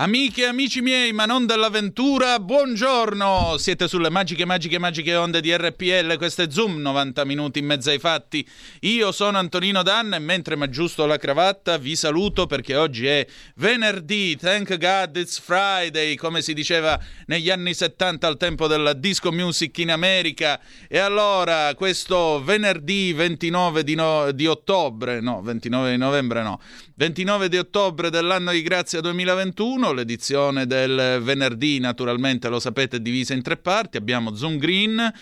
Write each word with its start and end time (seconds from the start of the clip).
Amiche 0.00 0.42
e 0.42 0.46
amici 0.46 0.80
miei, 0.80 1.12
ma 1.12 1.24
non 1.24 1.44
dell'avventura, 1.44 2.38
buongiorno! 2.38 3.56
Siete 3.58 3.88
sulle 3.88 4.10
magiche, 4.10 4.44
magiche, 4.44 4.78
magiche 4.78 5.16
onde 5.16 5.40
di 5.40 5.52
RPL, 5.52 6.16
questo 6.18 6.42
è 6.42 6.46
Zoom, 6.48 6.76
90 6.76 7.24
minuti 7.24 7.58
in 7.58 7.66
mezzo 7.66 7.90
ai 7.90 7.98
fatti. 7.98 8.48
Io 8.82 9.10
sono 9.10 9.38
Antonino 9.38 9.82
Danna 9.82 10.14
e 10.14 10.20
mentre 10.20 10.54
mi 10.54 10.62
aggiusto 10.62 11.04
la 11.04 11.16
cravatta 11.16 11.78
vi 11.78 11.96
saluto 11.96 12.46
perché 12.46 12.76
oggi 12.76 13.08
è 13.08 13.26
venerdì, 13.56 14.36
thank 14.36 14.76
God 14.78 15.16
it's 15.16 15.40
Friday, 15.40 16.14
come 16.14 16.42
si 16.42 16.54
diceva 16.54 16.96
negli 17.26 17.50
anni 17.50 17.74
70 17.74 18.24
al 18.24 18.36
tempo 18.36 18.68
della 18.68 18.92
disco 18.92 19.32
music 19.32 19.78
in 19.78 19.90
America. 19.90 20.60
E 20.86 20.98
allora, 20.98 21.74
questo 21.74 22.40
venerdì 22.44 23.12
29 23.12 23.82
di, 23.82 23.96
no- 23.96 24.30
di 24.30 24.46
ottobre, 24.46 25.18
no, 25.18 25.42
29 25.42 25.90
di 25.90 25.96
novembre 25.96 26.44
no, 26.44 26.60
29 26.94 27.48
di 27.48 27.58
ottobre 27.58 28.10
dell'anno 28.10 28.52
di 28.52 28.62
grazia 28.62 29.00
2021, 29.00 29.87
l'edizione 29.92 30.66
del 30.66 31.20
venerdì 31.22 31.78
naturalmente 31.78 32.48
lo 32.48 32.60
sapete 32.60 32.96
è 32.96 33.00
divisa 33.00 33.34
in 33.34 33.42
tre 33.42 33.56
parti, 33.56 33.96
abbiamo 33.96 34.34
Zoom 34.34 34.58
Green 34.58 35.12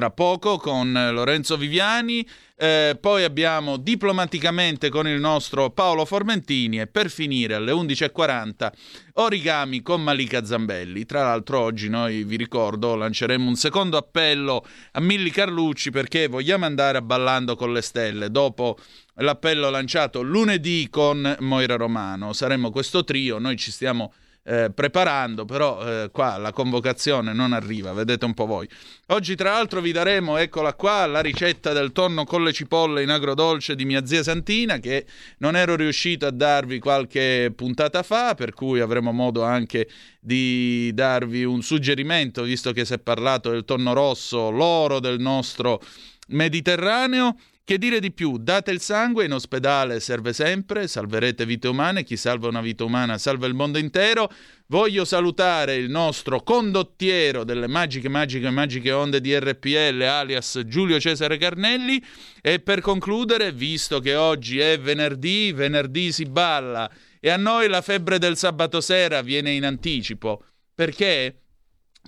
tra 0.00 0.10
poco 0.10 0.56
con 0.56 0.90
Lorenzo 1.12 1.58
Viviani, 1.58 2.26
eh, 2.56 2.96
poi 2.98 3.22
abbiamo 3.22 3.76
diplomaticamente 3.76 4.88
con 4.88 5.06
il 5.06 5.20
nostro 5.20 5.68
Paolo 5.68 6.06
Formentini 6.06 6.80
e 6.80 6.86
per 6.86 7.10
finire 7.10 7.52
alle 7.52 7.70
11.40 7.70 8.72
origami 9.16 9.82
con 9.82 10.02
Malika 10.02 10.42
Zambelli. 10.42 11.04
Tra 11.04 11.24
l'altro 11.24 11.60
oggi 11.60 11.90
noi 11.90 12.24
vi 12.24 12.36
ricordo 12.36 12.94
lanceremo 12.94 13.46
un 13.46 13.56
secondo 13.56 13.98
appello 13.98 14.64
a 14.92 15.00
Milli 15.00 15.28
Carlucci 15.28 15.90
perché 15.90 16.28
vogliamo 16.28 16.64
andare 16.64 16.96
a 16.96 17.02
Ballando 17.02 17.54
con 17.54 17.70
le 17.70 17.82
Stelle 17.82 18.30
dopo 18.30 18.78
l'appello 19.16 19.68
lanciato 19.68 20.22
lunedì 20.22 20.88
con 20.88 21.36
Moira 21.40 21.76
Romano. 21.76 22.32
Saremo 22.32 22.70
questo 22.70 23.04
trio, 23.04 23.36
noi 23.36 23.58
ci 23.58 23.70
stiamo 23.70 24.14
eh, 24.42 24.70
preparando, 24.74 25.44
però 25.44 25.86
eh, 25.86 26.10
qua 26.10 26.36
la 26.38 26.52
convocazione 26.52 27.32
non 27.32 27.52
arriva, 27.52 27.92
vedete 27.92 28.24
un 28.24 28.34
po' 28.34 28.46
voi. 28.46 28.68
Oggi 29.08 29.34
tra 29.34 29.52
l'altro 29.52 29.80
vi 29.80 29.92
daremo, 29.92 30.36
eccola 30.38 30.74
qua, 30.74 31.06
la 31.06 31.20
ricetta 31.20 31.72
del 31.72 31.92
tonno 31.92 32.24
con 32.24 32.42
le 32.42 32.52
cipolle 32.52 33.02
in 33.02 33.10
agrodolce 33.10 33.74
di 33.74 33.84
mia 33.84 34.06
zia 34.06 34.22
Santina 34.22 34.78
che 34.78 35.04
non 35.38 35.56
ero 35.56 35.76
riuscito 35.76 36.26
a 36.26 36.30
darvi 36.30 36.78
qualche 36.78 37.52
puntata 37.54 38.02
fa, 38.02 38.34
per 38.34 38.52
cui 38.52 38.80
avremo 38.80 39.12
modo 39.12 39.42
anche 39.42 39.88
di 40.20 40.90
darvi 40.94 41.44
un 41.44 41.62
suggerimento, 41.62 42.42
visto 42.42 42.72
che 42.72 42.84
si 42.84 42.94
è 42.94 42.98
parlato 42.98 43.50
del 43.50 43.64
tonno 43.64 43.92
rosso, 43.92 44.50
l'oro 44.50 45.00
del 45.00 45.20
nostro 45.20 45.80
Mediterraneo. 46.28 47.36
Che 47.70 47.78
dire 47.78 48.00
di 48.00 48.10
più? 48.10 48.36
Date 48.36 48.72
il 48.72 48.80
sangue, 48.80 49.26
in 49.26 49.32
ospedale 49.32 50.00
serve 50.00 50.32
sempre, 50.32 50.88
salverete 50.88 51.46
vite 51.46 51.68
umane, 51.68 52.02
chi 52.02 52.16
salva 52.16 52.48
una 52.48 52.60
vita 52.60 52.82
umana 52.82 53.16
salva 53.16 53.46
il 53.46 53.54
mondo 53.54 53.78
intero. 53.78 54.28
Voglio 54.66 55.04
salutare 55.04 55.76
il 55.76 55.88
nostro 55.88 56.42
condottiero 56.42 57.44
delle 57.44 57.68
magiche, 57.68 58.08
magiche, 58.08 58.50
magiche 58.50 58.90
onde 58.90 59.20
di 59.20 59.38
RPL, 59.38 60.02
alias 60.02 60.62
Giulio 60.66 60.98
Cesare 60.98 61.36
Carnelli. 61.36 62.02
E 62.40 62.58
per 62.58 62.80
concludere, 62.80 63.52
visto 63.52 64.00
che 64.00 64.16
oggi 64.16 64.58
è 64.58 64.76
venerdì, 64.80 65.52
venerdì 65.52 66.10
si 66.10 66.24
balla 66.24 66.90
e 67.20 67.30
a 67.30 67.36
noi 67.36 67.68
la 67.68 67.82
febbre 67.82 68.18
del 68.18 68.36
sabato 68.36 68.80
sera 68.80 69.22
viene 69.22 69.52
in 69.52 69.64
anticipo. 69.64 70.42
Perché? 70.74 71.42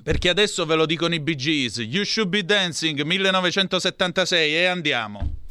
Perché 0.03 0.29
adesso 0.29 0.67
ve 0.67 0.75
lo 0.75 0.87
dicono 0.87 1.15
i 1.15 1.21
Bee 1.21 1.37
Gees, 1.37 1.77
You 1.77 2.03
Should 2.03 2.31
Be 2.31 2.45
Dancing 2.45 3.01
1976 3.03 4.57
e 4.57 4.65
andiamo. 4.65 5.42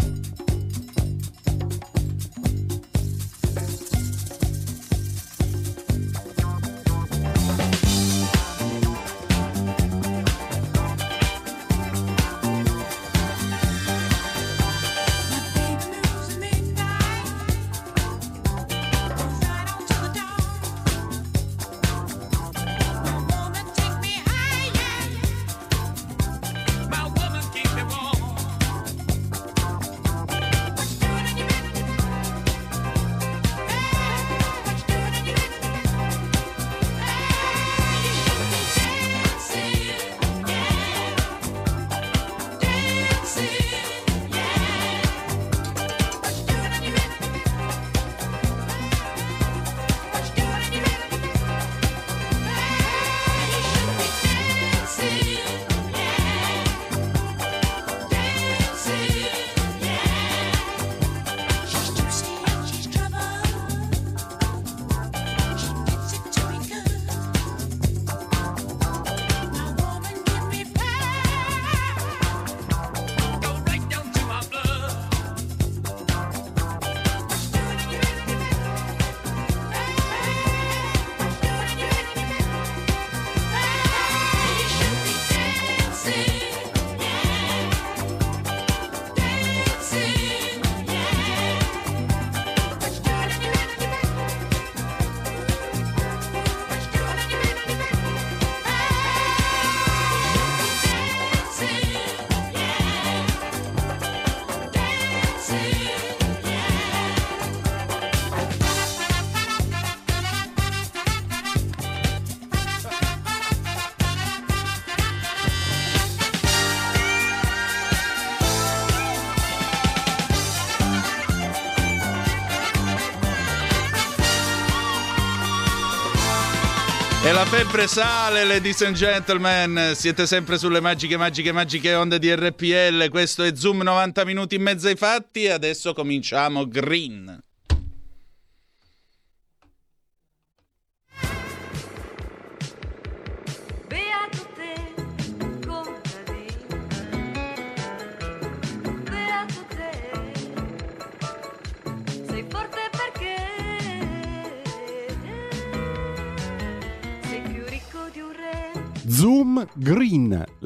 Febbre 127.52 127.86
sale, 127.86 128.46
ladies 128.46 128.82
and 128.82 128.96
gentlemen. 128.96 129.92
Siete 129.94 130.26
sempre 130.26 130.58
sulle 130.58 130.80
magiche, 130.80 131.18
magiche, 131.18 131.52
magiche 131.52 131.94
onde 131.96 132.18
di 132.18 132.34
RPL. 132.34 133.10
Questo 133.10 133.44
è 133.44 133.54
Zoom 133.54 133.82
90 133.82 134.24
minuti 134.24 134.56
in 134.56 134.62
mezzo 134.62 134.88
ai 134.88 134.96
fatti. 134.96 135.50
Adesso 135.50 135.94
cominciamo 135.94 136.66
Green. 136.66 137.31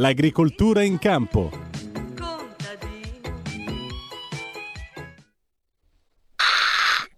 L'agricoltura 0.05 0.83
in 0.83 0.99
campo. 0.99 1.49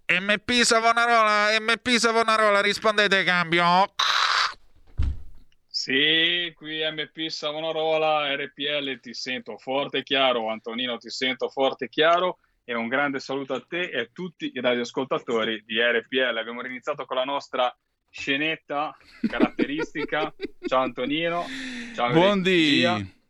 MP 0.06 0.62
Savonarola, 0.62 1.48
MP 1.60 1.96
Savonarola, 1.98 2.62
rispondete 2.62 3.24
cambio. 3.24 3.92
Sì, 5.66 6.50
qui 6.56 6.80
MP 6.90 7.28
Savonarola, 7.28 8.34
RPL 8.34 9.00
ti 9.00 9.12
sento 9.12 9.58
forte 9.58 9.98
e 9.98 10.02
chiaro, 10.02 10.48
Antonino 10.48 10.96
ti 10.96 11.10
sento 11.10 11.50
forte 11.50 11.84
e 11.84 11.88
chiaro 11.90 12.38
e 12.64 12.74
un 12.74 12.88
grande 12.88 13.20
saluto 13.20 13.52
a 13.52 13.60
te 13.60 13.82
e 13.82 14.00
a 14.00 14.08
tutti 14.10 14.50
i 14.54 14.60
radioascoltatori 14.62 15.62
di 15.66 15.78
RPL. 15.78 16.38
Abbiamo 16.38 16.64
iniziato 16.64 17.04
con 17.04 17.18
la 17.18 17.24
nostra 17.24 17.70
scenetta 18.10 18.96
caratteristica. 19.20 20.34
Ciao 20.66 20.82
Antonino, 20.82 21.44
ciao 21.94 22.12
Buondì, 22.12 22.84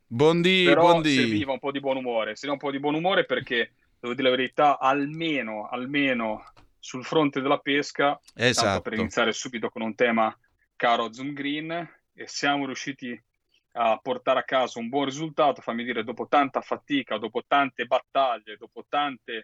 buondì, 0.06 0.64
Però 0.64 0.80
buondì. 0.82 1.14
serviva 1.14 1.52
un 1.52 1.58
po' 1.58 1.72
di 1.72 1.80
buon 1.80 1.96
umore, 1.96 2.36
serviva 2.36 2.52
un 2.52 2.58
po' 2.58 2.70
di 2.70 2.80
buon 2.80 2.94
umore 2.94 3.25
perché, 3.25 3.72
devo 3.98 4.14
dire 4.14 4.30
la 4.30 4.36
verità, 4.36 4.78
almeno, 4.78 5.69
almeno 5.69 6.52
sul 6.78 7.04
fronte 7.04 7.40
della 7.40 7.58
pesca, 7.58 8.19
tanto 8.32 8.32
per 8.32 8.48
Esatto. 8.48 8.94
iniziare 8.94 9.32
subito 9.32 9.69
con 9.69 9.82
un 9.82 9.94
tema 9.94 10.36
caro 10.76 11.04
a 11.04 11.12
Zoom 11.12 11.32
Green, 11.32 11.70
e 12.14 12.26
siamo 12.26 12.66
riusciti 12.66 13.20
a 13.72 13.98
portare 14.02 14.40
a 14.40 14.44
casa 14.44 14.78
un 14.78 14.88
buon 14.88 15.04
risultato, 15.04 15.60
fammi 15.60 15.84
dire, 15.84 16.02
dopo 16.02 16.26
tanta 16.28 16.60
fatica, 16.60 17.19
dopo 17.19 17.42
tante 17.46 17.84
battaglie, 17.84 18.56
dopo 18.56 18.84
tanti 18.88 19.40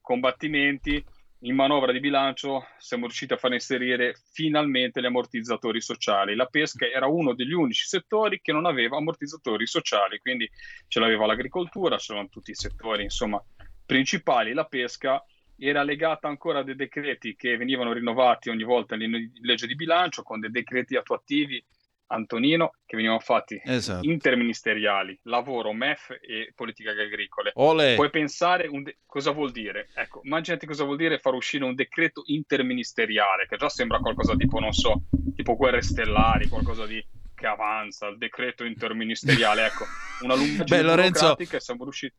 combattimenti, 0.00 1.04
in 1.42 1.54
manovra 1.54 1.92
di 1.92 2.00
bilancio 2.00 2.66
siamo 2.76 3.04
riusciti 3.06 3.32
a 3.32 3.38
far 3.38 3.52
inserire 3.52 4.14
finalmente 4.32 5.00
gli 5.00 5.06
ammortizzatori 5.06 5.80
sociali. 5.80 6.34
La 6.34 6.46
pesca 6.46 6.86
era 6.86 7.06
uno 7.06 7.34
degli 7.34 7.52
unici 7.52 7.86
settori 7.86 8.40
che 8.42 8.52
non 8.52 8.66
aveva 8.66 8.98
ammortizzatori 8.98 9.66
sociali, 9.66 10.18
quindi 10.18 10.50
ce 10.86 11.00
l'aveva 11.00 11.26
l'agricoltura, 11.26 11.96
ce 11.96 12.06
l'avevano 12.08 12.28
tutti 12.30 12.50
i 12.50 12.54
settori, 12.54 13.04
insomma, 13.04 13.42
principali. 13.86 14.52
La 14.52 14.66
pesca 14.66 15.24
era 15.56 15.82
legata 15.82 16.28
ancora 16.28 16.58
a 16.58 16.62
dei 16.62 16.76
decreti 16.76 17.34
che 17.36 17.56
venivano 17.56 17.92
rinnovati 17.92 18.50
ogni 18.50 18.64
volta 18.64 18.94
in 18.96 19.30
legge 19.40 19.66
di 19.66 19.74
bilancio 19.74 20.22
con 20.22 20.40
dei 20.40 20.50
decreti 20.50 20.96
attuativi 20.96 21.62
Antonino 22.12 22.72
che 22.84 22.96
venivano 22.96 23.20
fatti 23.20 23.60
Esatto. 23.64 24.04
interministeriali, 24.08 25.18
lavoro, 25.24 25.72
MEF 25.72 26.10
e 26.20 26.52
politiche 26.54 26.90
agricole. 26.90 27.52
Olè. 27.54 27.94
Puoi 27.94 28.10
pensare 28.10 28.68
de- 28.82 28.98
cosa 29.06 29.30
vuol 29.30 29.52
dire? 29.52 29.88
Ecco, 29.94 30.20
immaginati 30.24 30.66
cosa 30.66 30.84
vuol 30.84 30.96
dire 30.96 31.18
far 31.18 31.34
uscire 31.34 31.64
un 31.64 31.74
decreto 31.74 32.22
interministeriale, 32.26 33.46
che 33.46 33.56
già 33.56 33.68
sembra 33.68 33.98
qualcosa 33.98 34.34
tipo, 34.36 34.58
non 34.58 34.72
so, 34.72 35.02
tipo 35.34 35.56
guerre 35.56 35.82
stellari, 35.82 36.48
qualcosa 36.48 36.86
di 36.86 37.04
che 37.34 37.46
avanza, 37.46 38.06
il 38.08 38.18
decreto 38.18 38.64
interministeriale, 38.64 39.66
ecco, 39.66 39.84
una 40.22 40.34
lunga 40.36 40.64
Beh, 40.64 40.82
Lorenzo- 40.82 41.38
e 41.38 41.60
siamo 41.60 41.84
riusciti 41.84 42.14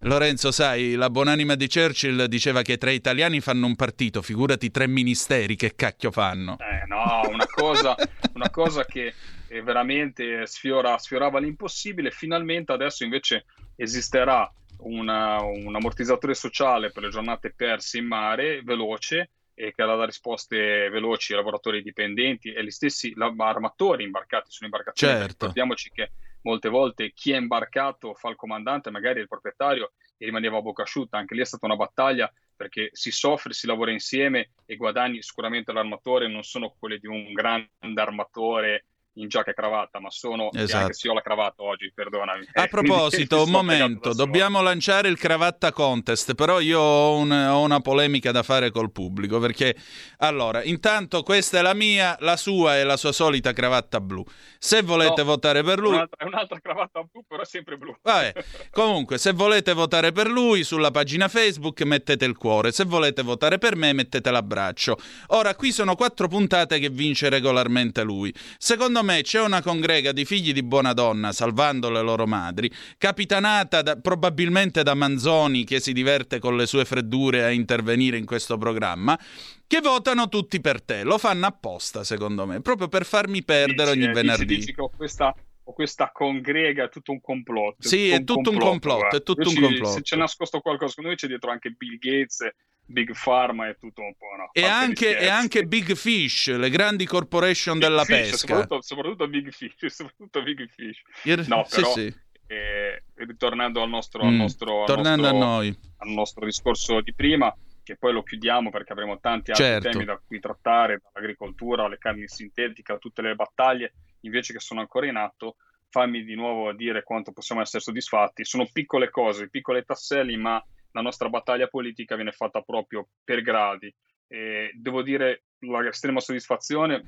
Lorenzo, 0.00 0.50
sai, 0.50 0.96
la 0.96 1.08
buonanima 1.08 1.54
di 1.54 1.66
Churchill 1.66 2.24
diceva 2.24 2.60
che 2.60 2.76
tre 2.76 2.92
italiani 2.92 3.40
fanno 3.40 3.64
un 3.66 3.74
partito, 3.74 4.20
figurati 4.20 4.70
tre 4.70 4.86
ministeri, 4.86 5.56
che 5.56 5.74
cacchio 5.74 6.10
fanno? 6.10 6.58
Eh, 6.58 6.84
no, 6.86 7.22
una 7.30 7.43
cosa, 7.64 7.96
una 8.34 8.50
cosa 8.50 8.84
che 8.84 9.14
veramente 9.62 10.46
sfiora, 10.46 10.98
sfiorava 10.98 11.38
l'impossibile. 11.38 12.10
Finalmente 12.10 12.72
adesso 12.72 13.04
invece 13.04 13.44
esisterà 13.76 14.50
una- 14.76 15.40
un 15.40 15.74
ammortizzatore 15.74 16.34
sociale 16.34 16.90
per 16.90 17.04
le 17.04 17.10
giornate 17.10 17.52
perse 17.54 17.98
in 17.98 18.06
mare, 18.06 18.62
veloce, 18.62 19.30
e 19.56 19.72
che 19.72 19.84
darà 19.84 20.04
risposte 20.04 20.88
veloci 20.88 21.32
ai 21.32 21.38
lavoratori 21.38 21.80
dipendenti 21.80 22.52
e 22.52 22.64
gli 22.64 22.70
stessi 22.70 23.14
armatori 23.16 24.02
imbarcati 24.02 24.50
sulle 24.50 24.66
imbarcazioni. 24.66 25.14
Certo. 25.14 25.34
Ricordiamoci 25.46 25.90
che 25.92 26.10
molte 26.40 26.68
volte 26.68 27.12
chi 27.12 27.30
è 27.30 27.36
imbarcato 27.36 28.14
fa 28.14 28.30
il 28.30 28.36
comandante, 28.36 28.90
magari 28.90 29.20
il 29.20 29.28
proprietario, 29.28 29.92
e 30.18 30.24
rimaneva 30.26 30.58
a 30.58 30.60
bocca 30.60 30.82
asciutta. 30.82 31.18
Anche 31.18 31.34
lì 31.36 31.40
è 31.40 31.44
stata 31.44 31.66
una 31.66 31.76
battaglia 31.76 32.30
perché 32.56 32.90
si 32.92 33.10
soffre, 33.10 33.52
si 33.52 33.66
lavora 33.66 33.90
insieme 33.90 34.50
e 34.66 34.76
guadagni 34.76 35.22
sicuramente 35.22 35.72
l'armatore 35.72 36.28
non 36.28 36.42
sono 36.42 36.74
quelli 36.78 36.98
di 36.98 37.06
un 37.06 37.32
grande 37.32 37.68
armatore 37.94 38.86
in 39.14 39.28
giacca 39.28 39.50
e 39.50 39.54
cravatta, 39.54 40.00
ma 40.00 40.10
sono 40.10 40.50
Esatto. 40.52 40.82
anche 40.82 40.94
se 40.94 41.08
ho 41.08 41.14
la 41.14 41.20
cravatta 41.22 41.62
oggi, 41.62 41.90
perdonami. 41.94 42.46
A 42.54 42.66
proposito, 42.66 43.42
un 43.44 43.50
momento, 43.50 44.12
dobbiamo 44.12 44.60
lanciare 44.60 45.08
il 45.08 45.16
cravatta 45.18 45.72
contest, 45.72 46.34
però 46.34 46.58
io 46.60 46.80
ho, 46.80 47.16
un- 47.16 47.30
ho 47.30 47.60
una 47.60 47.80
polemica 47.80 48.32
da 48.32 48.42
fare 48.42 48.70
col 48.70 48.90
pubblico, 48.90 49.38
perché 49.38 49.76
allora, 50.18 50.62
intanto 50.64 51.22
questa 51.22 51.58
è 51.58 51.62
la 51.62 51.74
mia, 51.74 52.16
la 52.20 52.36
sua 52.36 52.76
è 52.76 52.82
la 52.84 52.96
sua 52.96 53.12
solita 53.12 53.52
cravatta 53.52 54.00
blu. 54.00 54.24
Se 54.58 54.82
volete 54.82 55.22
No, 55.22 55.28
votare 55.28 55.62
per 55.62 55.78
lui, 55.78 55.92
Un'altra, 55.92 56.24
è 56.24 56.26
un'altra 56.26 56.58
cravatta 56.60 57.02
blu, 57.02 57.22
però 57.28 57.42
è 57.42 57.46
sempre 57.46 57.76
blu. 57.76 57.94
Vabbè, 58.02 58.32
comunque, 58.72 59.18
se 59.18 59.32
volete 59.32 59.72
votare 59.74 60.10
per 60.10 60.28
lui 60.28 60.64
sulla 60.64 60.90
pagina 60.90 61.28
Facebook 61.28 61.82
mettete 61.82 62.24
il 62.24 62.36
cuore, 62.36 62.72
se 62.72 62.84
volete 62.84 63.22
votare 63.22 63.58
per 63.58 63.76
me 63.76 63.92
mettete 63.92 64.30
l'abbraccio. 64.32 64.96
Ora, 65.28 65.54
qui 65.54 65.70
sono 65.70 65.94
quattro 65.94 66.26
puntate 66.26 66.78
che 66.80 66.88
vince 66.88 67.28
regolarmente 67.28 68.02
lui. 68.02 68.34
Secondo 68.58 69.02
me 69.04 69.22
c'è 69.22 69.40
una 69.40 69.62
congrega 69.62 70.10
di 70.10 70.24
figli 70.24 70.52
di 70.52 70.62
buona 70.62 70.92
donna, 70.92 71.32
salvando 71.32 71.90
le 71.90 72.02
loro 72.02 72.26
madri, 72.26 72.70
capitanata 72.98 73.82
da- 73.82 73.96
probabilmente 73.96 74.82
da 74.82 74.94
Manzoni, 74.94 75.64
che 75.64 75.78
si 75.78 75.92
diverte 75.92 76.38
con 76.40 76.56
le 76.56 76.66
sue 76.66 76.84
freddure 76.84 77.44
a 77.44 77.50
intervenire 77.50 78.16
in 78.16 78.24
questo 78.24 78.58
programma, 78.58 79.18
che 79.66 79.80
votano 79.80 80.28
tutti 80.28 80.60
per 80.60 80.82
te. 80.82 81.04
Lo 81.04 81.18
fanno 81.18 81.46
apposta, 81.46 82.02
secondo 82.02 82.46
me, 82.46 82.60
proprio 82.60 82.88
per 82.88 83.04
farmi 83.04 83.44
perdere 83.44 83.92
Dici, 83.92 83.98
ogni 83.98 84.04
eh, 84.04 84.08
dici- 84.08 84.12
venerdì. 84.12 84.56
Dici 84.56 84.74
che 84.74 84.80
ho 84.80 84.90
questa, 84.90 85.34
questa 85.62 86.10
congrega, 86.12 86.84
è 86.84 86.88
tutto 86.88 87.12
un 87.12 87.20
complotto. 87.20 87.86
Sì, 87.86 88.10
è 88.10 88.24
tutto 88.24 88.50
un 88.50 88.58
complotto, 88.58 89.16
è 89.16 89.22
tutto 89.22 89.48
un 89.48 89.54
complotto. 89.54 89.92
Se 89.92 90.02
c'è 90.02 90.16
nascosto 90.16 90.60
qualcosa, 90.60 90.88
secondo 90.90 91.10
me 91.10 91.16
c'è 91.16 91.26
dietro 91.26 91.50
anche 91.50 91.70
Bill 91.70 91.98
Gates, 91.98 92.48
Big 92.86 93.12
Pharma 93.22 93.68
e 93.68 93.76
tutto 93.78 94.02
un 94.02 94.14
po'. 94.16 94.34
No? 94.36 94.50
E 94.52 94.64
anche, 94.66 95.18
e 95.18 95.28
anche 95.28 95.64
Big 95.64 95.94
Fish, 95.94 96.48
le 96.54 96.70
grandi 96.70 97.06
corporation 97.06 97.78
Big 97.78 97.88
della 97.88 98.04
Fish, 98.04 98.16
pesca. 98.30 98.36
Soprattutto, 98.36 98.82
soprattutto 98.82 99.28
Big 99.28 99.50
Fish, 99.52 99.86
soprattutto 99.86 100.42
Big 100.42 100.68
Fish. 100.68 101.02
No, 101.48 101.64
sì, 101.64 101.76
però, 101.76 101.92
sì. 101.92 102.14
eh, 102.46 103.04
ritornando 103.14 103.82
al 103.82 103.88
nostro, 103.88 104.22
al 104.24 104.32
Mm, 104.32 104.36
nostro, 104.36 104.80
al 104.80 104.86
Tornando 104.86 105.22
nostro- 105.30 105.42
a 105.42 105.46
noi. 105.46 105.78
al 105.98 106.08
nostro 106.08 106.44
discorso 106.44 107.00
di 107.00 107.14
prima, 107.14 107.54
che 107.82 107.96
poi 107.96 108.12
lo 108.12 108.22
chiudiamo 108.22 108.70
perché 108.70 108.92
avremo 108.92 109.18
tanti 109.20 109.50
altri 109.50 109.66
Certo. 109.66 109.88
temi 109.90 110.04
da 110.04 110.20
cui 110.26 110.40
trattare, 110.40 111.00
dall'agricoltura 111.02 111.84
alle 111.84 111.98
carni 111.98 112.26
sintetiche, 112.28 112.92
a 112.92 112.98
tutte 112.98 113.22
le 113.22 113.34
battaglie 113.34 113.94
invece 114.20 114.52
che 114.52 114.60
sono 114.60 114.80
ancora 114.80 115.06
in 115.06 115.16
atto. 115.16 115.56
Fammi 115.90 116.24
di 116.24 116.34
nuovo 116.34 116.72
dire 116.72 117.02
quanto 117.04 117.30
possiamo 117.32 117.60
essere 117.60 117.80
soddisfatti. 117.82 118.44
Sono 118.44 118.66
piccole 118.72 119.10
cose, 119.10 119.48
piccole 119.48 119.82
tasselli, 119.84 120.36
ma 120.36 120.60
la 120.94 121.02
nostra 121.02 121.28
battaglia 121.28 121.66
politica 121.66 122.14
viene 122.14 122.32
fatta 122.32 122.62
proprio 122.62 123.08
per 123.22 123.42
gradi. 123.42 123.92
E 124.26 124.70
devo 124.74 125.02
dire 125.02 125.44
la 125.60 125.86
estrema 125.86 126.20
soddisfazione 126.20 127.04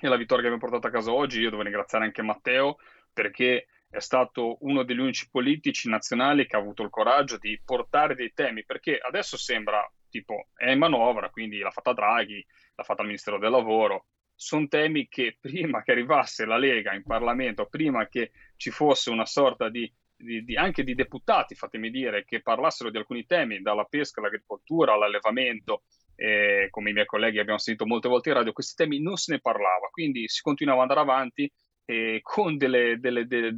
e 0.00 0.08
la 0.08 0.16
vittoria 0.16 0.44
che 0.44 0.50
abbiamo 0.50 0.70
portato 0.70 0.86
a 0.86 0.90
casa 0.90 1.12
oggi. 1.12 1.40
Io 1.40 1.50
devo 1.50 1.62
ringraziare 1.62 2.04
anche 2.04 2.22
Matteo 2.22 2.78
perché 3.12 3.68
è 3.88 4.00
stato 4.00 4.58
uno 4.60 4.82
degli 4.82 4.98
unici 4.98 5.30
politici 5.30 5.88
nazionali 5.88 6.46
che 6.46 6.56
ha 6.56 6.58
avuto 6.58 6.82
il 6.82 6.90
coraggio 6.90 7.38
di 7.38 7.58
portare 7.64 8.14
dei 8.14 8.32
temi, 8.34 8.64
perché 8.64 8.98
adesso 8.98 9.38
sembra 9.38 9.90
tipo 10.10 10.48
è 10.54 10.70
in 10.70 10.78
manovra, 10.78 11.30
quindi 11.30 11.58
l'ha 11.58 11.70
fatta 11.70 11.94
Draghi, 11.94 12.44
l'ha 12.74 12.84
fatta 12.84 13.00
il 13.00 13.08
Ministero 13.08 13.38
del 13.38 13.50
Lavoro. 13.50 14.06
Sono 14.34 14.68
temi 14.68 15.08
che 15.08 15.38
prima 15.40 15.82
che 15.82 15.92
arrivasse 15.92 16.44
la 16.44 16.58
Lega 16.58 16.92
in 16.92 17.02
Parlamento, 17.02 17.66
prima 17.66 18.06
che 18.06 18.32
ci 18.56 18.70
fosse 18.70 19.08
una 19.08 19.24
sorta 19.24 19.70
di, 19.70 19.90
di- 20.16 20.44
di- 20.44 20.56
anche 20.56 20.82
di 20.82 20.94
deputati, 20.94 21.54
fatemi 21.54 21.90
dire, 21.90 22.24
che 22.24 22.42
parlassero 22.42 22.90
di 22.90 22.96
alcuni 22.96 23.26
temi, 23.26 23.60
dalla 23.60 23.84
pesca 23.84 24.20
all'agricoltura, 24.20 24.94
all'allevamento, 24.94 25.82
eh, 26.14 26.68
come 26.70 26.90
i 26.90 26.92
miei 26.92 27.06
colleghi 27.06 27.38
abbiamo 27.38 27.58
sentito 27.58 27.86
molte 27.86 28.08
volte 28.08 28.30
in 28.30 28.36
radio, 28.36 28.52
questi 28.52 28.74
temi 28.74 29.00
non 29.00 29.16
se 29.16 29.32
ne 29.32 29.40
parlava, 29.40 29.88
quindi 29.90 30.28
si 30.28 30.40
continuava 30.40 30.82
ad 30.82 30.90
andare 30.90 31.08
avanti 31.08 31.50
eh, 31.88 32.20
con 32.22 32.56
delle, 32.56 32.98
delle- 32.98 33.26
delle- 33.26 33.56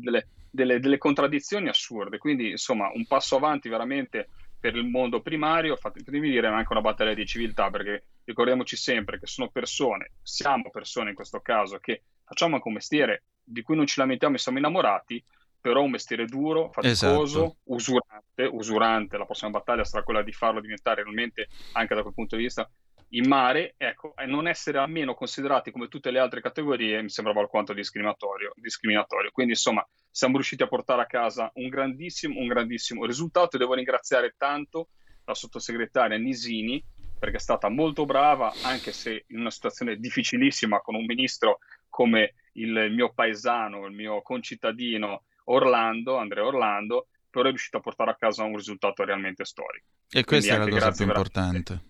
delle- 0.50 0.98
contraddizioni 0.98 1.68
assurde. 1.68 2.18
Quindi, 2.18 2.50
insomma, 2.50 2.90
un 2.92 3.06
passo 3.06 3.36
avanti 3.36 3.68
veramente 3.68 4.28
per 4.58 4.74
il 4.74 4.84
mondo 4.86 5.22
primario, 5.22 5.76
fatemi 5.76 6.20
dire, 6.20 6.50
ma 6.50 6.56
anche 6.56 6.72
una 6.72 6.80
battaglia 6.80 7.14
di 7.14 7.24
civiltà, 7.24 7.70
perché 7.70 8.06
ricordiamoci 8.24 8.76
sempre 8.76 9.18
che 9.18 9.26
sono 9.26 9.48
persone, 9.50 10.12
siamo 10.20 10.68
persone 10.70 11.10
in 11.10 11.14
questo 11.14 11.40
caso, 11.40 11.78
che 11.78 12.02
facciamo 12.24 12.56
anche 12.56 12.68
un 12.68 12.74
mestiere 12.74 13.22
di 13.42 13.62
cui 13.62 13.76
non 13.76 13.86
ci 13.86 14.00
lamentiamo 14.00 14.34
e 14.34 14.38
siamo 14.38 14.58
innamorati, 14.58 15.24
però 15.60 15.82
un 15.82 15.90
mestiere 15.90 16.24
duro, 16.24 16.70
faticoso, 16.70 17.44
Esatto. 17.44 17.56
usurante, 17.64 18.44
usurante, 18.44 19.16
la 19.18 19.24
prossima 19.24 19.50
battaglia 19.50 19.84
sarà 19.84 20.02
quella 20.02 20.22
di 20.22 20.32
farlo 20.32 20.60
diventare 20.60 21.02
realmente, 21.02 21.48
anche 21.72 21.94
da 21.94 22.02
quel 22.02 22.14
punto 22.14 22.36
di 22.36 22.42
vista, 22.42 22.68
in 23.12 23.26
mare, 23.26 23.74
ecco, 23.76 24.14
e 24.16 24.26
non 24.26 24.46
essere 24.46 24.78
almeno 24.78 25.14
considerati 25.14 25.70
come 25.70 25.88
tutte 25.88 26.10
le 26.10 26.18
altre 26.18 26.42
categorie 26.42 27.00
mi 27.00 27.08
sembrava 27.08 27.40
alquanto 27.40 27.72
discriminatorio, 27.72 28.52
discriminatorio. 28.56 29.30
Quindi, 29.30 29.52
insomma, 29.52 29.86
siamo 30.10 30.34
riusciti 30.34 30.62
a 30.62 30.68
portare 30.68 31.02
a 31.02 31.06
casa 31.06 31.50
un 31.54 31.68
grandissimo, 31.68 32.38
un 32.38 32.48
grandissimo 32.48 33.04
risultato 33.06 33.56
e 33.56 33.58
devo 33.58 33.74
ringraziare 33.74 34.34
tanto 34.36 34.88
la 35.24 35.34
sottosegretaria 35.34 36.18
Nisini 36.18 36.82
perché 37.18 37.36
è 37.36 37.40
stata 37.40 37.68
molto 37.68 38.04
brava, 38.04 38.52
anche 38.62 38.92
se 38.92 39.24
in 39.28 39.40
una 39.40 39.50
situazione 39.50 39.96
difficilissima 39.96 40.80
con 40.80 40.94
un 40.94 41.04
ministro 41.04 41.58
come 41.88 42.34
il 42.52 42.92
mio 42.92 43.12
paesano, 43.12 43.86
il 43.86 43.92
mio 43.92 44.22
concittadino 44.22 45.24
Orlando, 45.50 46.16
Andrea 46.16 46.44
Orlando, 46.44 47.08
però 47.30 47.46
è 47.46 47.48
riuscito 47.48 47.76
a 47.76 47.80
portare 47.80 48.10
a 48.10 48.16
casa 48.16 48.44
un 48.44 48.56
risultato 48.56 49.04
realmente 49.04 49.44
storico. 49.44 49.86
E 50.10 50.24
questa 50.24 50.54
è 50.54 50.58
la 50.58 50.68
cosa 50.68 50.90
più 50.90 51.04
importante. 51.06 51.82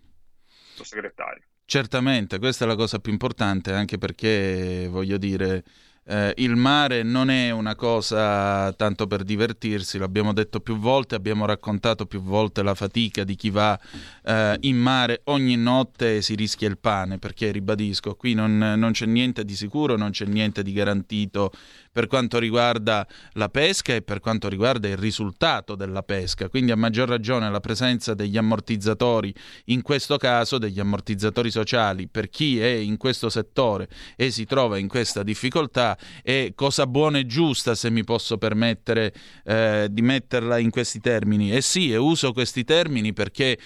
Sottosegretario. 0.75 1.43
Certamente, 1.65 2.39
questa 2.39 2.65
è 2.65 2.69
la 2.69 2.77
cosa 2.77 2.99
più 2.99 3.13
importante, 3.13 3.73
anche 3.73 3.99
perché, 3.99 4.89
voglio 4.89 5.19
dire, 5.19 5.63
eh, 6.09 6.33
il 6.39 6.57
mare 6.57 7.03
non 7.03 7.29
è 7.29 7.51
una 7.51 7.75
cosa 7.75 8.73
tanto 8.73 9.07
per 9.07 9.25
divertirsi, 9.25 9.99
l'abbiamo 9.99 10.33
detto 10.33 10.61
più 10.61 10.79
volte, 10.79 11.15
abbiamo 11.15 11.45
raccontato 11.45 12.07
più 12.07 12.23
volte 12.23 12.63
la 12.63 12.75
fatica 12.75 13.25
di 13.25 13.37
chi 13.37 13.51
va 13.51 13.79
eh, 14.25 14.57
in 14.61 14.79
mare 14.79 15.21
ogni 15.25 15.57
notte 15.57 16.17
e 16.17 16.23
si 16.23 16.35
rischia 16.35 16.67
il 16.67 16.79
pane, 16.79 17.19
perché 17.19 17.51
ribadisco, 17.51 18.15
qui 18.15 18.33
non, 18.33 18.57
non 18.57 18.93
c'è 18.93 19.05
niente 19.05 19.45
di 19.45 19.55
sicuro, 19.55 19.97
non 19.97 20.11
c'è 20.11 20.25
niente 20.25 20.63
di 20.63 20.73
garantito 20.73 21.53
per 21.99 22.07
quanto 22.07 22.39
riguarda 22.39 23.05
la 23.33 23.49
pesca 23.49 23.93
e 23.93 24.03
per 24.03 24.21
quanto 24.21 24.49
riguarda 24.49 24.87
il 24.87 24.97
risultato 24.97 25.75
della 25.75 26.05
pesca. 26.05 26.49
Quindi 26.49 26.71
a 26.71 26.77
maggior 26.77 27.09
ragione 27.09 27.51
la 27.51 27.59
presenza 27.59 28.15
degli 28.15 28.37
ammortizzatori, 28.37 29.35
in 29.65 29.83
questo 29.83 30.17
caso 30.17 30.59
degli 30.59 30.79
ammortizzatori 30.79 31.51
sociali, 31.51 32.07
per 32.07 32.29
chi 32.29 32.61
è 32.61 32.69
in 32.69 32.97
questo 32.99 33.29
settore 33.29 33.89
e 34.15 34.31
si 34.31 34.45
trova 34.45 34.79
in 34.79 34.87
questa 34.87 35.25
difficoltà, 35.25 35.98
è 36.23 36.53
cosa 36.55 36.87
buona 36.87 37.19
e 37.19 37.27
giusta, 37.27 37.75
se 37.75 37.91
mi 37.91 38.05
posso 38.05 38.39
permettere 38.39 39.13
eh, 39.45 39.89
di 39.91 40.03
metterla 40.03 40.59
in 40.59 40.71
questi 40.71 41.01
termini. 41.01 41.53
E 41.53 41.61
sì, 41.61 41.93
e 41.93 41.97
uso 41.97 42.33
questi 42.33 42.65
termini 42.65 43.13
perché 43.13 43.59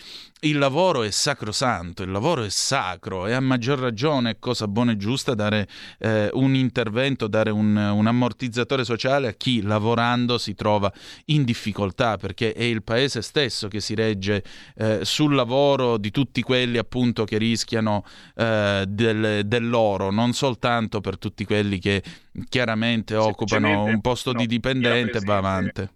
il 0.45 0.59
lavoro 0.59 1.03
è 1.03 1.11
sacrosanto, 1.11 2.03
il 2.03 2.11
lavoro 2.11 2.43
è 2.43 2.49
sacro 2.49 3.27
e 3.27 3.33
a 3.33 3.41
maggior 3.41 3.79
ragione 3.79 4.31
è 4.31 4.39
cosa 4.39 4.67
buona 4.67 4.93
e 4.93 4.97
giusta 4.97 5.35
dare 5.35 5.69
eh, 5.99 6.31
un 6.33 6.55
intervento, 6.55 7.29
dare 7.29 7.51
un, 7.51 7.77
un, 7.77 8.07
ammortizzatore 8.07 8.85
sociale 8.85 9.29
a 9.29 9.33
chi 9.33 9.63
lavorando 9.63 10.39
si 10.39 10.55
trova 10.55 10.93
in 11.27 11.45
difficoltà 11.45 12.17
perché 12.17 12.53
è 12.53 12.65
il 12.65 12.83
paese 12.83 13.23
stesso 13.23 13.69
che 13.69 13.81
si 13.81 13.95
regge 13.95 14.43
eh, 14.77 15.01
sul 15.03 15.35
lavoro 15.35 15.97
di 15.97 16.11
tutti 16.11 16.43
quelli 16.43 16.79
appunto 16.79 17.25
che 17.25 17.39
rischiano 17.39 18.05
eh, 18.35 18.85
del, 18.89 19.43
dell'oro, 19.45 20.11
non 20.11 20.33
soltanto 20.33 21.01
per 21.01 21.19
tutti 21.19 21.45
quelli 21.45 21.79
che 21.79 22.03
chiaramente 22.49 23.15
occupano 23.15 23.85
un 23.85 24.01
posto 24.01 24.33
no, 24.33 24.41
di 24.41 24.47
dipendente 24.47 25.19
e 25.19 25.21
va 25.25 25.37
avanti 25.37 25.89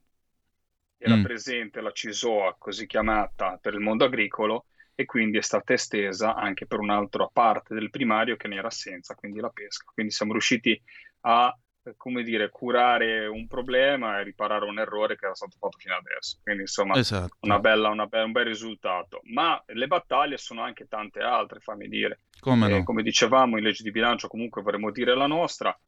era 1.06 1.16
mm. 1.16 1.22
presente 1.22 1.80
la 1.80 1.92
CISOA, 1.92 2.56
così 2.58 2.86
chiamata, 2.86 3.58
per 3.60 3.74
il 3.74 3.80
mondo 3.80 4.04
agricolo 4.04 4.66
e 4.94 5.04
quindi 5.04 5.38
è 5.38 5.42
stata 5.42 5.72
estesa 5.74 6.34
anche 6.34 6.66
per 6.66 6.78
un'altra 6.78 7.28
parte 7.32 7.74
del 7.74 7.90
primario 7.90 8.36
che 8.36 8.48
ne 8.48 8.56
era 8.56 8.68
assenza, 8.68 9.14
quindi 9.14 9.40
la 9.40 9.50
pesca. 9.50 9.90
Quindi 9.92 10.12
siamo 10.12 10.32
riusciti 10.32 10.80
a 11.20 11.56
come 11.96 12.22
dire, 12.22 12.50
curare 12.50 13.26
un 13.26 13.46
problema 13.46 14.18
e 14.18 14.24
riparare 14.24 14.64
un 14.64 14.78
errore 14.78 15.16
che 15.16 15.26
era 15.26 15.34
stato 15.34 15.56
fatto 15.58 15.78
fino 15.78 15.94
adesso. 15.94 16.38
Quindi, 16.42 16.62
insomma, 16.62 16.96
esatto. 16.96 17.36
una 17.40 17.60
bella, 17.60 17.90
una 17.90 18.06
be- 18.06 18.22
un 18.22 18.32
bel 18.32 18.46
risultato. 18.46 19.20
Ma 19.24 19.62
le 19.66 19.86
battaglie 19.86 20.36
sono 20.36 20.62
anche 20.62 20.88
tante 20.88 21.20
altre, 21.20 21.60
fammi 21.60 21.86
dire. 21.86 22.22
Come, 22.40 22.68
no? 22.68 22.82
come 22.82 23.02
dicevamo, 23.02 23.56
in 23.56 23.62
legge 23.62 23.84
di 23.84 23.90
bilancio 23.90 24.28
comunque 24.28 24.62
vorremmo 24.62 24.90
dire 24.90 25.14
la 25.14 25.26
nostra 25.26 25.78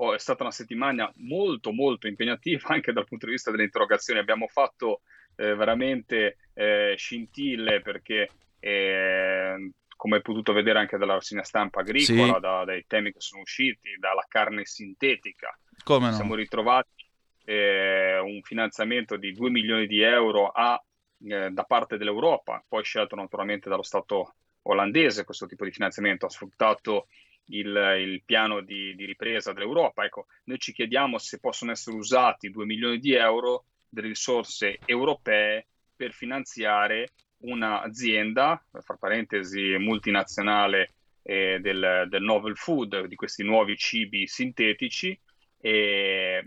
oh, 0.00 0.14
è 0.14 0.18
stata 0.18 0.42
una 0.42 0.52
settimana 0.52 1.10
molto 1.16 1.72
molto 1.72 2.06
impegnativa 2.06 2.68
anche 2.74 2.92
dal 2.92 3.06
punto 3.06 3.26
di 3.26 3.32
vista 3.32 3.50
delle 3.50 3.64
interrogazioni. 3.64 4.20
Abbiamo 4.20 4.46
fatto 4.48 5.02
eh, 5.36 5.54
veramente 5.54 6.38
eh, 6.54 6.94
scintille 6.96 7.80
perché, 7.80 8.28
eh, 8.58 9.72
come 9.96 10.16
hai 10.16 10.22
potuto 10.22 10.52
vedere 10.52 10.78
anche 10.78 10.96
dalla 10.96 11.14
rassegna 11.14 11.44
stampa 11.44 11.80
agricola, 11.80 12.34
sì. 12.34 12.40
da, 12.40 12.64
dai 12.64 12.84
temi 12.86 13.12
che 13.12 13.20
sono 13.20 13.42
usciti, 13.42 13.96
dalla 13.98 14.24
carne 14.28 14.64
sintetica, 14.64 15.56
come 15.84 16.08
no? 16.08 16.12
siamo 16.14 16.34
ritrovati 16.34 17.06
eh, 17.44 18.18
un 18.18 18.40
finanziamento 18.42 19.16
di 19.16 19.32
2 19.32 19.50
milioni 19.50 19.86
di 19.86 20.00
euro 20.00 20.48
a, 20.48 20.82
eh, 21.26 21.50
da 21.50 21.64
parte 21.64 21.98
dell'Europa, 21.98 22.64
poi 22.66 22.82
scelto 22.84 23.16
naturalmente 23.16 23.68
dallo 23.68 23.82
Stato 23.82 24.34
olandese 24.62 25.24
questo 25.24 25.46
tipo 25.46 25.64
di 25.64 25.72
finanziamento, 25.72 26.26
ha 26.26 26.30
sfruttato 26.30 27.06
il, 27.50 27.96
il 27.98 28.22
piano 28.24 28.60
di, 28.60 28.94
di, 28.94 29.04
ripresa 29.04 29.52
dell'Europa. 29.52 30.04
Ecco, 30.04 30.26
noi 30.44 30.58
ci 30.58 30.72
chiediamo 30.72 31.18
se 31.18 31.38
possono 31.38 31.70
essere 31.70 31.96
usati 31.96 32.50
2 32.50 32.64
milioni 32.64 32.98
di 32.98 33.14
euro 33.14 33.64
delle 33.88 34.08
risorse 34.08 34.78
europee 34.84 35.66
per 35.94 36.12
finanziare 36.12 37.10
un'azienda, 37.38 38.64
fra 38.70 38.96
parentesi 38.96 39.76
multinazionale 39.78 40.94
eh, 41.22 41.58
del, 41.60 42.06
del, 42.08 42.22
novel 42.22 42.56
food, 42.56 43.06
di 43.06 43.14
questi 43.14 43.42
nuovi 43.42 43.76
cibi 43.76 44.26
sintetici, 44.26 45.18
eh, 45.60 46.44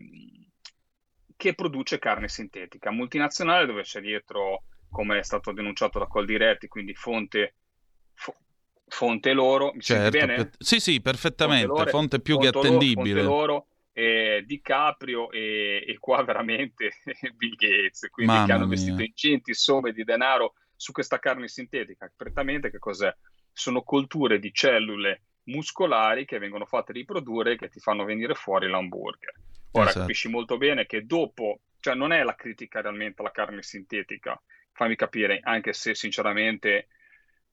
che 1.35 1.53
produce 1.53 1.99
carne 1.99 2.27
sintetica. 2.27 2.91
Multinazionale 2.91 3.65
dove 3.65 3.81
c'è 3.81 4.01
dietro, 4.01 4.63
come 4.89 5.19
è 5.19 5.23
stato 5.23 5.51
denunciato 5.51 5.99
da 5.99 6.07
Coldiretti, 6.07 6.67
quindi 6.67 6.93
fonte 6.93 7.55
fonte 8.93 9.33
loro, 9.33 9.71
mi 9.73 9.81
certo, 9.81 10.17
bene? 10.17 10.35
Per... 10.35 10.49
Sì, 10.59 10.79
sì, 10.79 11.01
perfettamente, 11.01 11.65
fonte, 11.65 11.79
loro, 11.79 11.89
fonte 11.89 12.19
più 12.21 12.35
fonte 12.35 12.51
che 12.51 12.57
attendibile. 12.57 13.21
Fonte 13.21 13.21
loro, 13.21 13.67
eh, 13.91 14.43
DiCaprio 14.45 15.31
e, 15.31 15.83
e, 15.87 15.97
qua 15.99 16.23
veramente 16.23 16.91
Bill 17.35 17.55
Gates, 17.55 18.07
quindi 18.11 18.33
Mamma 18.33 18.45
che 18.45 18.51
hanno 18.51 18.63
investito 18.63 18.95
mia. 18.95 19.05
ingenti 19.05 19.53
somme 19.55 19.91
di 19.91 20.03
denaro 20.03 20.53
su 20.75 20.91
questa 20.91 21.17
carne 21.17 21.47
sintetica. 21.47 22.11
Prettamente 22.15 22.69
che 22.69 22.77
cos'è? 22.77 23.13
Sono 23.51 23.81
colture 23.81 24.39
di 24.39 24.53
cellule 24.53 25.23
muscolari 25.45 26.25
che 26.25 26.37
vengono 26.37 26.65
fatte 26.65 26.93
riprodurre 26.93 27.53
e 27.53 27.57
che 27.57 27.69
ti 27.69 27.79
fanno 27.79 28.05
venire 28.05 28.35
fuori 28.35 28.69
l'hamburger. 28.69 29.33
Ora 29.71 29.85
esatto. 29.85 30.01
capisci 30.01 30.29
molto 30.29 30.57
bene 30.57 30.85
che 30.85 31.05
dopo, 31.05 31.61
cioè 31.79 31.95
non 31.95 32.11
è 32.11 32.21
la 32.23 32.35
critica 32.35 32.81
realmente 32.81 33.21
alla 33.21 33.31
carne 33.31 33.63
sintetica, 33.63 34.39
fammi 34.71 34.95
capire, 34.95 35.39
anche 35.41 35.73
se 35.73 35.95
sinceramente 35.95 36.87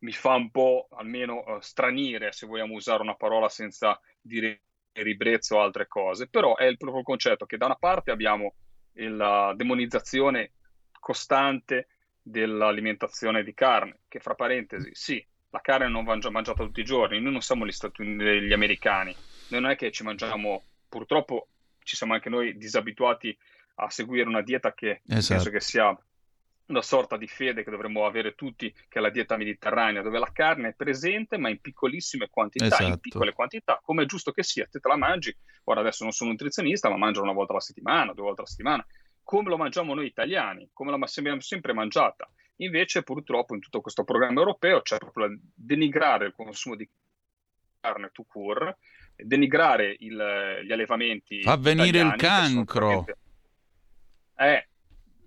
mi 0.00 0.12
fa 0.12 0.34
un 0.34 0.50
po' 0.50 0.88
almeno 0.92 1.42
uh, 1.46 1.60
stranire, 1.60 2.32
se 2.32 2.46
vogliamo 2.46 2.74
usare 2.74 3.02
una 3.02 3.14
parola 3.14 3.48
senza 3.48 3.98
dire 4.20 4.62
ribrezzo 4.92 5.56
o 5.56 5.60
altre 5.60 5.86
cose, 5.86 6.28
però 6.28 6.56
è 6.56 6.64
il 6.64 6.76
proprio 6.76 7.02
concetto 7.02 7.46
che 7.46 7.56
da 7.56 7.66
una 7.66 7.76
parte 7.76 8.10
abbiamo 8.10 8.54
la 8.92 9.54
demonizzazione 9.56 10.52
costante 10.98 11.88
dell'alimentazione 12.20 13.42
di 13.42 13.54
carne, 13.54 14.00
che 14.08 14.20
fra 14.20 14.34
parentesi, 14.34 14.90
sì, 14.92 15.24
la 15.50 15.60
carne 15.60 15.88
non 15.88 16.04
va 16.04 16.18
mangiata 16.30 16.64
tutti 16.64 16.80
i 16.80 16.84
giorni, 16.84 17.20
noi 17.20 17.32
non 17.32 17.40
siamo 17.40 17.66
gli, 17.66 17.72
Stati 17.72 18.02
Uniti, 18.02 18.46
gli 18.46 18.52
americani, 18.52 19.14
noi 19.48 19.60
non 19.60 19.70
è 19.70 19.76
che 19.76 19.90
ci 19.90 20.02
mangiamo, 20.02 20.62
purtroppo 20.88 21.48
ci 21.82 21.96
siamo 21.96 22.14
anche 22.14 22.28
noi 22.28 22.56
disabituati 22.56 23.36
a 23.76 23.88
seguire 23.90 24.28
una 24.28 24.42
dieta 24.42 24.74
che 24.74 25.00
esatto. 25.06 25.34
penso 25.34 25.50
che 25.50 25.60
sia 25.60 25.96
una 26.70 26.82
sorta 26.82 27.16
di 27.16 27.26
fede 27.26 27.62
che 27.62 27.70
dovremmo 27.70 28.06
avere 28.06 28.34
tutti, 28.34 28.72
che 28.72 28.98
è 28.98 29.00
la 29.00 29.10
dieta 29.10 29.36
mediterranea, 29.36 30.02
dove 30.02 30.18
la 30.18 30.30
carne 30.32 30.68
è 30.68 30.74
presente 30.74 31.36
ma 31.36 31.48
in 31.48 31.60
piccolissime 31.60 32.28
quantità, 32.30 32.66
esatto. 32.66 32.84
in 32.84 32.98
piccole 32.98 33.32
quantità, 33.32 33.80
come 33.82 34.04
è 34.04 34.06
giusto 34.06 34.32
che 34.32 34.42
sia, 34.42 34.66
te, 34.70 34.78
te 34.78 34.88
la 34.88 34.96
mangi, 34.96 35.36
ora 35.64 35.80
adesso 35.80 36.04
non 36.04 36.12
sono 36.12 36.30
nutrizionista, 36.30 36.88
ma 36.88 36.96
mangio 36.96 37.22
una 37.22 37.32
volta 37.32 37.52
alla 37.52 37.60
settimana, 37.60 38.12
due 38.12 38.24
volte 38.24 38.40
alla 38.40 38.50
settimana, 38.50 38.86
come 39.22 39.48
lo 39.48 39.56
mangiamo 39.56 39.94
noi 39.94 40.06
italiani, 40.06 40.70
come 40.72 40.90
la 40.90 40.98
abbiamo 41.16 41.40
sempre 41.40 41.72
mangiata. 41.72 42.30
Invece 42.56 43.02
purtroppo 43.02 43.54
in 43.54 43.60
tutto 43.60 43.80
questo 43.80 44.04
programma 44.04 44.40
europeo 44.40 44.82
c'è 44.82 44.98
proprio 44.98 45.28
la 45.28 45.36
denigrare 45.54 46.26
il 46.26 46.34
consumo 46.34 46.76
di 46.76 46.88
carne 47.80 48.10
to 48.12 48.24
cure, 48.24 48.78
denigrare 49.16 49.96
il, 50.00 50.60
gli 50.64 50.72
allevamenti. 50.72 51.42
Fa 51.42 51.56
venire 51.56 52.00
il 52.00 52.14
cancro. 52.16 53.06
Eh, 54.36 54.68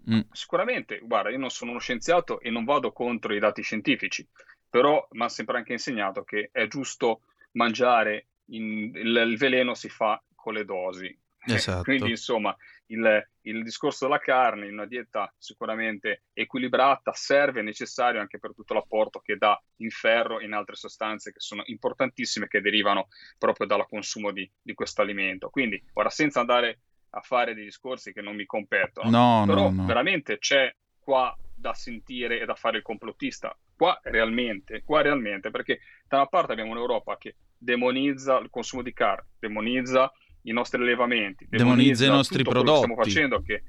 Mm. 0.09 0.21
Sicuramente, 0.31 0.99
guarda, 0.99 1.29
io 1.29 1.37
non 1.37 1.49
sono 1.49 1.71
uno 1.71 1.79
scienziato 1.79 2.39
e 2.39 2.49
non 2.49 2.65
vado 2.65 2.91
contro 2.91 3.33
i 3.33 3.39
dati 3.39 3.61
scientifici, 3.61 4.27
però 4.69 5.07
mi 5.11 5.23
ha 5.23 5.29
sempre 5.29 5.57
anche 5.57 5.73
insegnato 5.73 6.23
che 6.23 6.49
è 6.51 6.67
giusto 6.67 7.21
mangiare, 7.51 8.27
in, 8.47 8.91
il, 8.93 9.15
il, 9.15 9.37
veleno 9.37 9.73
si 9.73 9.89
fa 9.89 10.21
con 10.35 10.53
le 10.53 10.65
dosi. 10.65 11.17
Esatto. 11.45 11.83
Quindi, 11.83 12.09
insomma, 12.09 12.55
il, 12.87 13.27
il, 13.41 13.63
discorso 13.63 14.05
della 14.05 14.19
carne 14.19 14.67
in 14.67 14.73
una 14.73 14.85
dieta 14.85 15.33
sicuramente 15.37 16.23
equilibrata 16.33 17.13
serve, 17.13 17.59
è 17.59 17.63
necessario 17.63 18.19
anche 18.19 18.39
per 18.39 18.53
tutto 18.53 18.73
l'apporto 18.73 19.19
che 19.19 19.37
dà 19.37 19.61
in 19.77 19.89
ferro 19.89 20.39
e 20.39 20.45
in 20.45 20.53
altre 20.53 20.75
sostanze 20.75 21.31
che 21.31 21.39
sono 21.39 21.63
importantissime 21.65 22.47
che 22.47 22.61
derivano 22.61 23.07
proprio 23.37 23.67
dal 23.67 23.87
consumo 23.87 24.31
di, 24.31 24.49
di 24.61 24.73
questo 24.73 25.01
alimento. 25.01 25.49
Quindi, 25.49 25.81
ora, 25.93 26.09
senza 26.09 26.39
andare 26.39 26.79
a 27.15 27.21
fare 27.21 27.53
dei 27.53 27.65
discorsi 27.65 28.13
che 28.13 28.21
non 28.21 28.35
mi 28.35 28.45
competono. 28.45 29.09
No, 29.09 29.43
Però 29.45 29.69
no, 29.69 29.81
no. 29.81 29.85
veramente 29.85 30.37
c'è 30.39 30.73
qua 30.99 31.35
da 31.55 31.73
sentire 31.73 32.39
e 32.39 32.45
da 32.45 32.55
fare 32.55 32.77
il 32.77 32.83
complottista. 32.83 33.55
Qua 33.75 33.99
realmente, 34.03 34.83
qua 34.83 35.01
realmente, 35.01 35.51
perché 35.51 35.79
da 36.07 36.17
una 36.17 36.27
parte 36.27 36.53
abbiamo 36.53 36.71
un'Europa 36.71 37.17
che 37.17 37.35
demonizza 37.57 38.37
il 38.37 38.49
consumo 38.49 38.81
di 38.81 38.93
carne, 38.93 39.27
demonizza 39.39 40.11
i 40.43 40.51
nostri 40.51 40.81
allevamenti, 40.81 41.45
demonizza, 41.47 41.75
demonizza 41.75 42.05
i 42.05 42.09
nostri 42.09 42.43
prodotti. 42.43 42.77
stiamo 42.77 42.95
facendo 42.95 43.41
che 43.41 43.63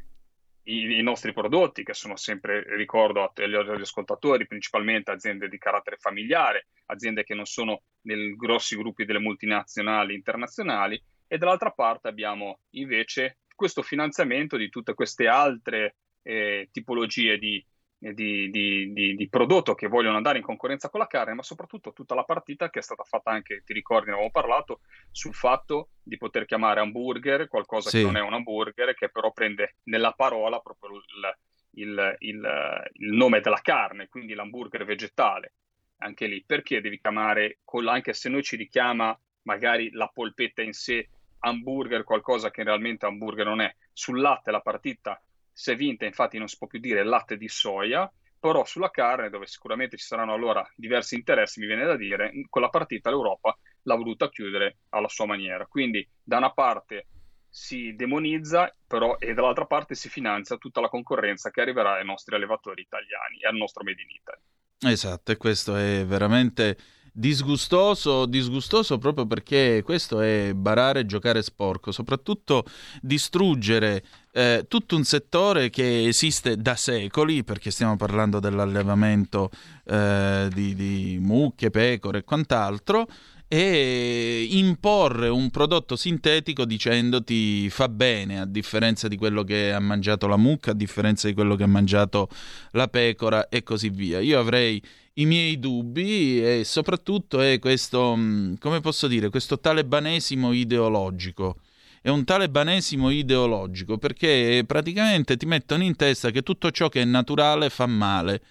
i, 0.65 0.99
i, 0.99 1.03
nostri 1.03 1.33
prodotti, 1.33 1.85
che 1.85 1.95
sono 1.95 2.17
sempre, 2.17 2.65
ricordo 2.77 3.31
agli, 3.35 3.55
agli 3.55 3.81
ascoltatori, 3.81 4.47
principalmente 4.47 5.11
aziende 5.11 5.49
di 5.49 5.59
carattere 5.59 5.97
familiare, 5.99 6.69
aziende 6.87 7.23
che 7.23 7.35
non 7.35 7.45
sono 7.45 7.83
nei 8.03 8.35
grossi 8.35 8.77
gruppi 8.77 9.05
delle 9.05 9.19
multinazionali 9.19 10.15
internazionali, 10.15 11.01
e 11.27 11.39
dall'altra 11.39 11.71
parte 11.71 12.09
abbiamo 12.09 12.61
invece 12.71 13.39
questo 13.55 13.83
finanziamento 13.83 14.57
di 14.57 14.69
tutte 14.69 14.95
queste 14.95 15.27
altre 15.27 15.97
eh, 16.23 16.69
tipologie 16.73 17.39
di, 17.39 17.65
di, 17.99 18.51
di, 18.51 18.93
di, 18.93 19.15
di, 19.15 19.29
prodotto 19.29 19.75
che 19.75 19.87
vogliono 19.87 20.17
andare 20.17 20.39
in 20.39 20.45
concorrenza 20.45 20.91
con 20.91 21.01
la 21.01 21.07
carne, 21.07 21.35
ma 21.35 21.43
soprattutto 21.43 21.93
tutta 21.93 22.15
la 22.15 22.25
partita 22.25 22.69
che 22.69 22.81
è 22.81 22.83
stata 22.83 23.05
fatta 23.05 23.31
anche, 23.31 23.63
ti 23.65 23.73
ricordi, 23.73 24.07
ne 24.07 24.13
avevamo 24.13 24.33
parlato, 24.33 24.81
sul 25.11 25.35
fatto 25.35 25.91
di 26.03 26.17
poter 26.17 26.45
chiamare 26.45 26.81
hamburger 26.81 27.49
qualcosa 27.49 27.91
sì. 27.91 27.99
che 27.99 28.05
non 28.05 28.17
è 28.17 28.21
un 28.21 28.35
hamburger, 28.35 28.95
che 28.95 29.11
però 29.11 29.33
prende 29.33 29.77
nella 29.85 30.13
parola 30.13 30.59
proprio 30.61 30.97
il, 30.97 31.83
il, 31.83 32.17
il, 32.21 32.91
il 32.93 33.13
nome 33.13 33.41
della 33.41 33.61
carne, 33.63 34.09
quindi 34.09 34.35
l'hamburger 34.35 34.85
vegetale. 34.85 35.55
Anche 35.99 36.27
lì, 36.27 36.43
perché 36.45 36.81
devi 36.81 36.99
chiamare, 37.01 37.61
anche 37.87 38.13
se 38.13 38.29
noi 38.29 38.43
ci 38.43 38.57
richiama 38.57 39.19
magari 39.45 39.91
la 39.93 40.11
polpetta 40.13 40.63
in 40.63 40.73
sé, 40.73 41.09
hamburger, 41.39 42.05
qualcosa 42.05 42.51
che 42.51 42.63
realmente 42.63 43.07
hamburger 43.07 43.47
non 43.47 43.61
è. 43.61 43.75
Sul 43.93 44.21
latte 44.21 44.51
la 44.51 44.61
partita 44.61 45.23
si 45.53 45.71
è 45.71 45.77
vinta, 45.77 46.05
infatti 46.05 46.39
non 46.39 46.49
si 46.49 46.57
può 46.59 46.67
più 46.67 46.81
dire 46.81 47.05
latte 47.05 47.37
di 47.37 47.49
soia, 47.49 48.11
però 48.39 48.65
sulla 48.65 48.91
carne, 48.91 49.31
dove 49.31 49.47
sicuramente 49.47 49.97
ci 49.97 50.05
saranno 50.05 50.35
allora 50.35 50.69
diversi 50.77 51.15
interessi, 51.15 51.61
mi 51.61 51.67
viene 51.67 51.87
da 51.87 51.97
dire, 51.97 52.31
quella 52.51 52.69
partita 52.69 53.09
l'Europa 53.09 53.57
l'ha 53.83 53.95
voluta 53.95 54.29
chiudere 54.29 54.79
alla 54.91 55.09
sua 55.09 55.25
maniera. 55.25 55.67
Quindi 55.67 56.07
da 56.23 56.37
una 56.39 56.53
parte 56.53 57.07
si 57.49 57.95
demonizza, 57.95 58.75
però 58.87 59.17
e 59.19 59.33
dall'altra 59.33 59.65
parte 59.65 59.95
si 59.95 60.09
finanzia 60.09 60.57
tutta 60.57 60.81
la 60.81 60.89
concorrenza 60.89 61.51
che 61.51 61.61
arriverà 61.61 61.95
ai 61.95 62.05
nostri 62.05 62.35
allevatori 62.35 62.83
italiani 62.83 63.39
e 63.39 63.47
al 63.47 63.55
nostro 63.55 63.85
Made 63.85 64.03
in 64.03 64.11
Italy. 64.11 64.93
Esatto, 64.93 65.33
e 65.33 65.37
questo 65.37 65.77
è 65.77 66.05
veramente 66.05 66.77
disgustoso, 67.17 68.27
disgustoso 68.27 68.99
proprio 68.99 69.25
perché 69.25 69.83
questo 69.85 70.21
è 70.21 70.53
barare 70.53 71.01
e 71.01 71.07
giocare 71.07 71.43
sporco, 71.43 71.93
soprattutto 71.93 72.65
distruggere 73.01 74.03
eh, 74.33 74.65
tutto 74.67 74.97
un 74.97 75.05
settore 75.05 75.71
che 75.71 76.09
esiste 76.09 76.57
da 76.57 76.75
secoli, 76.75 77.45
perché 77.45 77.71
stiamo 77.71 77.97
parlando 77.97 78.41
dell'allevamento 78.41 79.51
eh, 79.85 80.49
di, 80.53 80.75
di 80.75 81.19
mucche, 81.21 81.71
pecore 81.71 82.19
e 82.19 82.25
quant'altro, 82.25 83.07
e 83.47 84.49
imporre 84.51 85.29
un 85.29 85.51
prodotto 85.51 85.95
sintetico 85.95 86.65
dicendoti 86.65 87.71
fa 87.71 87.89
bene 87.89 88.41
a 88.41 88.47
differenza 88.47 89.07
di 89.07 89.17
quello 89.17 89.45
che 89.45 89.73
ha 89.73 89.79
mangiato 89.79 90.27
la 90.27 90.37
mucca, 90.37 90.73
a 90.73 90.75
differenza 90.75 91.29
di 91.29 91.35
quello 91.35 91.55
che 91.55 91.63
ha 91.63 91.69
mangiato 91.69 92.29
la 92.73 92.89
pecora 92.89 93.49
e 93.49 93.63
così 93.63 93.91
via. 93.91 94.19
Io 94.19 94.41
avrei 94.41 94.83
i 95.15 95.27
miei 95.27 95.59
dubbi 95.59 96.43
e 96.43 96.65
soprattutto 96.65 97.41
è 97.41 97.59
questo, 97.59 98.15
mm, 98.17 98.55
come 98.59 98.81
posso 98.81 99.07
dire, 99.07 99.31
questo 99.31 99.59
talebanesimo 99.59 100.53
ideologico. 100.53 101.57
È 102.01 102.09
un 102.09 102.25
talebanesimo 102.25 103.11
ideologico 103.11 103.97
perché 103.99 104.65
praticamente 104.67 105.37
ti 105.37 105.47
mettono 105.47 105.83
in 105.85 105.97
testa 105.97 106.31
che 106.31 106.43
tutto 106.43 106.71
ciò 106.71 106.89
che 106.89 107.03
è 107.03 107.05
naturale 107.05 107.71
fa 107.71 107.87
male 107.87 108.43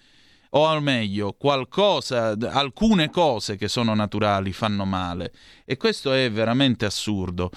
o 0.56 0.66
al 0.66 0.82
meglio, 0.82 1.32
qualcosa, 1.32 2.36
alcune 2.50 3.10
cose 3.10 3.56
che 3.56 3.68
sono 3.68 3.94
naturali 3.94 4.52
fanno 4.52 4.84
male. 4.84 5.32
E 5.64 5.76
questo 5.76 6.12
è 6.12 6.30
veramente 6.30 6.84
assurdo. 6.84 7.50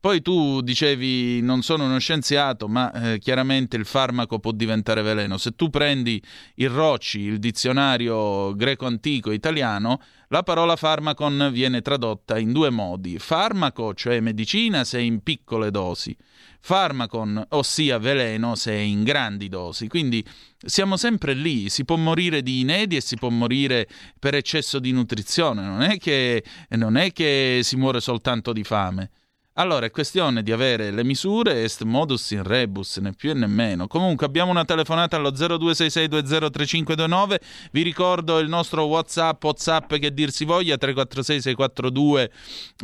Poi 0.00 0.22
tu 0.22 0.62
dicevi 0.62 1.42
non 1.42 1.60
sono 1.60 1.84
uno 1.84 1.98
scienziato, 1.98 2.68
ma 2.68 2.90
eh, 2.90 3.18
chiaramente 3.18 3.76
il 3.76 3.84
farmaco 3.84 4.38
può 4.38 4.50
diventare 4.50 5.02
veleno. 5.02 5.36
Se 5.36 5.50
tu 5.50 5.68
prendi 5.68 6.22
il 6.54 6.70
Rocci, 6.70 7.20
il 7.20 7.38
dizionario 7.38 8.54
greco-antico 8.54 9.30
italiano, 9.30 10.00
la 10.28 10.42
parola 10.42 10.76
farmacon 10.76 11.50
viene 11.52 11.82
tradotta 11.82 12.38
in 12.38 12.52
due 12.52 12.70
modi. 12.70 13.18
Farmaco, 13.18 13.92
cioè 13.92 14.20
medicina, 14.20 14.84
se 14.84 15.00
in 15.02 15.22
piccole 15.22 15.70
dosi. 15.70 16.16
Farmacon, 16.60 17.44
ossia 17.50 17.98
veleno, 17.98 18.54
se 18.54 18.72
in 18.72 19.02
grandi 19.02 19.50
dosi. 19.50 19.86
Quindi 19.86 20.24
siamo 20.56 20.96
sempre 20.96 21.34
lì, 21.34 21.68
si 21.68 21.84
può 21.84 21.96
morire 21.96 22.42
di 22.42 22.60
inedi 22.60 22.96
e 22.96 23.02
si 23.02 23.16
può 23.16 23.28
morire 23.28 23.86
per 24.18 24.34
eccesso 24.34 24.78
di 24.78 24.92
nutrizione, 24.92 25.60
non 25.62 25.82
è 25.82 25.98
che, 25.98 26.42
non 26.70 26.96
è 26.96 27.12
che 27.12 27.60
si 27.62 27.76
muore 27.76 28.00
soltanto 28.00 28.54
di 28.54 28.64
fame. 28.64 29.10
Allora 29.60 29.84
è 29.84 29.90
questione 29.90 30.42
di 30.42 30.52
avere 30.52 30.90
le 30.90 31.04
misure 31.04 31.64
est 31.64 31.82
modus 31.82 32.30
in 32.30 32.42
rebus, 32.42 32.96
né 32.96 33.12
più 33.12 33.34
né 33.34 33.46
meno. 33.46 33.88
Comunque 33.88 34.24
abbiamo 34.24 34.50
una 34.50 34.64
telefonata 34.64 35.16
allo 35.16 35.32
0266203529. 35.32 37.36
Vi 37.70 37.82
ricordo 37.82 38.38
il 38.38 38.48
nostro 38.48 38.84
WhatsApp, 38.84 39.44
WhatsApp 39.44 39.96
che 39.96 40.14
dir 40.14 40.30
si 40.30 40.46
voglia 40.46 40.78
346 40.78 41.42
642 41.42 42.30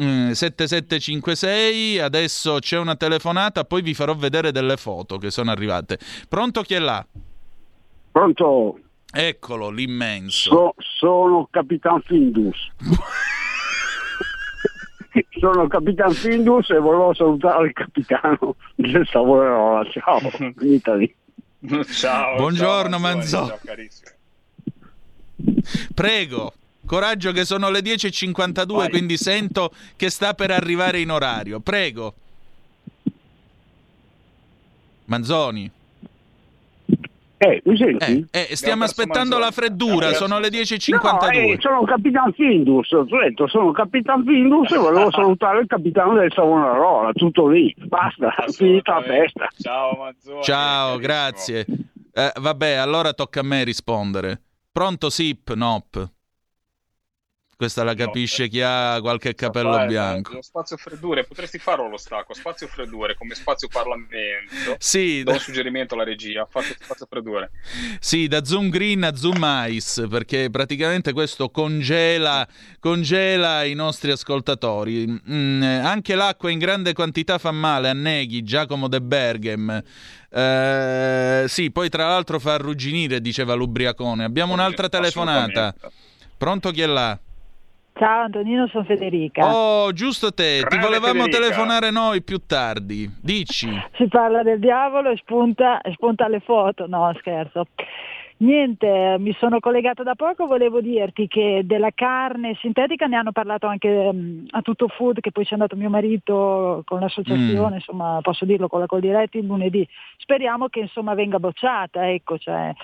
eh, 0.01 0.35
7756. 0.35 1.99
Adesso 1.99 2.59
c'è 2.59 2.77
una 2.77 2.95
telefonata, 2.95 3.65
poi 3.65 3.81
vi 3.81 3.95
farò 3.95 4.15
vedere 4.15 4.53
delle 4.53 4.77
foto 4.77 5.17
che 5.17 5.31
sono 5.31 5.51
arrivate. 5.51 5.99
Pronto 6.29 6.61
chi 6.61 6.75
è 6.75 6.79
là? 6.79 7.03
Pronto? 8.13 8.81
Eccolo, 9.11 9.71
l'immenso. 9.71 10.51
So, 10.51 10.75
sono 10.99 11.49
Capitan 11.51 12.03
Findus. 12.03 12.71
sono 15.39 15.63
il 15.63 15.69
capitano 15.69 16.11
Findus 16.13 16.71
e 16.71 16.79
volevo 16.79 17.15
salutare 17.15 17.67
il 17.67 17.73
capitano 17.73 18.57
del 18.75 19.07
Savonarola. 19.07 19.89
Ciao, 19.91 20.21
Italy. 20.61 21.15
ciao. 21.93 22.37
Buongiorno 22.37 22.91
ciao, 22.91 22.99
Manzo. 23.01 23.47
Ciao, 23.47 23.59
Prego. 25.95 26.53
Coraggio 26.87 27.33
che 27.33 27.45
sono 27.45 27.69
le 27.69 27.81
10.52, 27.81 28.73
Vai. 28.75 28.89
quindi 28.91 29.17
sento 29.17 29.73
che 29.97 30.09
sta 30.09 30.35
per 30.35 30.53
arrivare 30.53 31.01
in 31.01 31.11
orario. 31.11 31.59
Prego. 31.59 32.15
Manzoni. 35.07 35.71
Eh, 37.39 37.61
mi 37.65 37.77
senti? 37.77 38.27
Eh, 38.31 38.49
eh, 38.51 38.57
stiamo 38.57 38.85
aspettando 38.85 39.39
la 39.39 39.51
freddura, 39.51 40.13
sono 40.15 40.39
le 40.39 40.49
10.52. 40.49 40.97
No, 41.01 41.31
eh, 41.31 41.57
sono 41.61 41.85
Capitan 41.85 42.33
Findus, 42.33 42.91
ho 42.93 43.05
detto, 43.05 43.47
sono 43.47 43.73
Capitan 43.73 44.25
Findus 44.25 44.73
e 44.73 44.79
volevo 44.79 45.11
salutare 45.13 45.61
il 45.61 45.67
capitano 45.67 46.15
del 46.15 46.33
Savonarola, 46.33 47.13
tutto 47.13 47.49
lì, 47.49 47.75
basta, 47.77 48.33
finita 48.49 48.95
la 48.95 49.03
festa. 49.03 49.49
Ciao 49.59 49.97
Mazzoni. 49.99 50.43
Ciao, 50.43 50.97
grazie. 50.97 51.67
Eh, 52.13 52.33
vabbè, 52.41 52.73
allora 52.73 53.13
tocca 53.13 53.41
a 53.41 53.45
me 53.45 53.65
rispondere. 53.65 54.41
Pronto, 54.73 55.11
Sip, 55.11 55.53
Nop? 55.53 56.16
Questa 57.57 57.83
la 57.85 57.95
capisce 57.95 58.43
no, 58.43 58.49
chi 58.51 58.61
ha 58.61 58.99
qualche 59.01 59.35
capello 59.35 59.73
fare, 59.73 59.87
bianco. 59.87 60.35
Lo 60.35 60.43
spazio 60.43 60.77
freddure, 60.77 61.25
potresti 61.25 61.57
farlo 61.57 61.89
lo 61.89 61.97
stacco, 61.97 62.35
spazio 62.35 62.67
freddure 62.67 63.15
come 63.15 63.35
spazio 63.35 63.67
Parlamento. 63.69 64.77
Sì. 64.77 65.23
Do 65.23 65.33
un 65.33 65.39
suggerimento 65.39 65.95
alla 65.95 66.05
regia, 66.05 66.47
fate 66.51 66.77
spazio 66.79 67.07
freddure. 67.09 67.53
Sì, 67.99 68.29
da 68.29 68.45
Zoom 68.45 68.69
Green 68.69 69.05
a 69.05 69.17
Zoom 69.17 69.43
Ice, 69.69 70.07
perché 70.07 70.51
praticamente 70.51 71.15
questo 71.15 71.49
congela, 71.49 72.47
congela 72.79 73.65
i 73.65 73.73
nostri 73.73 74.11
ascoltatori. 74.11 75.07
Mm, 75.07 75.63
anche 75.63 76.15
l'acqua 76.15 76.51
in 76.51 76.59
grande 76.59 76.93
quantità 76.93 77.39
fa 77.39 77.53
male, 77.53 77.89
anneghi, 77.89 78.43
Giacomo 78.43 78.87
De 78.87 79.01
Berghem. 79.01 79.83
Eh, 80.29 81.45
sì, 81.49 81.71
poi 81.71 81.89
tra 81.89 82.09
l'altro 82.09 82.39
fa 82.39 82.53
arrugginire, 82.53 83.23
diceva 83.23 83.55
l'ubriacone. 83.55 84.25
Abbiamo 84.25 84.53
un'altra 84.53 84.91
telefonata. 84.91 85.75
Pronto 86.37 86.71
chi 86.71 86.83
è 86.83 86.87
là? 86.87 87.19
Ciao 87.99 88.25
Antonino, 88.25 88.67
sono 88.69 88.85
Federica. 88.85 89.47
Oh, 89.47 89.91
giusto 89.93 90.31
te, 90.31 90.59
Grande 90.59 90.77
ti 90.77 90.83
volevamo 90.83 91.25
Federica. 91.25 91.39
telefonare 91.39 91.91
noi 91.91 92.23
più 92.23 92.45
tardi. 92.47 93.11
Dici. 93.23 93.69
Si 93.97 94.07
parla 94.09 94.43
del 94.43 94.59
diavolo 94.59 95.09
e 95.09 95.17
spunta, 95.17 95.81
e 95.81 95.93
spunta 95.93 96.29
le 96.29 96.41
foto. 96.41 96.87
No, 96.87 97.11
scherzo. 97.19 97.67
Niente, 98.39 99.17
mi 99.19 99.35
sono 99.39 99.61
collegato 99.61 100.03
da 100.03 100.15
poco, 100.15 100.47
volevo 100.47 100.83
dirti 100.83 101.27
che 101.27 101.63
della 101.65 101.89
carne 101.95 102.55
sintetica 102.61 103.07
ne 103.07 103.17
hanno 103.17 103.33
parlato 103.33 103.67
anche 103.67 103.89
um, 103.89 104.45
a 104.51 104.61
Tutto 104.61 104.89
Food, 104.89 105.21
che 105.21 105.33
poi 105.33 105.47
c'è 105.47 105.55
andato 105.55 105.75
mio 105.75 105.89
marito 105.89 106.83
con 106.85 107.01
l'associazione, 107.01 107.71
mm. 107.71 107.79
insomma 107.79 108.19
posso 108.21 108.45
dirlo 108.45 108.69
con 108.69 108.81
la 108.81 108.87
Coldiretti 108.87 109.41
lunedì. 109.41 109.89
Speriamo 110.19 110.69
che 110.69 110.81
insomma 110.81 111.15
venga 111.15 111.39
bocciata, 111.39 112.11
ecco, 112.11 112.37
cioè, 112.37 112.75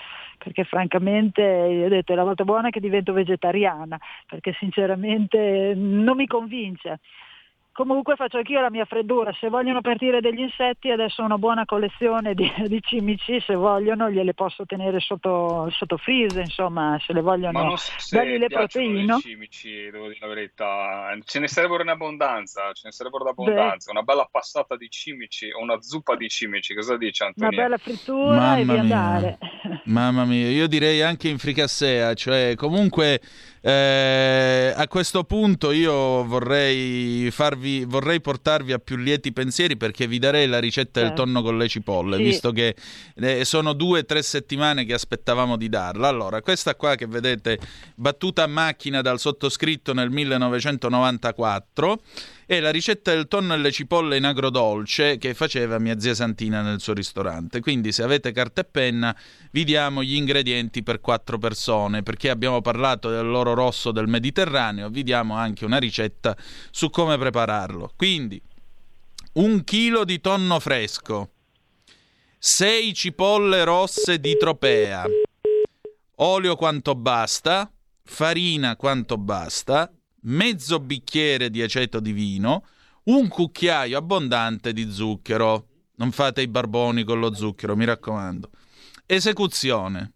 perché 0.43 0.65
francamente 0.65 1.41
io 1.41 1.85
ho 1.85 1.89
detto 1.89 2.11
è 2.11 2.15
la 2.15 2.25
volta 2.25 2.43
buona 2.43 2.69
che 2.69 2.81
divento 2.81 3.13
vegetariana, 3.13 3.97
perché 4.27 4.53
sinceramente 4.59 5.73
non 5.73 6.17
mi 6.17 6.27
convince. 6.27 6.99
Comunque 7.73 8.15
faccio 8.15 8.37
anch'io 8.37 8.61
la 8.61 8.69
mia 8.69 8.85
freddura, 8.85 9.33
se 9.39 9.49
vogliono 9.49 9.81
partire 9.81 10.21
degli 10.21 10.41
insetti 10.41 10.91
adesso 10.91 11.23
ho 11.23 11.25
una 11.25 11.39
buona 11.39 11.65
collezione 11.65 12.35
di, 12.35 12.47
di 12.69 12.79
cimici, 12.83 13.41
se 13.41 13.55
vogliono 13.55 14.11
gliele 14.11 14.35
posso 14.35 14.63
tenere 14.67 14.99
sotto, 14.99 15.67
sotto 15.71 15.97
freeze, 15.97 16.39
insomma 16.41 16.99
se 17.03 17.13
le 17.13 17.21
vogliono 17.21 17.75
so 17.75 18.15
dargli 18.15 18.37
le 18.37 18.47
proteine. 18.47 19.19
cimici, 19.19 19.89
devo 19.89 20.05
dire 20.05 20.19
la 20.21 20.27
verità, 20.27 21.17
ce 21.25 21.39
ne 21.39 21.47
sarebbero 21.47 21.81
in 21.81 21.89
abbondanza, 21.89 22.71
ce 22.73 22.83
ne 22.85 22.91
sarebbero 22.91 23.23
d'abbondanza, 23.23 23.91
Beh. 23.91 23.97
una 23.97 24.03
bella 24.03 24.27
passata 24.29 24.77
di 24.77 24.87
cimici 24.91 25.49
o 25.49 25.59
una 25.59 25.81
zuppa 25.81 26.15
di 26.15 26.29
cimici, 26.29 26.75
cosa 26.75 26.95
dice 26.95 27.23
Antonio? 27.23 27.49
Una 27.49 27.61
bella 27.63 27.77
frittura 27.77 28.35
Mamma 28.35 28.57
e 28.57 28.63
di 28.65 28.77
andare. 28.77 29.37
Mamma 29.85 30.25
mia, 30.25 30.47
io 30.47 30.67
direi 30.67 31.01
anche 31.01 31.27
in 31.27 31.39
fricassea, 31.39 32.13
cioè 32.13 32.53
comunque 32.55 33.19
eh, 33.65 34.73
a 34.75 34.87
questo 34.89 35.23
punto 35.23 35.71
io 35.71 36.25
vorrei, 36.25 37.31
farvi, 37.31 37.85
vorrei 37.85 38.19
portarvi 38.19 38.73
a 38.73 38.77
più 38.79 38.97
lieti 38.97 39.31
pensieri 39.31 39.77
perché 39.77 40.05
vi 40.05 40.19
darei 40.19 40.47
la 40.47 40.59
ricetta 40.59 40.99
del 40.99 41.09
Certo. 41.09 41.23
tonno 41.23 41.41
con 41.41 41.57
le 41.57 41.69
cipolle, 41.69 42.17
Sì. 42.17 42.23
visto 42.23 42.51
che 42.51 42.75
eh, 43.15 43.45
sono 43.45 43.71
due 43.71 43.99
o 43.99 44.05
tre 44.05 44.21
settimane 44.21 44.83
che 44.83 44.93
aspettavamo 44.93 45.55
di 45.55 45.69
darla. 45.69 46.09
Allora, 46.09 46.41
questa 46.41 46.75
qua 46.75 46.95
che 46.95 47.07
vedete 47.07 47.57
battuta 47.95 48.43
a 48.43 48.47
macchina 48.47 49.01
dal 49.01 49.17
sottoscritto 49.19 49.93
nel 49.93 50.09
1994 50.09 52.01
è 52.45 52.59
la 52.59 52.71
ricetta 52.71 53.13
del 53.13 53.27
tonno 53.27 53.53
e 53.53 53.57
le 53.57 53.71
cipolle 53.71 54.17
in 54.17 54.25
agrodolce 54.25 55.17
che 55.17 55.33
faceva 55.33 55.79
mia 55.79 55.99
zia 55.99 56.13
Santina 56.13 56.61
nel 56.61 56.79
suo 56.79 56.93
ristorante. 56.93 57.59
Quindi 57.61 57.91
se 57.91 58.03
avete 58.03 58.31
carta 58.31 58.61
e 58.61 58.65
penna 58.65 59.15
vi 59.51 59.63
diamo 59.63 60.03
gli 60.03 60.15
ingredienti 60.15 60.83
per 60.83 60.99
quattro 60.99 61.37
persone, 61.37 62.03
perché 62.03 62.29
abbiamo 62.29 62.61
parlato 62.61 63.09
del 63.09 63.27
loro 63.27 63.53
rosso 63.53 63.91
del 63.91 64.07
Mediterraneo, 64.07 64.89
vi 64.89 65.03
diamo 65.03 65.35
anche 65.35 65.65
una 65.65 65.77
ricetta 65.77 66.35
su 66.71 66.89
come 66.89 67.17
prepararlo. 67.17 67.91
Quindi 67.95 68.41
un 69.33 69.63
chilo 69.63 70.03
di 70.03 70.19
tonno 70.21 70.59
fresco, 70.59 71.31
6 72.37 72.93
cipolle 72.93 73.63
rosse 73.63 74.19
di 74.19 74.37
tropea, 74.37 75.05
olio 76.17 76.55
quanto 76.55 76.93
basta, 76.93 77.71
farina 78.03 78.75
quanto 78.75 79.17
basta, 79.17 79.91
mezzo 80.23 80.79
bicchiere 80.79 81.49
di 81.49 81.61
aceto 81.61 81.99
di 81.99 82.11
vino, 82.11 82.65
un 83.05 83.27
cucchiaio 83.27 83.97
abbondante 83.97 84.73
di 84.73 84.91
zucchero. 84.91 85.67
Non 85.95 86.11
fate 86.11 86.41
i 86.41 86.47
barboni 86.47 87.03
con 87.03 87.19
lo 87.19 87.33
zucchero, 87.33 87.75
mi 87.75 87.85
raccomando. 87.85 88.49
Esecuzione. 89.05 90.13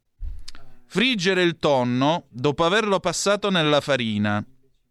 Friggere 0.86 1.44
il 1.44 1.58
tonno 1.58 2.26
dopo 2.30 2.64
averlo 2.64 3.00
passato 3.00 3.50
nella 3.50 3.82
farina, 3.82 4.44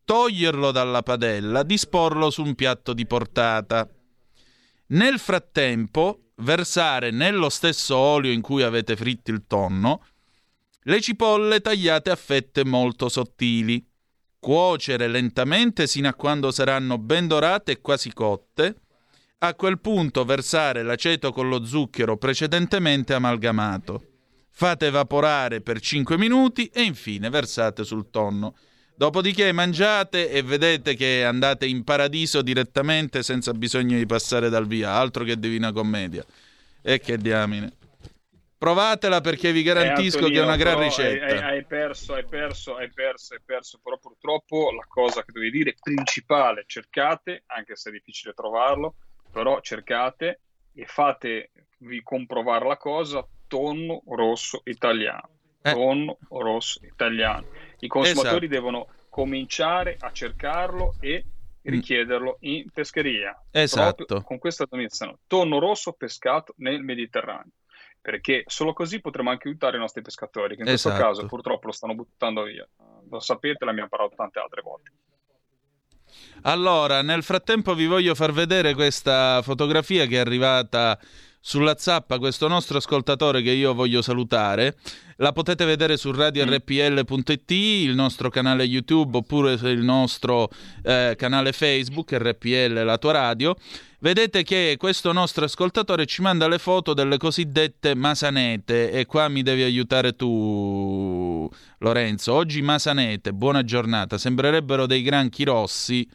toglierlo 0.04 0.70
dalla 0.70 1.02
padella, 1.02 1.62
disporlo 1.62 2.30
su 2.30 2.42
un 2.42 2.54
piatto 2.54 2.92
di 2.92 3.06
portata. 3.06 3.88
Nel 4.88 5.18
frattempo, 5.18 6.32
versare 6.36 7.10
nello 7.10 7.48
stesso 7.48 7.96
olio 7.96 8.30
in 8.30 8.42
cui 8.42 8.62
avete 8.62 8.94
fritto 8.94 9.30
il 9.30 9.44
tonno 9.46 10.02
le 10.88 11.00
cipolle 11.00 11.60
tagliate 11.60 12.10
a 12.10 12.16
fette 12.16 12.64
molto 12.64 13.08
sottili. 13.08 13.84
Cuocere 14.46 15.08
lentamente 15.08 15.88
sino 15.88 16.06
a 16.06 16.14
quando 16.14 16.52
saranno 16.52 16.98
ben 16.98 17.26
dorate 17.26 17.72
e 17.72 17.80
quasi 17.80 18.12
cotte. 18.12 18.76
A 19.38 19.56
quel 19.56 19.80
punto 19.80 20.24
versare 20.24 20.84
l'aceto 20.84 21.32
con 21.32 21.48
lo 21.48 21.64
zucchero 21.64 22.16
precedentemente 22.16 23.12
amalgamato. 23.12 24.04
Fate 24.52 24.86
evaporare 24.86 25.62
per 25.62 25.80
5 25.80 26.16
minuti 26.16 26.70
e 26.72 26.82
infine 26.82 27.28
versate 27.28 27.82
sul 27.82 28.08
tonno. 28.08 28.54
Dopodiché 28.94 29.50
mangiate 29.50 30.30
e 30.30 30.42
vedete 30.42 30.94
che 30.94 31.24
andate 31.24 31.66
in 31.66 31.82
paradiso 31.82 32.40
direttamente 32.40 33.24
senza 33.24 33.52
bisogno 33.52 33.98
di 33.98 34.06
passare 34.06 34.48
dal 34.48 34.68
via, 34.68 34.92
altro 34.92 35.24
che 35.24 35.40
Divina 35.40 35.72
Commedia. 35.72 36.24
E 36.82 37.00
che 37.00 37.18
diamine. 37.18 37.72
Provatela 38.58 39.20
perché 39.20 39.52
vi 39.52 39.62
garantisco 39.62 40.26
Eh, 40.26 40.30
che 40.30 40.38
è 40.38 40.42
una 40.42 40.56
gran 40.56 40.80
ricetta. 40.80 41.26
Hai, 41.26 41.38
hai- 41.38 41.64
perso, 41.64 42.14
hai 42.14 42.24
perso, 42.24 42.76
hai 42.76 42.90
perso, 42.90 43.34
hai 43.34 43.40
perso. 43.44 43.78
Però 43.82 43.98
purtroppo 43.98 44.70
la 44.72 44.84
cosa 44.88 45.22
che 45.22 45.32
devi 45.32 45.50
dire 45.50 45.74
principale, 45.78 46.64
cercate, 46.66 47.42
anche 47.46 47.76
se 47.76 47.90
è 47.90 47.92
difficile 47.92 48.32
trovarlo, 48.32 48.94
però 49.30 49.60
cercate 49.60 50.40
e 50.74 50.86
fatevi 50.86 52.02
comprovare 52.02 52.66
la 52.66 52.78
cosa, 52.78 53.26
tonno 53.46 54.02
rosso 54.06 54.62
italiano. 54.64 55.28
Eh. 55.60 55.72
Tonno 55.72 56.16
rosso 56.28 56.80
italiano. 56.82 57.46
I 57.80 57.88
consumatori 57.88 58.46
Esatto. 58.46 58.60
devono 58.60 58.86
cominciare 59.10 59.96
a 60.00 60.10
cercarlo 60.12 60.94
e 61.00 61.24
richiederlo 61.62 62.38
in 62.40 62.70
pescheria. 62.72 63.38
Esatto. 63.50 64.04
Proprio 64.04 64.22
con 64.22 64.38
questa 64.38 64.64
definizione. 64.68 65.18
Tonno 65.26 65.58
rosso 65.58 65.92
pescato 65.92 66.54
nel 66.58 66.80
Mediterraneo 66.80 67.52
perché 68.06 68.44
solo 68.46 68.72
così 68.72 69.00
potremo 69.00 69.30
anche 69.30 69.48
aiutare 69.48 69.78
i 69.78 69.80
nostri 69.80 70.00
pescatori, 70.00 70.54
che 70.54 70.60
in 70.60 70.68
questo 70.68 70.90
Esatto. 70.90 71.04
caso 71.04 71.26
purtroppo 71.26 71.66
lo 71.66 71.72
stanno 71.72 71.96
buttando 71.96 72.44
via. 72.44 72.64
Lo 73.10 73.18
sapete, 73.18 73.64
l'abbiamo 73.64 73.88
parlato 73.88 74.14
tante 74.14 74.38
altre 74.38 74.62
volte. 74.62 74.92
Allora, 76.42 77.02
nel 77.02 77.24
frattempo 77.24 77.74
vi 77.74 77.86
voglio 77.86 78.14
far 78.14 78.30
vedere 78.30 78.74
questa 78.74 79.42
fotografia 79.42 80.06
che 80.06 80.18
è 80.18 80.20
arrivata 80.20 80.96
sulla 81.40 81.76
zappa, 81.78 82.18
questo 82.18 82.48
nostro 82.48 82.78
ascoltatore 82.78 83.42
che 83.42 83.50
io 83.52 83.72
voglio 83.74 84.02
salutare. 84.02 84.76
La 85.18 85.32
potete 85.32 85.64
vedere 85.64 85.96
su 85.96 86.12
radiorpl.it, 86.12 87.50
il 87.50 87.94
nostro 87.94 88.28
canale 88.28 88.64
YouTube 88.64 89.18
oppure 89.18 89.52
il 89.52 89.82
nostro 89.82 90.48
eh, 90.82 91.14
canale 91.16 91.52
Facebook, 91.52 92.12
RPL 92.12 92.82
La 92.84 92.98
tua 92.98 93.12
radio. 93.12 93.54
Vedete 93.98 94.42
che 94.42 94.76
questo 94.78 95.12
nostro 95.12 95.46
ascoltatore 95.46 96.04
ci 96.04 96.20
manda 96.20 96.46
le 96.48 96.58
foto 96.58 96.92
delle 96.92 97.16
cosiddette 97.16 97.94
masanete 97.94 98.90
e 98.90 99.06
qua 99.06 99.28
mi 99.28 99.42
devi 99.42 99.62
aiutare 99.62 100.14
tu 100.14 101.48
Lorenzo. 101.78 102.34
Oggi 102.34 102.60
masanete, 102.60 103.32
buona 103.32 103.64
giornata, 103.64 104.18
sembrerebbero 104.18 104.86
dei 104.86 105.00
granchi 105.02 105.44
rossi. 105.44 106.06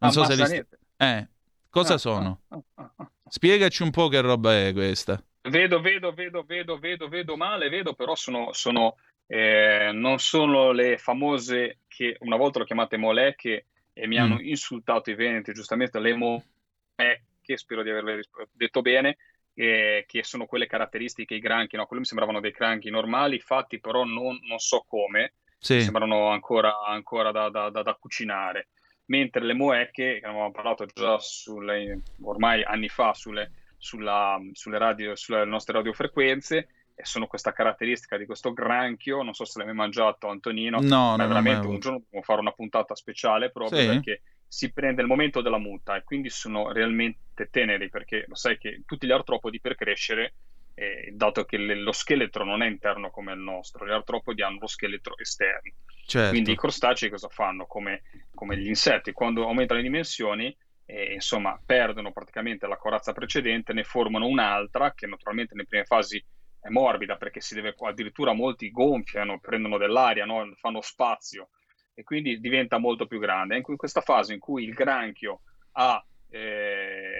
Non 0.00 0.10
Ah, 0.10 0.12
so 0.12 0.24
se 0.24 0.34
li... 0.36 0.64
Eh, 0.98 1.28
cosa 1.70 1.94
Ah, 1.94 1.98
sono? 1.98 2.40
ah, 2.48 2.62
ah, 2.74 2.92
ah. 2.96 3.10
Spiegaci 3.30 3.82
un 3.82 3.90
po' 3.90 4.08
che 4.08 4.20
roba 4.20 4.54
è 4.66 4.72
questa. 4.74 5.24
Vedo, 5.42 5.80
vedo, 5.80 6.12
vedo, 6.12 6.42
vedo, 6.44 6.78
vedo, 6.78 7.08
vedo 7.08 7.36
male, 7.36 7.70
vedo, 7.70 7.94
però 7.94 8.14
sono, 8.14 8.52
sono, 8.52 8.96
eh, 9.26 9.90
non 9.92 10.18
sono 10.18 10.70
le 10.72 10.98
famose 10.98 11.78
che 11.88 12.16
una 12.20 12.36
volta 12.36 12.58
l'ho 12.58 12.64
chiamate 12.66 12.98
molecche 12.98 13.66
e 13.94 14.06
mi 14.06 14.18
Mm. 14.18 14.18
hanno 14.18 14.38
insultato 14.40 15.10
i 15.10 15.14
veneti, 15.14 15.52
giustamente 15.54 15.98
le 15.98 16.14
molecche, 16.14 17.56
spero 17.56 17.82
di 17.82 17.88
averle 17.90 18.20
detto 18.52 18.82
bene, 18.82 19.16
eh, 19.54 20.04
che 20.06 20.22
sono 20.24 20.44
quelle 20.46 20.66
caratteristiche, 20.66 21.34
i 21.34 21.40
granchi, 21.40 21.76
no? 21.76 21.86
Quelli 21.86 22.02
mi 22.02 22.08
sembravano 22.08 22.40
dei 22.40 22.50
granchi 22.52 22.90
normali, 22.90 23.40
fatti 23.40 23.80
però 23.80 24.04
non, 24.04 24.38
non 24.46 24.58
so 24.58 24.84
come, 24.86 25.34
Sì, 25.60 25.74
mi 25.74 25.80
sembrano 25.80 26.28
ancora, 26.28 26.80
ancora 26.86 27.30
da, 27.32 27.48
da- 27.48 27.70
da- 27.70 27.82
da 27.82 27.94
cucinare. 27.94 28.68
Mentre 29.10 29.44
le 29.44 29.54
moecche, 29.54 30.18
che 30.20 30.26
avevamo 30.26 30.52
parlato 30.52 30.86
già 30.86 31.18
sulle, 31.18 32.02
ormai 32.22 32.62
anni 32.62 32.88
fa 32.88 33.12
sulle, 33.12 33.50
sulla- 33.76 34.38
sulle 34.52 34.78
radio, 34.78 35.16
sulle 35.16 35.44
nostre 35.44 35.74
radiofrequenze, 35.74 36.68
sono 37.02 37.26
questa 37.26 37.52
caratteristica 37.52 38.18
di 38.18 38.26
questo 38.26 38.52
granchio, 38.52 39.22
non 39.22 39.32
so 39.32 39.44
se 39.46 39.58
l'hai 39.58 39.66
mai 39.68 39.76
mangiato 39.76 40.28
Antonino, 40.28 40.80
no, 40.80 41.16
ma 41.16 41.16
mai 41.16 41.28
veramente 41.28 41.66
un 41.66 41.78
giorno 41.80 41.98
dobbiamo 42.00 42.24
fare 42.24 42.40
una 42.40 42.52
puntata 42.52 42.94
speciale 42.94 43.50
proprio 43.50 43.80
Sì? 43.80 43.86
perché 43.86 44.22
si 44.46 44.70
prende 44.72 45.00
il 45.00 45.08
momento 45.08 45.40
della 45.40 45.58
muta 45.58 45.96
e 45.96 46.04
quindi 46.04 46.28
sono 46.28 46.72
realmente 46.72 47.48
teneri 47.50 47.88
perché 47.88 48.24
lo 48.26 48.34
sai 48.34 48.58
che 48.58 48.82
tutti 48.84 49.06
gli 49.06 49.12
artropodi 49.12 49.60
per 49.60 49.76
crescere, 49.76 50.34
eh, 50.80 51.10
dato 51.12 51.44
che 51.44 51.58
le- 51.58 51.74
lo 51.74 51.92
scheletro 51.92 52.42
non 52.42 52.62
è 52.62 52.66
interno 52.66 53.10
come 53.10 53.34
il 53.34 53.38
nostro, 53.38 53.86
gli 53.86 53.90
artropodi 53.90 54.40
hanno 54.40 54.60
lo 54.60 54.66
scheletro 54.66 55.14
esterno. 55.18 55.74
Certo. 56.06 56.30
Quindi 56.30 56.52
i 56.52 56.56
crostacei 56.56 57.10
cosa 57.10 57.28
fanno? 57.28 57.66
Come, 57.66 58.02
come 58.34 58.56
gli 58.56 58.66
insetti, 58.66 59.12
quando 59.12 59.42
aumentano 59.42 59.80
le 59.80 59.86
dimensioni, 59.86 60.56
eh, 60.86 61.12
insomma, 61.12 61.60
perdono 61.64 62.12
praticamente 62.12 62.66
la 62.66 62.78
corazza 62.78 63.12
precedente, 63.12 63.74
ne 63.74 63.84
formano 63.84 64.26
un'altra 64.26 64.94
che 64.94 65.06
naturalmente 65.06 65.54
nelle 65.54 65.66
prime 65.66 65.84
fasi 65.84 66.24
è 66.58 66.68
morbida 66.68 67.16
perché 67.16 67.42
si 67.42 67.54
deve, 67.54 67.74
addirittura 67.78 68.32
molti 68.32 68.70
gonfiano, 68.70 69.38
prendono 69.38 69.76
dell'aria, 69.76 70.24
no? 70.24 70.50
fanno 70.56 70.80
spazio 70.80 71.50
e 71.92 72.02
quindi 72.04 72.40
diventa 72.40 72.78
molto 72.78 73.06
più 73.06 73.18
grande. 73.18 73.56
Ecco, 73.56 73.72
in 73.72 73.76
questa 73.76 74.00
fase 74.00 74.32
in 74.32 74.40
cui 74.40 74.64
il 74.64 74.72
granchio 74.72 75.42
ha, 75.72 76.02
eh, 76.30 77.19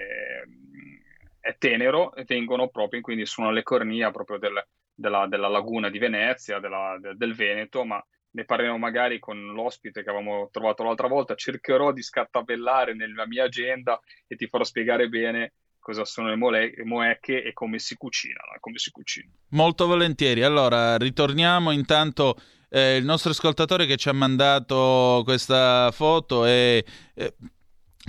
è 1.41 1.57
tenero, 1.57 2.13
vengono 2.25 2.69
proprio, 2.69 3.01
quindi 3.01 3.25
sono 3.25 3.51
le 3.51 3.63
cornia 3.63 4.11
proprio 4.11 4.37
del- 4.37 4.65
della, 4.93 5.27
della 5.27 5.47
laguna 5.49 5.89
di 5.89 5.97
Venezia, 5.97 6.59
della- 6.59 6.97
de- 7.01 7.15
del 7.15 7.33
Veneto, 7.35 7.83
ma 7.83 8.01
ne 8.33 8.45
parleremo 8.45 8.77
magari 8.77 9.19
con 9.19 9.37
l'ospite 9.53 10.03
che 10.03 10.09
avevamo 10.09 10.47
trovato 10.51 10.83
l'altra 10.83 11.07
volta. 11.07 11.35
Cercherò 11.35 11.91
di 11.91 12.01
scartabellare 12.01 12.93
nella 12.93 13.27
mia 13.27 13.43
agenda 13.45 13.99
e 14.27 14.35
ti 14.37 14.47
farò 14.47 14.63
spiegare 14.63 15.09
bene 15.09 15.53
cosa 15.79 16.05
sono 16.05 16.29
le 16.29 16.35
mole- 16.35 16.73
moecche 16.85 17.41
e 17.43 17.53
come 17.53 17.79
si 17.79 17.95
cucinano. 17.97 18.53
e 18.55 18.59
Come 18.59 18.77
si 18.77 18.91
cucinano. 18.91 19.33
Molto 19.49 19.87
volentieri. 19.87 20.43
Allora, 20.43 20.95
ritorniamo 20.97 21.71
intanto. 21.71 22.35
eh, 22.73 22.95
il 22.95 23.03
nostro 23.03 23.31
ascoltatore 23.31 23.85
che 23.85 23.97
ci 23.97 24.07
ha 24.07 24.13
mandato 24.13 25.23
questa 25.25 25.91
foto 25.91 26.45
è 26.45 26.81
eh, 27.15 27.33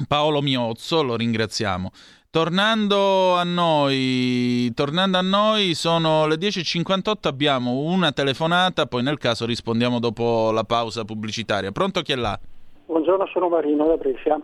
Paolo 0.07 0.41
Miozzo, 0.41 1.03
lo 1.03 1.17
ringraziamo. 1.17 1.91
Tornando 2.35 3.35
a 3.35 3.45
noi, 3.45 4.73
tornando 4.75 5.19
a 5.19 5.21
noi, 5.21 5.75
sono 5.75 6.27
le 6.27 6.37
10.58, 6.37 7.29
abbiamo 7.29 7.81
una 7.81 8.11
telefonata, 8.13 8.87
poi 8.87 9.03
nel 9.03 9.19
caso 9.19 9.45
rispondiamo 9.45 10.01
dopo 10.01 10.51
la 10.51 10.65
pausa 10.65 11.05
pubblicitaria. 11.05 11.73
Pronto 11.73 12.01
chi 12.01 12.13
è 12.13 12.17
là? 12.17 12.41
Buongiorno, 12.87 13.27
sono 13.27 13.51
Marino 13.51 13.87
da 13.87 13.97
Brescia. 13.97 14.41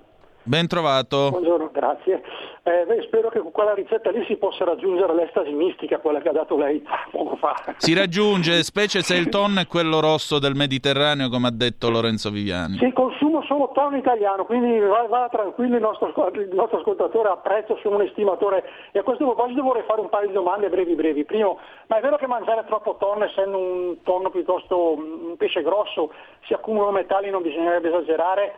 Ben 0.49 0.67
trovato. 0.67 1.29
Buongiorno, 1.29 1.69
grazie. 1.71 2.23
Eh, 2.63 2.87
beh, 2.87 3.03
spero 3.03 3.29
che 3.29 3.39
con 3.39 3.53
quella 3.53 3.75
ricetta 3.75 4.11
lì 4.11 4.25
si 4.25 4.37
possa 4.37 4.65
raggiungere 4.65 5.15
l'estasi 5.15 5.53
mistica, 5.53 5.99
quella 5.99 6.21
che 6.21 6.31
ha 6.31 6.33
dato 6.33 6.57
lei 6.57 6.83
poco 7.11 7.37
fa. 7.37 7.55
Si 7.77 7.93
raggiunge, 7.93 8.63
specie 8.63 9.03
se 9.03 9.15
il 9.17 9.29
tonno 9.29 9.61
è 9.61 9.67
quello 9.67 10.01
rosso 10.01 10.39
del 10.39 10.55
Mediterraneo, 10.55 11.29
come 11.29 11.49
ha 11.49 11.53
detto 11.53 11.91
Lorenzo 11.91 12.31
Viviani. 12.31 12.79
Sì, 12.79 12.91
consumo 12.93 13.43
solo 13.43 13.73
tonno 13.75 13.99
italiano, 13.99 14.47
quindi 14.47 14.79
va, 14.79 15.07
va 15.07 15.29
tranquillo 15.31 15.77
il 15.77 15.83
nostro, 15.83 16.09
il 16.33 16.49
nostro 16.53 16.79
ascoltatore, 16.79 17.29
apprezzo, 17.29 17.79
sono 17.83 17.97
un 17.97 18.03
estimatore. 18.03 18.65
E 18.93 19.01
a 19.01 19.03
questo 19.03 19.25
proposito 19.25 19.63
vorrei 19.63 19.85
fare 19.87 20.01
un 20.01 20.09
paio 20.09 20.29
di 20.29 20.33
domande 20.33 20.71
brevi 20.71 20.95
brevi. 20.95 21.25
Primo, 21.27 21.59
ma 21.89 21.99
è 21.99 22.01
vero 22.01 22.17
che 22.17 22.27
mangiare 22.27 22.65
troppo 22.67 22.97
tonno, 22.99 23.25
essendo 23.25 23.59
un 23.59 24.03
tonno 24.03 24.31
piuttosto 24.31 24.95
un 24.95 25.37
pesce 25.37 25.63
grosso, 25.63 26.11
si 26.47 26.55
accumulano 26.55 26.93
metalli, 26.93 27.29
non 27.29 27.43
bisognerebbe 27.43 27.89
esagerare? 27.89 28.55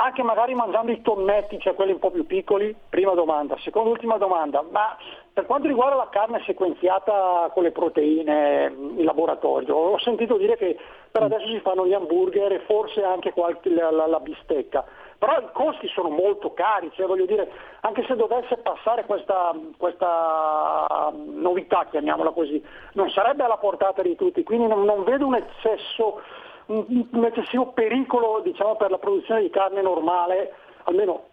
Anche 0.00 0.22
magari 0.22 0.54
mangiando 0.54 0.92
i 0.92 1.02
tonnetti, 1.02 1.58
cioè 1.58 1.74
quelli 1.74 1.90
un 1.92 1.98
po' 1.98 2.12
più 2.12 2.24
piccoli? 2.24 2.74
Prima 2.88 3.14
domanda. 3.14 3.56
Seconda 3.58 3.90
ultima 3.90 4.16
domanda, 4.16 4.62
ma 4.62 4.96
per 5.32 5.44
quanto 5.44 5.66
riguarda 5.66 5.96
la 5.96 6.08
carne 6.08 6.40
sequenziata 6.46 7.50
con 7.52 7.64
le 7.64 7.72
proteine 7.72 8.72
in 8.76 9.04
laboratorio, 9.04 9.74
ho 9.74 9.98
sentito 9.98 10.36
dire 10.36 10.56
che 10.56 10.78
per 11.10 11.22
adesso 11.22 11.48
si 11.48 11.58
fanno 11.60 11.84
gli 11.84 11.94
hamburger 11.94 12.52
e 12.52 12.60
forse 12.60 13.02
anche 13.02 13.32
qualche, 13.32 13.70
la, 13.70 13.90
la, 13.90 14.06
la 14.06 14.20
bistecca, 14.20 14.84
però 15.18 15.36
i 15.38 15.48
costi 15.52 15.88
sono 15.88 16.10
molto 16.10 16.54
cari, 16.54 16.92
cioè 16.94 17.06
voglio 17.06 17.26
dire, 17.26 17.50
anche 17.80 18.04
se 18.06 18.14
dovesse 18.14 18.58
passare 18.58 19.04
questa, 19.04 19.52
questa 19.76 21.12
novità, 21.12 21.86
chiamiamola 21.90 22.30
così, 22.30 22.64
non 22.92 23.10
sarebbe 23.10 23.42
alla 23.42 23.56
portata 23.56 24.00
di 24.02 24.14
tutti, 24.14 24.44
quindi 24.44 24.68
non, 24.68 24.84
non 24.84 25.02
vedo 25.02 25.26
un 25.26 25.34
eccesso 25.34 26.20
un 26.68 27.24
eccessivo 27.24 27.72
pericolo 27.72 28.40
diciamo, 28.44 28.76
per 28.76 28.90
la 28.90 28.98
produzione 28.98 29.42
di 29.42 29.50
carne 29.50 29.82
normale, 29.82 30.52
almeno 30.84 31.24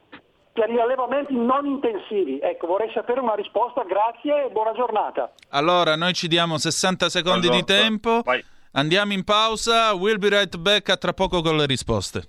per 0.54 0.72
gli 0.72 0.80
allevamenti 0.80 1.36
non 1.36 1.66
intensivi. 1.66 2.40
Ecco, 2.42 2.68
vorrei 2.68 2.90
sapere 2.94 3.20
una 3.20 3.36
risposta, 3.36 3.84
grazie 3.84 4.46
e 4.46 4.50
buona 4.50 4.72
giornata. 4.74 5.34
Allora, 5.50 5.96
noi 5.96 6.14
ci 6.14 6.30
diamo 6.30 6.58
60 6.58 7.10
secondi 7.10 7.48
Allora, 7.48 7.60
di 7.60 7.66
tempo, 7.66 8.22
vai. 8.24 8.44
andiamo 8.72 9.12
in 9.12 9.26
pausa, 9.26 9.94
we'll 9.94 10.18
be 10.18 10.30
right 10.30 10.56
back 10.58 10.90
a 10.90 10.98
tra 10.98 11.12
poco 11.12 11.42
con 11.42 11.58
le 11.58 11.66
risposte. 11.66 12.24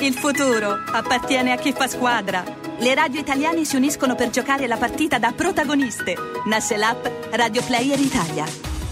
Il 0.00 0.14
futuro 0.14 0.70
appartiene 0.92 1.52
a 1.52 1.56
chi 1.56 1.72
fa 1.72 1.86
squadra. 1.86 2.42
Le 2.78 2.94
radio 2.94 3.20
italiane 3.20 3.64
si 3.64 3.76
uniscono 3.76 4.14
per 4.14 4.30
giocare 4.30 4.66
la 4.66 4.76
partita 4.78 5.18
da 5.18 5.32
protagoniste. 5.36 6.14
Nasce 6.46 6.76
l'app 6.76 7.04
Radio 7.32 7.62
Player 7.62 7.98
Italia. 7.98 8.69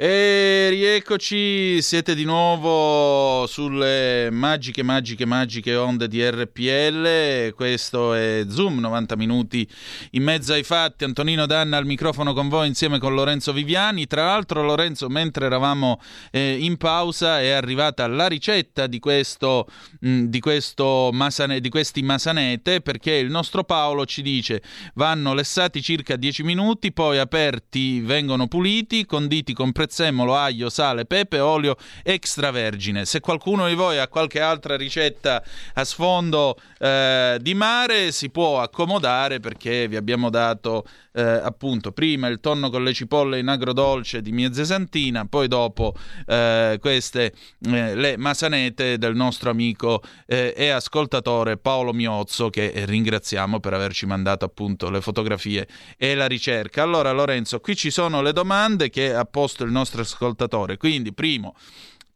E 0.00 0.68
rieccoci, 0.70 1.82
siete 1.82 2.14
di 2.14 2.22
nuovo 2.22 3.48
sulle 3.48 4.28
magiche, 4.30 4.84
magiche, 4.84 5.24
magiche 5.24 5.74
onde 5.74 6.06
di 6.06 6.22
RPL. 6.22 7.52
Questo 7.52 8.14
è 8.14 8.44
Zoom, 8.48 8.78
90 8.78 9.16
minuti 9.16 9.68
in 10.12 10.22
mezzo 10.22 10.52
ai 10.52 10.62
fatti. 10.62 11.02
Antonino 11.02 11.46
Danna 11.46 11.78
al 11.78 11.84
microfono 11.84 12.32
con 12.32 12.48
voi 12.48 12.68
insieme 12.68 13.00
con 13.00 13.12
Lorenzo 13.12 13.52
Viviani. 13.52 14.06
Tra 14.06 14.26
l'altro, 14.26 14.62
Lorenzo, 14.62 15.08
mentre 15.08 15.46
eravamo 15.46 16.00
eh, 16.30 16.56
in 16.60 16.76
pausa, 16.76 17.40
è 17.40 17.50
arrivata 17.50 18.06
la 18.06 18.28
ricetta 18.28 18.86
di, 18.86 19.00
questo, 19.00 19.66
mh, 19.98 20.26
di, 20.26 20.38
questo 20.38 21.10
masane- 21.12 21.58
di 21.58 21.70
questi 21.70 22.02
masanete 22.02 22.82
perché 22.82 23.14
il 23.14 23.30
nostro 23.30 23.64
Paolo 23.64 24.06
ci 24.06 24.22
dice 24.22 24.62
vanno 24.94 25.34
lessati 25.34 25.82
circa 25.82 26.14
10 26.14 26.44
minuti, 26.44 26.92
poi 26.92 27.18
aperti 27.18 27.98
vengono 27.98 28.46
puliti, 28.46 29.04
conditi 29.04 29.52
con 29.52 29.72
prezzemolo, 29.72 29.86
aglio, 30.34 30.70
sale, 30.70 31.04
pepe, 31.04 31.40
olio 31.40 31.76
extravergine. 32.02 33.04
Se 33.04 33.20
qualcuno 33.20 33.66
di 33.68 33.74
voi 33.74 33.98
ha 33.98 34.08
qualche 34.08 34.40
altra 34.40 34.76
ricetta 34.76 35.42
a 35.74 35.84
sfondo 35.84 36.56
eh, 36.78 37.38
di 37.40 37.54
mare, 37.54 38.12
si 38.12 38.30
può 38.30 38.60
accomodare 38.60 39.40
perché 39.40 39.88
vi 39.88 39.96
abbiamo 39.96 40.30
dato 40.30 40.84
eh, 41.12 41.22
appunto 41.22 41.90
prima 41.90 42.28
il 42.28 42.38
tonno 42.40 42.70
con 42.70 42.84
le 42.84 42.92
cipolle 42.92 43.38
in 43.38 43.48
agrodolce 43.48 44.22
di 44.22 44.30
mia 44.30 44.52
zia 44.52 44.64
Santina, 44.64 45.26
poi 45.26 45.48
dopo 45.48 45.94
eh, 46.26 46.78
queste 46.80 47.32
eh, 47.66 47.94
le 47.94 48.16
masanete 48.16 48.98
del 48.98 49.16
nostro 49.16 49.50
amico 49.50 50.02
eh, 50.26 50.54
e 50.56 50.68
ascoltatore 50.68 51.56
Paolo 51.56 51.92
Miozzo 51.92 52.50
che 52.50 52.72
ringraziamo 52.86 53.58
per 53.58 53.74
averci 53.74 54.06
mandato 54.06 54.44
appunto 54.44 54.90
le 54.90 55.00
fotografie 55.00 55.66
e 55.96 56.14
la 56.14 56.26
ricerca. 56.26 56.82
Allora 56.82 57.10
Lorenzo, 57.10 57.58
qui 57.60 57.74
ci 57.74 57.90
sono 57.90 58.22
le 58.22 58.32
domande 58.32 58.90
che 58.90 59.12
ha 59.14 59.24
posto 59.24 59.64
il 59.64 59.70
nostro 59.70 59.77
ascoltatore. 59.80 60.76
Quindi, 60.76 61.12
primo, 61.12 61.54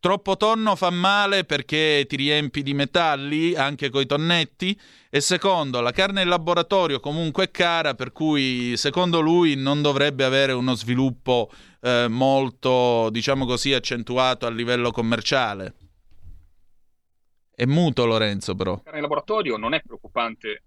troppo 0.01 0.37
tonno 0.37 0.75
fa 0.75 0.90
male 0.90 1.44
perché 1.44 2.05
ti 2.09 2.16
riempi 2.16 2.62
di 2.62 2.75
metalli 2.75 3.55
anche 3.55 3.88
coi 3.90 4.07
tonnetti? 4.07 4.79
E 5.09 5.20
secondo, 5.20 5.81
la 5.81 5.92
carne 5.92 6.22
in 6.22 6.29
laboratorio 6.29 6.98
comunque 6.98 7.44
è 7.44 7.51
cara, 7.51 7.94
per 7.94 8.12
cui 8.12 8.77
secondo 8.77 9.20
lui 9.20 9.55
non 9.55 9.83
dovrebbe 9.83 10.25
avere 10.25 10.53
uno 10.53 10.75
sviluppo 10.75 11.51
eh, 11.81 12.07
molto, 12.09 13.11
diciamo 13.11 13.44
così, 13.44 13.75
accentuato 13.75 14.46
a 14.46 14.51
livello 14.51 14.90
commerciale. 14.90 15.75
È 17.55 17.64
muto 17.66 18.07
Lorenzo 18.07 18.55
però. 18.55 18.72
La 18.72 18.83
carne 18.83 18.98
in 18.98 19.03
laboratorio 19.03 19.57
non 19.57 19.75
è 19.75 19.83
preoccupante. 19.83 20.62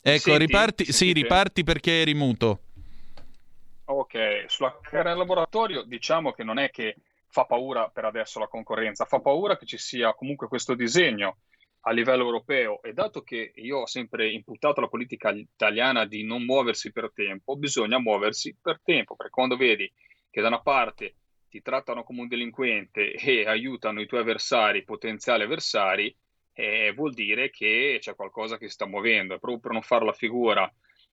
Ecco, 0.00 0.30
Senti? 0.30 0.38
riparti, 0.38 0.92
sì, 0.92 1.12
riparti 1.12 1.64
perché 1.64 2.00
eri 2.00 2.14
muto. 2.14 2.60
Ok, 3.90 4.44
sulla 4.48 4.78
carne 4.82 5.12
in 5.12 5.16
laboratorio 5.16 5.82
diciamo 5.82 6.32
che 6.32 6.44
non 6.44 6.58
è 6.58 6.68
che 6.68 6.96
fa 7.26 7.46
paura 7.46 7.88
per 7.88 8.04
adesso 8.04 8.38
la 8.38 8.46
concorrenza, 8.46 9.06
fa 9.06 9.20
paura 9.20 9.56
che 9.56 9.64
ci 9.64 9.78
sia 9.78 10.12
comunque 10.12 10.46
questo 10.46 10.74
disegno 10.74 11.38
a 11.80 11.92
livello 11.92 12.24
europeo 12.24 12.82
e 12.82 12.92
dato 12.92 13.22
che 13.22 13.52
io 13.54 13.78
ho 13.78 13.86
sempre 13.86 14.30
imputato 14.30 14.82
la 14.82 14.88
politica 14.88 15.30
italiana 15.30 16.04
di 16.04 16.22
non 16.22 16.44
muoversi 16.44 16.92
per 16.92 17.12
tempo, 17.14 17.56
bisogna 17.56 17.98
muoversi 17.98 18.54
per 18.60 18.78
tempo, 18.82 19.16
perché 19.16 19.32
quando 19.32 19.56
vedi 19.56 19.90
che 20.28 20.42
da 20.42 20.48
una 20.48 20.60
parte 20.60 21.14
ti 21.48 21.62
trattano 21.62 22.04
come 22.04 22.20
un 22.20 22.28
delinquente 22.28 23.12
e 23.12 23.46
aiutano 23.46 24.02
i 24.02 24.06
tuoi 24.06 24.20
avversari, 24.20 24.84
potenziali 24.84 25.44
avversari, 25.44 26.14
eh, 26.52 26.92
vuol 26.94 27.14
dire 27.14 27.48
che 27.48 27.96
c'è 28.00 28.14
qualcosa 28.14 28.58
che 28.58 28.66
si 28.66 28.74
sta 28.74 28.86
muovendo. 28.86 29.32
E 29.32 29.38
proprio 29.38 29.60
per 29.60 29.72
non 29.72 29.80
fare 29.80 30.04
la 30.04 30.12
figura 30.12 30.70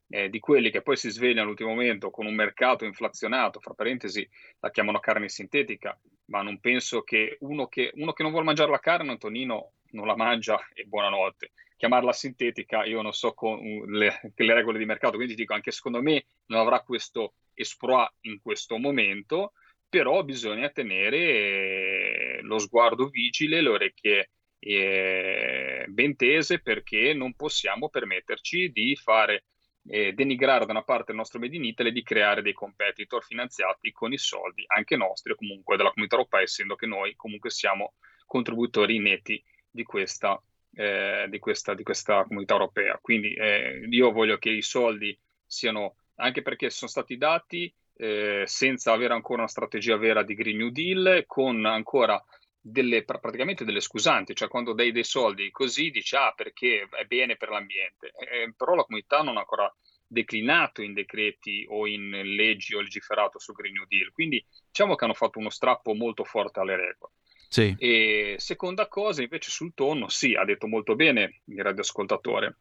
eh, 0.09 0.29
di 0.29 0.39
quelli 0.39 0.69
che 0.69 0.81
poi 0.81 0.97
si 0.97 1.09
svegliano 1.09 1.41
all'ultimo 1.41 1.69
momento 1.69 2.09
con 2.09 2.25
un 2.25 2.35
mercato 2.35 2.85
inflazionato, 2.85 3.59
fra 3.59 3.73
parentesi 3.73 4.27
la 4.59 4.71
chiamano 4.71 4.99
carne 4.99 5.29
sintetica, 5.29 5.99
ma 6.25 6.41
non 6.41 6.59
penso 6.59 7.01
che 7.01 7.37
uno 7.41 7.67
che, 7.67 7.91
uno 7.95 8.13
che 8.13 8.23
non 8.23 8.31
vuole 8.31 8.45
mangiare 8.45 8.71
la 8.71 8.79
carne, 8.79 9.11
Antonino, 9.11 9.73
non 9.91 10.07
la 10.07 10.15
mangia 10.15 10.59
e 10.73 10.85
buonanotte. 10.85 11.51
Chiamarla 11.77 12.13
sintetica, 12.13 12.85
io 12.85 13.01
non 13.01 13.13
so 13.13 13.33
con 13.33 13.59
le, 13.59 14.21
le 14.33 14.53
regole 14.53 14.77
di 14.77 14.85
mercato, 14.85 15.15
quindi 15.15 15.35
dico 15.35 15.53
anche 15.53 15.71
secondo 15.71 16.01
me 16.01 16.25
non 16.47 16.59
avrà 16.59 16.81
questo 16.81 17.33
esploit 17.53 18.11
in 18.21 18.39
questo 18.41 18.77
momento, 18.77 19.53
però 19.87 20.23
bisogna 20.23 20.69
tenere 20.69 21.17
eh, 21.17 22.39
lo 22.41 22.59
sguardo 22.59 23.07
vigile, 23.07 23.61
le 23.61 23.69
orecchie 23.69 24.29
eh, 24.59 25.85
ben 25.87 26.15
tese 26.15 26.59
perché 26.59 27.13
non 27.13 27.33
possiamo 27.35 27.89
permetterci 27.89 28.71
di 28.71 28.95
fare 28.95 29.43
eh, 29.87 30.13
denigrare 30.13 30.65
da 30.65 30.71
una 30.71 30.83
parte 30.83 31.11
il 31.11 31.17
nostro 31.17 31.39
Made 31.39 31.55
in 31.55 31.65
Italy 31.65 31.89
e 31.89 31.91
di 31.91 32.03
creare 32.03 32.41
dei 32.41 32.53
competitor 32.53 33.23
finanziati 33.23 33.91
con 33.91 34.11
i 34.13 34.17
soldi 34.17 34.63
anche 34.67 34.95
nostri 34.95 35.31
o 35.31 35.35
comunque 35.35 35.77
della 35.77 35.91
comunità 35.91 36.15
europea, 36.15 36.41
essendo 36.41 36.75
che 36.75 36.85
noi 36.85 37.15
comunque 37.15 37.49
siamo 37.49 37.93
contributori 38.25 38.99
netti 38.99 39.41
di 39.69 39.83
questa, 39.83 40.41
eh, 40.73 41.27
di 41.29 41.39
questa, 41.39 41.73
di 41.73 41.83
questa 41.83 42.23
comunità 42.23 42.53
europea. 42.53 42.97
Quindi 43.01 43.33
eh, 43.33 43.85
io 43.89 44.11
voglio 44.11 44.37
che 44.37 44.49
i 44.49 44.61
soldi 44.61 45.17
siano, 45.45 45.95
anche 46.15 46.41
perché 46.41 46.69
sono 46.69 46.89
stati 46.89 47.17
dati 47.17 47.71
eh, 47.97 48.43
senza 48.45 48.91
avere 48.91 49.13
ancora 49.13 49.39
una 49.39 49.49
strategia 49.49 49.97
vera 49.97 50.23
di 50.23 50.33
Green 50.33 50.57
New 50.57 50.69
Deal, 50.69 51.23
con 51.27 51.65
ancora 51.65 52.21
delle, 52.67 53.03
praticamente 53.03 53.63
delle 53.63 53.79
scusanti, 53.79 54.33
cioè 54.33 54.47
quando 54.47 54.73
dai 54.73 54.91
dei 54.91 55.03
soldi 55.03 55.51
così 55.51 55.91
dici 55.91 56.15
ah 56.15 56.33
perché 56.35 56.87
è 56.89 57.05
bene 57.05 57.37
per 57.37 57.49
l'ambiente, 57.49 58.11
eh, 58.17 58.51
però 58.57 58.73
la 58.73 58.83
comunità 58.83 59.21
non 59.21 59.37
ha 59.37 59.41
ancora 59.41 59.71
declinato 60.07 60.81
in 60.81 60.93
decreti 60.93 61.65
o 61.69 61.85
in 61.85 62.09
leggi 62.09 62.73
o 62.73 62.81
legiferato 62.81 63.37
sul 63.37 63.53
Green 63.53 63.73
New 63.73 63.85
Deal, 63.87 64.11
quindi 64.11 64.43
diciamo 64.67 64.95
che 64.95 65.03
hanno 65.03 65.13
fatto 65.13 65.37
uno 65.37 65.51
strappo 65.51 65.93
molto 65.93 66.23
forte 66.23 66.59
alle 66.59 66.75
regole. 66.75 67.13
Sì. 67.47 67.75
E 67.77 68.35
seconda 68.39 68.87
cosa 68.87 69.21
invece 69.21 69.51
sul 69.51 69.75
tonno, 69.75 70.09
sì, 70.09 70.33
ha 70.33 70.43
detto 70.43 70.65
molto 70.65 70.95
bene 70.95 71.41
il 71.45 71.61
radioascoltatore, 71.61 72.57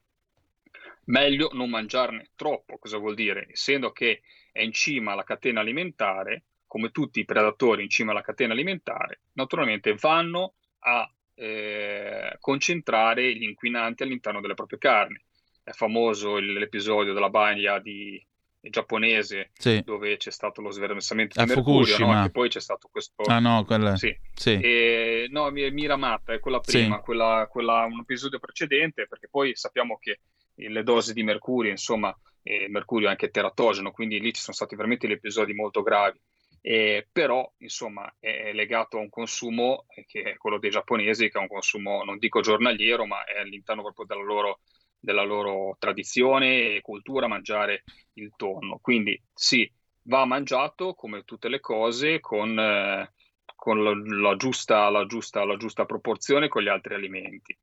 meglio 1.07 1.49
non 1.55 1.71
mangiarne 1.71 2.31
troppo, 2.37 2.77
cosa 2.77 2.99
vuol 2.99 3.15
dire? 3.15 3.47
Essendo 3.51 3.91
che 3.91 4.21
è 4.53 4.61
in 4.61 4.73
cima 4.73 5.13
alla 5.13 5.25
catena 5.25 5.61
alimentare, 5.61 6.45
come 6.75 6.91
tutti 6.91 7.21
i 7.21 7.25
predatori 7.25 7.85
in 7.85 7.89
cima 7.89 8.11
alla 8.11 8.21
catena 8.21 8.53
alimentare, 8.53 9.21
naturalmente 9.35 9.95
vanno 9.95 10.55
a 10.81 11.09
eh, 11.35 12.37
concentrare 12.41 13.33
gli 13.33 13.45
inquinanti 13.45 14.03
all'interno 14.03 14.41
delle 14.41 14.55
proprie 14.55 14.81
carni. 14.81 15.17
È 15.63 15.71
famoso 15.71 16.39
l'episodio 16.39 17.13
della 17.13 17.31
bagna 17.31 17.79
di, 17.79 18.21
giapponese 18.59 19.51
sì. 19.53 19.83
dove 19.85 20.17
c'è 20.17 20.33
stato 20.33 20.63
lo 20.63 20.73
sversamento 20.73 21.39
a 21.39 21.45
di 21.45 21.51
mercurio, 21.51 21.85
Fukushima. 21.95 22.19
no? 22.19 22.27
e 22.27 22.31
poi 22.33 22.49
c'è 22.49 22.61
stato 22.61 22.89
questo... 22.91 23.23
Ah 23.23 23.39
no, 23.39 23.65
quella... 23.65 23.95
Sì. 23.95 24.13
Sì. 24.35 24.59
E, 24.61 25.29
no, 25.31 25.53
Mi- 25.53 25.71
Miramata 25.71 26.33
è 26.33 26.41
quella 26.41 26.59
prima, 26.59 26.97
Sì. 26.97 27.03
quella, 27.03 27.47
quella- 27.49 27.85
un 27.85 28.01
episodio 28.01 28.41
precedente, 28.41 29.07
perché 29.07 29.29
poi 29.31 29.55
sappiamo 29.55 29.97
che 29.97 30.23
le 30.57 30.83
dosi 30.83 31.13
di 31.13 31.23
mercurio, 31.23 31.71
insomma, 31.71 32.13
eh, 32.43 32.67
mercurio 32.69 33.07
è 33.07 33.11
anche 33.11 33.31
teratogeno, 33.31 33.93
quindi 33.93 34.19
lì 34.19 34.33
ci 34.33 34.43
sono 34.43 34.57
stati 34.57 34.75
veramente 34.75 35.07
gli 35.07 35.13
episodi 35.13 35.53
molto 35.53 35.83
gravi. 35.83 36.21
Eh, 36.67 37.07
però, 37.13 37.53
insomma, 37.59 38.11
è, 38.19 38.55
legato 38.55 38.97
a 38.97 39.01
un 39.01 39.11
consumo 39.11 39.85
eh, 39.89 40.07
che 40.07 40.23
è 40.23 40.37
quello 40.39 40.59
dei 40.59 40.71
giapponesi, 40.71 41.29
che 41.29 41.37
è 41.37 41.43
un 41.43 41.47
consumo, 41.47 42.03
non 42.05 42.17
dico 42.17 42.41
giornaliero, 42.41 43.05
ma 43.05 43.23
è 43.25 43.39
all'interno 43.39 43.83
proprio 43.83 44.07
della 44.07 44.23
loro, 44.23 44.61
della 44.99 45.25
loro 45.25 45.77
tradizione 45.79 46.77
e 46.77 46.81
cultura 46.81 47.27
mangiare 47.27 47.85
il 48.15 48.33
tonno. 48.35 48.79
Quindi 48.81 49.21
sì, 49.35 49.71
va 50.05 50.25
mangiato 50.25 50.95
come 50.95 51.25
tutte 51.25 51.49
le 51.51 51.61
cose 51.61 52.21
con, 52.21 52.59
eh, 52.59 53.13
con 53.55 53.85
la, 53.85 54.31
la 54.31 54.37
giusta, 54.37 54.89
la, 54.89 55.05
giusta, 55.05 55.45
la 55.45 55.59
giusta 55.59 55.85
proporzione 55.85 56.49
con 56.49 56.63
gli 56.63 56.69
altri 56.69 56.95
alimenti. 56.95 57.55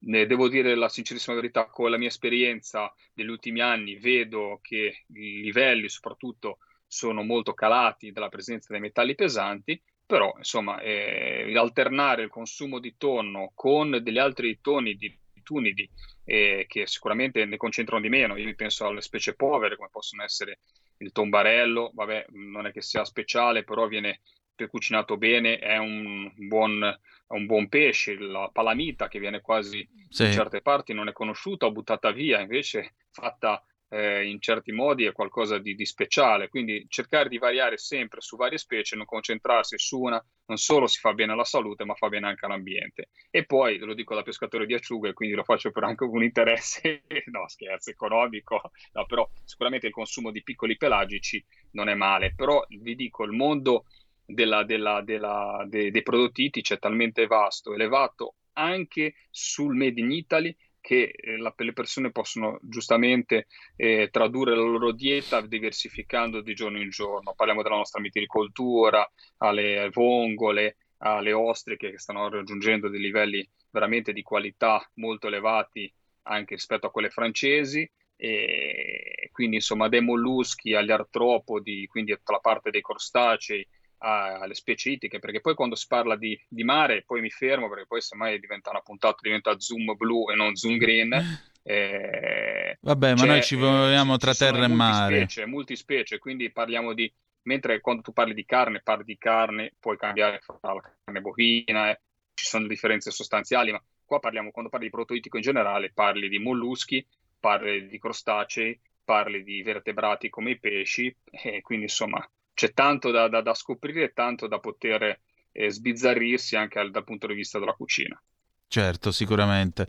Devo 0.00 0.48
dire 0.48 0.74
la 0.74 0.88
sincerissima 0.88 1.36
verità, 1.36 1.66
con 1.66 1.90
la 1.90 1.96
mia 1.96 2.08
esperienza 2.08 2.92
degli 3.14 3.28
ultimi 3.28 3.60
anni 3.60 3.96
vedo 3.98 4.58
che 4.60 5.04
i 5.06 5.42
livelli 5.42 5.88
soprattutto 5.88 6.58
sono 6.88 7.22
molto 7.22 7.54
calati 7.54 8.10
dalla 8.10 8.28
presenza 8.28 8.72
dei 8.72 8.80
metalli 8.80 9.14
pesanti, 9.14 9.80
però 10.04 10.32
insomma 10.38 10.80
eh, 10.80 11.52
alternare 11.56 12.22
il 12.22 12.30
consumo 12.30 12.80
di 12.80 12.96
tonno 12.96 13.52
con 13.54 14.00
degli 14.02 14.18
altri 14.18 14.58
toni 14.60 14.94
di 14.96 15.16
tunidi 15.42 15.88
eh, 16.24 16.64
che 16.68 16.86
sicuramente 16.86 17.44
ne 17.44 17.56
concentrano 17.56 18.02
di 18.02 18.08
meno, 18.08 18.36
io 18.36 18.54
penso 18.54 18.86
alle 18.86 19.00
specie 19.00 19.34
povere 19.34 19.76
come 19.76 19.88
possono 19.90 20.22
essere 20.22 20.60
il 20.98 21.12
tombarello, 21.12 21.90
vabbè 21.94 22.26
non 22.30 22.66
è 22.66 22.72
che 22.72 22.82
sia 22.82 23.04
speciale, 23.04 23.64
però 23.64 23.86
viene 23.86 24.20
cucinato 24.68 25.16
bene, 25.16 25.58
è 25.58 25.76
un 25.76 26.30
buon, 26.34 26.82
è 26.82 27.32
un 27.32 27.46
buon 27.46 27.68
pesce, 27.68 28.18
la 28.18 28.50
palamita 28.52 29.06
che 29.06 29.20
viene 29.20 29.40
quasi 29.40 29.88
Sì. 30.08 30.24
in 30.24 30.32
certe 30.32 30.62
parti 30.62 30.92
non 30.92 31.08
è 31.08 31.12
conosciuta 31.12 31.66
o 31.66 31.70
buttata 31.72 32.10
via, 32.10 32.40
invece 32.40 32.94
fatta 33.10 33.62
eh, 33.90 34.26
in 34.28 34.40
certi 34.40 34.72
modi 34.72 35.04
è 35.04 35.12
qualcosa 35.12 35.58
di, 35.58 35.74
di 35.74 35.86
speciale, 35.86 36.48
quindi 36.48 36.86
cercare 36.88 37.28
di 37.28 37.38
variare 37.38 37.78
sempre 37.78 38.20
su 38.20 38.36
varie 38.36 38.58
specie, 38.58 38.96
non 38.96 39.06
concentrarsi 39.06 39.78
su 39.78 40.00
una, 40.00 40.22
non 40.46 40.56
solo 40.58 40.86
si 40.86 40.98
fa 41.00 41.12
bene 41.14 41.32
alla 41.32 41.44
salute, 41.44 41.84
ma 41.84 41.94
fa 41.94 42.08
bene 42.08 42.26
anche 42.26 42.46
all'ambiente. 42.46 43.08
E 43.30 43.44
poi, 43.44 43.78
lo 43.78 43.94
dico 43.94 44.14
da 44.14 44.22
pescatore 44.22 44.66
di 44.66 44.74
acciughe, 44.74 45.12
quindi 45.12 45.34
lo 45.34 45.44
faccio 45.44 45.70
per 45.70 45.84
anche 45.84 46.04
un 46.04 46.22
interesse, 46.22 47.02
no 47.30 47.48
scherzo, 47.48 47.90
economico, 47.90 48.60
no, 48.92 49.06
però 49.06 49.28
sicuramente 49.44 49.86
il 49.86 49.92
consumo 49.92 50.30
di 50.30 50.42
piccoli 50.42 50.76
pelagici 50.76 51.44
non 51.72 51.88
è 51.88 51.94
male, 51.94 52.34
però 52.34 52.64
vi 52.68 52.94
dico, 52.94 53.24
il 53.24 53.32
mondo 53.32 53.84
della- 54.24 54.64
della- 54.64 55.02
della- 55.02 55.64
de- 55.68 55.90
dei 55.90 56.02
prodotti 56.02 56.44
ittici 56.44 56.74
è 56.74 56.78
talmente 56.78 57.26
vasto, 57.26 57.72
elevato 57.74 58.34
anche 58.54 59.14
sul 59.30 59.74
Made 59.76 60.00
in 60.00 60.10
Italy 60.10 60.54
che 60.88 61.12
eh, 61.14 61.36
la- 61.36 61.52
le 61.54 61.74
persone 61.74 62.10
possono 62.10 62.58
giustamente 62.62 63.46
eh, 63.76 64.08
tradurre 64.10 64.56
la 64.56 64.62
loro 64.62 64.92
dieta 64.92 65.42
diversificando 65.42 66.40
di 66.40 66.54
giorno 66.54 66.80
in 66.80 66.88
giorno. 66.88 67.34
Parliamo 67.36 67.62
della 67.62 67.76
nostra 67.76 68.00
mitilicoltura, 68.00 69.06
alle 69.38 69.90
vongole, 69.92 70.78
alle 70.98 71.32
ostriche 71.34 71.90
che 71.90 71.98
stanno 71.98 72.30
raggiungendo 72.30 72.88
dei 72.88 73.00
livelli 73.00 73.46
veramente 73.70 74.14
di 74.14 74.22
qualità 74.22 74.82
molto 74.94 75.26
elevati 75.26 75.92
anche 76.22 76.54
rispetto 76.54 76.86
a 76.86 76.90
quelle 76.90 77.10
francesi. 77.10 77.86
E 78.16 79.28
quindi 79.30 79.56
insomma 79.56 79.88
dai 79.88 80.00
molluschi 80.00 80.74
agli 80.74 80.90
artropodi, 80.90 81.86
quindi 81.86 82.12
tutta 82.16 82.32
la 82.32 82.38
parte 82.40 82.70
dei 82.70 82.80
crostacei, 82.80 83.64
a- 83.98 84.38
alle 84.38 84.54
specie 84.54 84.90
ittiche, 84.90 85.18
perché 85.18 85.40
poi 85.40 85.54
quando 85.54 85.74
si 85.74 85.86
parla 85.86 86.16
di, 86.16 86.38
di 86.48 86.64
mare, 86.64 87.02
poi 87.04 87.20
mi 87.20 87.30
fermo 87.30 87.68
perché 87.68 87.86
poi 87.86 88.00
semmai 88.00 88.38
diventa 88.38 88.70
una 88.70 88.80
puntata, 88.80 89.18
diventa 89.22 89.58
zoom 89.58 89.94
blu 89.96 90.30
e 90.30 90.34
non 90.34 90.54
zoom 90.56 90.76
green. 90.76 91.12
eh, 91.62 92.78
Vabbè, 92.80 93.14
ma 93.14 93.24
noi 93.24 93.40
ci 93.40 93.54
eh, 93.54 93.56
muoviamo 93.56 94.16
ci 94.16 94.16
tra 94.16 94.34
sono 94.34 94.58
terra 94.58 94.64
e 94.64 94.68
mare. 94.68 95.30
multispecie, 95.30 95.46
multispecie, 95.46 96.18
quindi 96.18 96.50
parliamo 96.52 96.92
di, 96.94 97.12
mentre 97.42 97.80
quando 97.80 98.02
tu 98.02 98.12
parli 98.12 98.34
di 98.34 98.44
carne, 98.44 98.80
parli 98.82 99.04
di 99.04 99.18
carne, 99.18 99.74
puoi 99.78 99.96
cambiare 99.96 100.40
fra 100.40 100.58
la 100.60 100.80
carne 101.04 101.20
bovina, 101.20 101.90
eh, 101.90 102.00
ci 102.34 102.46
sono 102.46 102.66
differenze 102.66 103.10
sostanziali, 103.10 103.72
ma 103.72 103.82
qua 104.04 104.18
parliamo, 104.20 104.50
quando 104.50 104.70
parli 104.70 104.86
di 104.86 104.92
protoitico 104.92 105.36
in 105.36 105.42
generale, 105.42 105.92
parli 105.92 106.28
di 106.28 106.38
molluschi, 106.38 107.04
parli 107.38 107.88
di 107.88 107.98
crostacei, 107.98 108.78
parli 109.04 109.42
di 109.42 109.62
vertebrati 109.62 110.28
come 110.28 110.52
i 110.52 110.58
pesci, 110.58 111.14
e 111.30 111.60
quindi 111.62 111.84
insomma 111.86 112.26
c'è 112.58 112.72
tanto 112.72 113.12
da, 113.12 113.28
da- 113.28 113.40
da 113.40 113.54
scoprire, 113.54 114.12
tanto 114.12 114.48
da 114.48 114.58
poter 114.58 115.20
eh, 115.52 115.70
sbizzarrirsi 115.70 116.56
anche 116.56 116.80
al- 116.80 116.90
dal 116.90 117.04
punto 117.04 117.28
di 117.28 117.34
vista 117.34 117.60
della 117.60 117.72
cucina. 117.72 118.20
Certo, 118.66 119.12
sicuramente. 119.12 119.86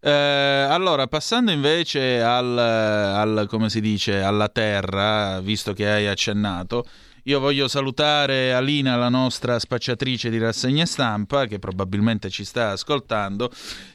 Eh, 0.00 0.08
allora, 0.10 1.08
passando 1.08 1.50
invece 1.50 2.22
al, 2.22 2.56
al- 2.56 3.46
come 3.48 3.68
si 3.68 3.80
dice, 3.80 4.22
alla 4.22 4.48
terra, 4.48 5.40
visto 5.40 5.72
che 5.72 5.90
hai 5.90 6.06
accennato, 6.06 6.84
io 7.24 7.38
voglio 7.38 7.68
salutare 7.68 8.52
Alina, 8.52 8.96
la 8.96 9.08
nostra 9.08 9.58
spacciatrice 9.58 10.28
di 10.28 10.38
rassegna 10.38 10.84
stampa, 10.84 11.46
che 11.46 11.58
probabilmente 11.58 12.28
ci 12.30 12.44
sta 12.44 12.70
ascoltando. 12.70 13.50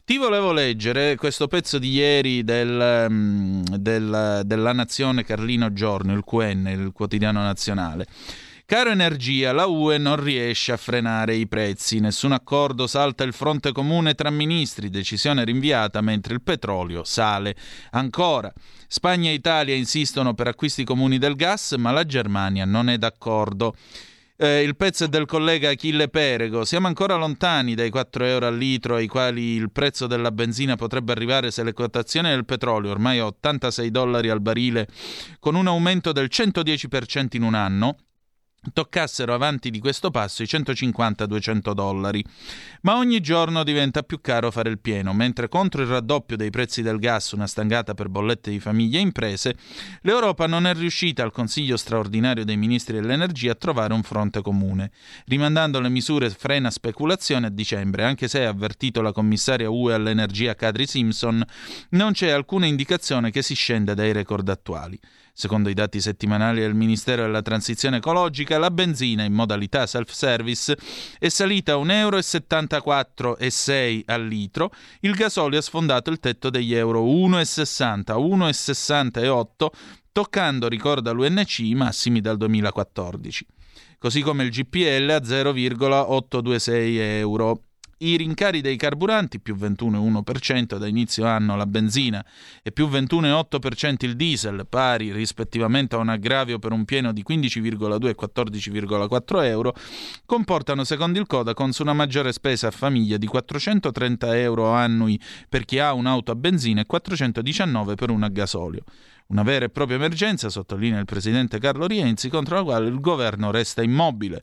Ti 0.06 0.18
volevo 0.18 0.54
leggere 0.54 1.16
questo 1.16 1.48
pezzo 1.48 1.78
di 1.78 1.92
ieri 1.92 2.44
del, 2.44 3.08
mm, 3.10 3.64
del- 3.78 4.42
della 4.46 4.72
Nazione 4.74 5.24
Carlino 5.26 5.74
Giorno, 5.74 6.14
il 6.14 6.24
QN, 6.24 6.68
il 6.68 6.92
quotidiano 6.94 7.42
nazionale. 7.42 8.08
Caro 8.70 8.90
energia, 8.90 9.54
la 9.54 9.66
UE 9.66 9.98
non 9.98 10.22
riesce 10.22 10.74
a 10.74 10.78
frenare 10.78 11.36
i 11.36 11.48
prezzi, 11.48 12.02
nessun 12.02 12.34
accordo 12.34 12.86
salta 12.86 13.24
il 13.24 13.32
fronte 13.32 13.72
comune 13.72 14.14
tra 14.14 14.30
ministri, 14.30 14.90
decisione 14.90 15.46
rinviata 15.46 16.02
mentre 16.02 16.34
il 16.34 16.42
petrolio 16.42 17.06
sale. 17.06 17.56
Ancora, 17.92 18.52
Spagna 18.90 19.30
e 19.30 19.36
Italia 19.36 19.74
insistono 19.74 20.34
per 20.34 20.48
acquisti 20.48 20.84
comuni 20.84 21.18
del 21.18 21.38
gas, 21.38 21.76
ma 21.78 21.92
la 21.92 22.06
Germania 22.06 22.66
non 22.66 22.90
è 22.90 22.98
d'accordo. 22.98 23.74
Eh, 24.36 24.64
il 24.64 24.76
pezzo 24.76 25.06
è 25.06 25.08
del 25.08 25.26
collega 25.26 25.70
Achille 25.70 26.10
Perego. 26.10 26.66
Siamo 26.66 26.88
ancora 26.88 27.16
lontani 27.16 27.74
dai 27.74 27.90
4 27.90 28.26
euro 28.26 28.48
al 28.48 28.58
litro 28.58 28.96
ai 28.96 29.08
quali 29.08 29.54
il 29.54 29.72
prezzo 29.72 30.08
della 30.08 30.34
benzina 30.34 30.76
potrebbe 30.76 31.14
arrivare 31.14 31.52
se 31.52 31.64
le 31.64 31.72
quotazioni 31.72 32.28
del 32.28 32.44
petrolio, 32.44 32.92
ormai 32.92 33.20
a 33.20 33.28
86 33.28 33.90
dollari 33.92 34.28
al 34.28 34.42
barile, 34.42 34.90
con 35.40 35.56
un 35.56 35.68
aumento 35.68 36.12
del 36.12 36.28
110% 36.30 37.38
in 37.38 37.44
un 37.44 37.54
anno, 37.54 37.96
toccassero 38.74 39.34
avanti 39.34 39.70
di 39.70 39.80
questo 39.80 40.12
passo 40.12 40.44
i 40.44 40.46
150-200 40.46 41.72
dollari. 41.74 42.24
Ma 42.82 42.98
ogni 42.98 43.20
giorno 43.20 43.64
diventa 43.64 44.04
più 44.04 44.22
caro 44.22 44.52
fare 44.52 44.70
il 44.70 44.80
pieno, 44.80 45.14
mentre 45.14 45.50
contro 45.50 45.82
il 45.82 45.88
raddoppio 45.88 46.38
dei 46.38 46.50
prezzi 46.50 46.82
del 46.82 47.00
gas, 47.00 47.32
una 47.32 47.48
stangata 47.48 47.94
per 47.94 48.10
bollette 48.10 48.52
di 48.52 48.60
famiglie 48.60 49.00
e 49.00 49.02
imprese, 49.02 49.56
l'Europa 50.02 50.48
non 50.48 50.66
è 50.66 50.74
riuscita 50.74 51.24
al 51.24 51.32
Consiglio 51.32 51.78
straordinario 51.78 52.46
dei 52.46 52.58
ministri 52.58 53.00
dell'energia 53.00 53.52
a 53.52 53.56
trovare 53.56 53.94
un 53.94 54.04
fronte 54.04 54.42
comune, 54.42 54.92
rimandando 55.26 55.80
le 55.80 55.90
misure 55.90 56.30
frena 56.30 56.70
speculazione 56.70 57.48
a 57.48 57.52
dicembre, 57.52 58.04
anche 58.04 58.28
se, 58.28 58.46
ha 58.46 58.50
avvertito 58.50 59.02
la 59.02 59.12
commissaria 59.12 59.70
UE 59.70 59.94
all'energia 59.94 60.56
Kadri 60.56 60.88
Simpson, 60.88 61.44
non 61.90 62.14
c'è 62.14 62.30
alcuna 62.30 62.66
indicazione 62.66 63.32
che 63.32 63.42
si 63.42 63.56
scenda 63.56 63.94
dai 63.94 64.12
record 64.12 64.48
attuali. 64.50 65.00
Secondo 65.40 65.70
i 65.70 65.76
dati 65.76 66.02
settimanali 66.02 66.62
del 66.62 66.74
Ministero 66.74 67.22
della 67.22 67.44
Transizione 67.44 67.98
Ecologica, 67.98 68.58
la 68.58 68.72
benzina 68.72 69.22
in 69.24 69.34
modalità 69.34 69.86
self-service 69.86 70.76
è 71.20 71.30
salita 71.30 71.74
a 71.74 71.76
1,74 71.76 73.36
euro 73.38 74.04
al 74.08 74.26
litro, 74.26 74.72
il 75.02 75.14
gasolio 75.14 75.60
ha 75.60 75.62
sfondato 75.62 76.10
il 76.10 76.20
tetto 76.20 76.50
degli 76.50 76.74
euro 76.74 77.04
1,60, 77.04 78.18
1,68, 78.18 79.68
toccando, 80.12 80.68
ricorda 80.68 81.12
l'UNC, 81.12 81.60
i 81.60 81.76
massimi 81.76 82.20
dal 82.20 82.38
2014. 82.38 83.46
così 84.00 84.22
come 84.22 84.44
il 84.44 84.50
GPL 84.50 85.08
a 85.08 85.24
0,826 85.24 86.98
euro. 86.98 87.62
I 88.00 88.16
rincari 88.16 88.62
dei 88.62 88.76
carburanti 88.76 89.40
più 89.40 89.56
21,1% 89.56 90.78
da 90.78 90.86
inizio 90.86 91.26
anno 91.26 91.56
la 91.56 91.66
benzina 91.66 92.24
e 92.62 92.72
più 92.72 92.88
21,8% 92.88 94.06
il 94.06 94.16
diesel, 94.16 94.68
pari 94.70 95.12
rispettivamente 95.12 95.96
a 95.96 95.98
un 95.98 96.10
aggravio 96.10 96.60
per 96.60 96.74
un 96.74 96.86
pieno 96.86 97.12
di 97.12 97.26
15,2 97.28 98.08
e 98.08 98.16
14,4 98.16 99.44
euro, 99.46 99.74
comportano 100.28 100.84
secondo 100.84 101.18
il 101.18 101.26
Codacons 101.26 101.80
una 101.80 101.94
maggiore 101.94 102.32
spesa 102.34 102.68
a 102.68 102.72
famiglia 102.72 103.18
di 103.18 103.26
430 103.26 104.38
euro 104.38 104.70
annui 104.70 105.20
per 105.50 105.66
chi 105.66 105.80
ha 105.80 105.94
un'auto 105.94 106.30
a 106.30 106.36
benzina 106.36 106.82
e 106.82 106.86
419 106.86 107.96
per 107.96 108.12
una 108.12 108.28
a 108.28 108.30
gasolio. 108.30 108.84
Una 109.28 109.44
vera 109.44 109.66
e 109.66 109.70
propria 109.70 109.98
emergenza, 109.98 110.50
sottolinea 110.50 111.00
il 111.00 111.06
presidente 111.06 111.60
Carlo 111.60 111.86
Rienzi, 111.86 112.30
contro 112.30 112.56
la 112.56 112.64
quale 112.64 112.88
il 112.88 113.02
governo 113.02 113.52
resta 113.52 113.84
immobile, 113.84 114.42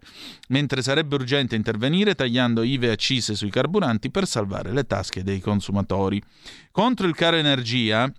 mentre 0.48 0.82
sarebbe 0.82 1.14
urgente 1.14 1.56
intervenire 1.56 2.14
tagliando 2.14 2.62
IVE 2.62 2.88
e 2.88 2.90
accise 2.90 3.34
sui 3.34 3.48
carburanti 3.48 4.10
per 4.10 4.26
salvare 4.26 4.72
le 4.72 4.84
tasche 4.84 5.22
dei 5.22 5.40
consumatori. 5.40 6.22
Contro 6.70 7.06
il 7.06 7.14
caro 7.14 7.36
energia, 7.36 8.12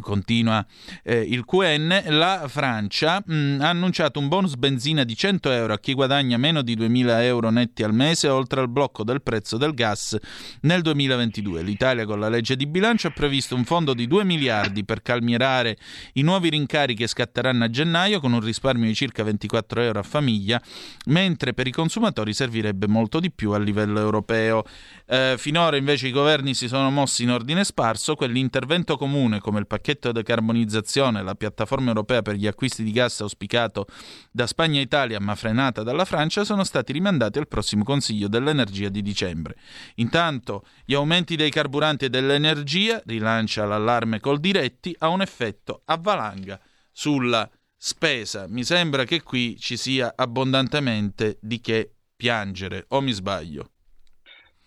Continua 0.00 0.64
eh, 1.02 1.20
il 1.20 1.44
QN, 1.44 2.02
la 2.08 2.44
Francia 2.48 3.22
mh, 3.24 3.58
ha 3.60 3.68
annunciato 3.68 4.18
un 4.18 4.28
bonus 4.28 4.54
benzina 4.54 5.04
di 5.04 5.16
100 5.16 5.50
euro 5.50 5.72
a 5.72 5.78
chi 5.78 5.94
guadagna 5.94 6.36
meno 6.36 6.62
di 6.62 6.76
2.000 6.76 7.22
euro 7.22 7.50
netti 7.50 7.82
al 7.82 7.92
mese, 7.92 8.28
oltre 8.28 8.60
al 8.60 8.68
blocco 8.68 9.04
del 9.04 9.22
prezzo 9.22 9.56
del 9.56 9.74
gas 9.74 10.16
nel 10.62 10.82
2022. 10.82 11.62
L'Italia 11.62 12.04
con 12.04 12.20
la 12.20 12.28
legge 12.28 12.56
di 12.56 12.66
bilancio 12.66 13.08
ha 13.08 13.10
previsto 13.10 13.54
un 13.54 13.64
fondo 13.64 13.94
di 13.94 14.06
2 14.06 14.24
miliardi 14.24 14.84
per 14.84 15.02
calmierare 15.02 15.76
i 16.14 16.22
nuovi 16.22 16.48
rincari 16.48 16.94
che 16.94 17.06
scatteranno 17.06 17.64
a 17.64 17.70
gennaio 17.70 18.20
con 18.20 18.32
un 18.32 18.40
risparmio 18.40 18.86
di 18.86 18.94
circa 18.94 19.22
24 19.22 19.82
euro 19.82 19.98
a 20.00 20.02
famiglia, 20.02 20.60
mentre 21.06 21.54
per 21.54 21.66
i 21.66 21.72
consumatori 21.72 22.32
servirebbe 22.32 22.86
molto 22.86 23.20
di 23.20 23.30
più 23.30 23.52
a 23.52 23.58
livello 23.58 24.00
europeo. 24.00 24.64
Eh, 25.10 25.36
finora 25.38 25.78
invece 25.78 26.08
i 26.08 26.10
governi 26.10 26.52
si 26.52 26.68
sono 26.68 26.90
mossi 26.90 27.22
in 27.22 27.30
ordine 27.30 27.64
sparso, 27.64 28.14
quell'intervento 28.14 28.98
comune 28.98 29.40
come 29.40 29.58
il 29.58 29.66
pacchetto 29.66 30.12
decarbonizzazione, 30.12 31.22
la 31.22 31.34
piattaforma 31.34 31.88
europea 31.88 32.20
per 32.20 32.34
gli 32.34 32.46
acquisti 32.46 32.82
di 32.82 32.92
gas 32.92 33.22
auspicato 33.22 33.86
da 34.30 34.46
Spagna 34.46 34.80
e 34.80 34.82
Italia 34.82 35.18
ma 35.18 35.34
frenata 35.34 35.82
dalla 35.82 36.04
Francia, 36.04 36.44
sono 36.44 36.62
stati 36.62 36.92
rimandati 36.92 37.38
al 37.38 37.48
prossimo 37.48 37.84
Consiglio 37.84 38.28
dell'Energia 38.28 38.90
di 38.90 39.00
dicembre. 39.00 39.56
Intanto 39.94 40.66
gli 40.84 40.92
aumenti 40.92 41.36
dei 41.36 41.50
carburanti 41.50 42.04
e 42.04 42.10
dell'energia, 42.10 43.00
rilancia 43.06 43.64
l'allarme 43.64 44.20
col 44.20 44.40
diretti, 44.40 44.94
ha 44.98 45.08
un 45.08 45.22
effetto 45.22 45.80
a 45.86 45.96
valanga 45.96 46.60
sulla 46.92 47.48
spesa. 47.74 48.46
Mi 48.46 48.62
sembra 48.62 49.04
che 49.04 49.22
qui 49.22 49.56
ci 49.58 49.78
sia 49.78 50.12
abbondantemente 50.14 51.38
di 51.40 51.62
che 51.62 51.94
piangere, 52.14 52.84
o 52.88 53.00
mi 53.00 53.12
sbaglio? 53.12 53.70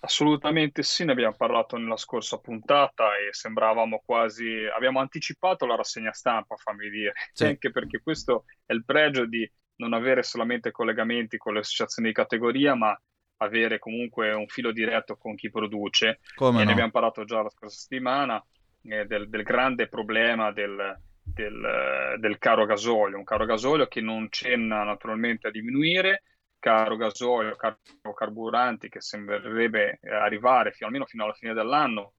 Assolutamente 0.04 0.82
sì, 0.82 1.06
ne 1.06 1.12
abbiamo 1.12 1.36
parlato 1.36 1.78
nella 1.78 1.96
scorsa 1.96 2.40
puntata 2.40 3.18
e 3.18 3.34
sembravamo 3.34 4.02
quasi, 4.04 4.66
abbiamo 4.76 5.00
anticipato 5.00 5.68
la 5.68 5.76
rassegna 5.76 6.12
stampa, 6.12 6.56
fammi 6.56 6.90
dire, 6.90 7.14
sì. 7.32 7.46
anche 7.46 7.70
perché 7.70 8.02
questo 8.02 8.46
è 8.66 8.74
il 8.74 8.84
pregio 8.84 9.28
di 9.28 9.50
non 9.76 9.94
avere 9.94 10.24
solamente 10.24 10.72
collegamenti 10.72 11.38
con 11.38 11.54
le 11.54 11.60
associazioni 11.60 12.10
di 12.10 12.16
categoria, 12.16 12.74
ma 12.74 13.00
avere 13.38 13.78
comunque 13.78 14.32
un 14.34 14.48
filo 14.48 14.72
diretto 14.72 15.18
con 15.18 15.36
chi 15.36 15.52
produce. 15.52 16.20
Come 16.34 16.60
no? 16.60 16.66
ne 16.66 16.72
abbiamo 16.72 16.92
parlato 16.92 17.24
già 17.24 17.44
la 17.44 17.50
scorsa 17.50 17.80
settimana 17.80 18.44
eh, 18.84 19.06
del, 19.06 19.30
del, 19.30 19.44
grande 19.44 19.88
problema 19.88 20.52
del, 20.52 21.00
del, 21.22 22.16
del 22.18 22.38
caro 22.40 22.66
gasolio, 22.66 23.18
un 23.18 23.24
caro 23.24 23.46
gasolio 23.46 23.88
che 23.88 24.02
non 24.02 24.30
cenna 24.32 24.84
naturalmente 24.84 25.48
a 25.48 25.52
diminuire 25.52 26.24
caro 26.62 26.96
gasolio, 26.96 27.56
caro 27.56 27.80
carburanti 28.14 28.88
che 28.88 29.02
sembrerebbe 29.02 30.00
arrivare 30.04 30.72
fino, 30.72 30.86
almeno 30.86 31.06
fino 31.06 31.24
alla 31.24 31.34
fine 31.34 31.54
dell'anno, 31.54 32.14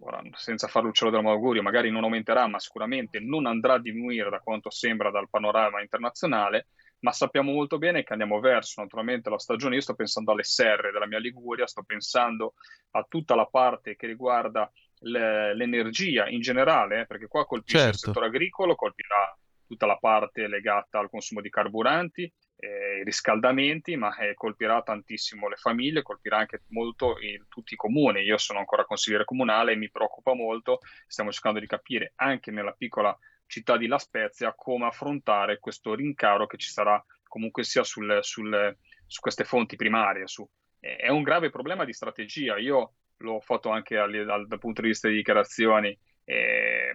ora, 0.00 0.20
senza 0.32 0.66
fare 0.66 0.86
l'uccello 0.86 1.12
dell'augurio, 1.12 1.62
magari 1.62 1.88
non 1.90 2.02
aumenterà, 2.02 2.48
ma 2.48 2.58
sicuramente 2.58 3.20
non 3.20 3.46
andrà 3.46 3.74
a 3.74 3.80
diminuire 3.80 4.28
da 4.30 4.40
quanto 4.40 4.68
sembra 4.68 5.10
dal 5.10 5.30
panorama 5.30 5.80
internazionale, 5.80 6.66
ma 7.00 7.12
sappiamo 7.12 7.52
molto 7.52 7.78
bene 7.78 8.02
che 8.02 8.12
andiamo 8.12 8.40
verso 8.40 8.80
naturalmente 8.80 9.30
la 9.30 9.38
stagione, 9.38 9.76
io 9.76 9.80
sto 9.80 9.94
pensando 9.94 10.32
alle 10.32 10.44
serre 10.44 10.90
della 10.90 11.06
mia 11.06 11.18
Liguria, 11.18 11.66
sto 11.66 11.84
pensando 11.84 12.54
a 12.90 13.06
tutta 13.08 13.36
la 13.36 13.46
parte 13.46 13.94
che 13.94 14.08
riguarda 14.08 14.70
le, 15.02 15.54
l'energia 15.54 16.28
in 16.28 16.40
generale, 16.40 17.02
eh, 17.02 17.06
perché 17.06 17.28
qua 17.28 17.46
colpisce 17.46 17.78
certo. 17.78 17.94
il 17.94 17.98
settore 17.98 18.26
agricolo, 18.26 18.74
colpirà 18.74 19.36
tutta 19.68 19.86
la 19.86 19.96
parte 19.96 20.48
legata 20.48 20.98
al 20.98 21.08
consumo 21.08 21.40
di 21.40 21.48
carburanti, 21.48 22.32
eh, 22.62 22.98
i 23.00 23.04
riscaldamenti, 23.04 23.96
ma 23.96 24.16
eh, 24.18 24.34
colpirà 24.34 24.82
tantissimo 24.82 25.48
le 25.48 25.56
famiglie, 25.56 26.02
colpirà 26.02 26.38
anche 26.38 26.62
molto 26.68 27.18
il, 27.18 27.46
tutti 27.48 27.74
i 27.74 27.76
comuni. 27.76 28.20
Io 28.20 28.38
sono 28.38 28.60
ancora 28.60 28.84
consigliere 28.84 29.24
comunale 29.24 29.72
e 29.72 29.76
mi 29.76 29.90
preoccupa 29.90 30.32
molto, 30.32 30.78
stiamo 31.08 31.32
cercando 31.32 31.58
di 31.58 31.66
capire 31.66 32.12
anche 32.16 32.52
nella 32.52 32.72
piccola 32.72 33.16
città 33.46 33.76
di 33.76 33.88
La 33.88 33.98
Spezia 33.98 34.54
come 34.54 34.86
affrontare 34.86 35.58
questo 35.58 35.94
rincaro 35.94 36.46
che 36.46 36.56
ci 36.56 36.70
sarà 36.70 37.04
comunque 37.26 37.64
sia 37.64 37.82
sul, 37.82 38.18
sul, 38.22 38.76
su 39.06 39.20
queste 39.20 39.42
fonti 39.42 39.74
primarie. 39.74 40.28
Su. 40.28 40.48
È 40.78 41.08
un 41.08 41.22
grave 41.22 41.50
problema 41.50 41.84
di 41.84 41.92
strategia. 41.92 42.58
Io 42.58 42.94
l'ho 43.16 43.40
fatto 43.40 43.70
anche 43.70 43.98
al, 43.98 44.24
dal, 44.24 44.58
punto 44.58 44.82
di 44.82 44.88
vista 44.88 45.08
di 45.08 45.16
dichiarazioni 45.16 45.98
eh, 46.32 46.92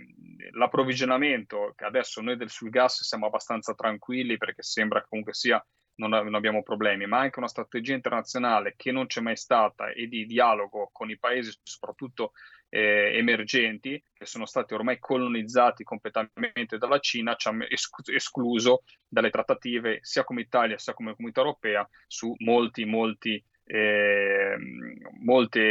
l'approvvigionamento, 0.51 1.73
che 1.75 1.85
adesso 1.85 2.21
noi 2.21 2.37
del, 2.37 2.49
sul 2.49 2.69
gas 2.69 3.03
siamo 3.03 3.27
abbastanza 3.27 3.73
tranquilli 3.73 4.37
perché 4.37 4.63
sembra 4.63 5.01
che 5.01 5.07
comunque 5.09 5.33
sia 5.33 5.63
non, 5.95 6.09
non, 6.09 6.35
abbiamo 6.35 6.61
problemi, 6.61 7.07
ma 7.07 7.19
anche 7.19 7.39
una 7.39 7.47
strategia 7.47 7.93
internazionale 7.93 8.73
che 8.75 8.91
non 8.91 9.07
c'è 9.07 9.19
mai 9.21 9.35
stata 9.35 9.89
e 9.89 10.07
di 10.07 10.25
dialogo 10.25 10.89
con 10.91 11.09
i 11.09 11.17
paesi, 11.17 11.51
soprattutto 11.63 12.33
eh, 12.69 13.13
emergenti, 13.15 14.01
che 14.13 14.25
sono 14.25 14.45
stati 14.45 14.73
ormai 14.73 14.99
colonizzati 14.99 15.83
completamente 15.83 16.77
dalla 16.77 16.99
Cina, 16.99 17.35
ci 17.35 17.47
ha 17.47 17.55
escluso 18.13 18.83
dalle 19.07 19.31
trattative 19.31 19.99
sia 20.01 20.23
come 20.23 20.41
Italia 20.41 20.77
sia 20.77 20.93
come 20.93 21.15
Comunità 21.15 21.41
Europea 21.41 21.87
su 22.05 22.33
molti, 22.39 22.85
molti 22.85 23.43
eh, 23.67 24.55
molte, 25.23 25.65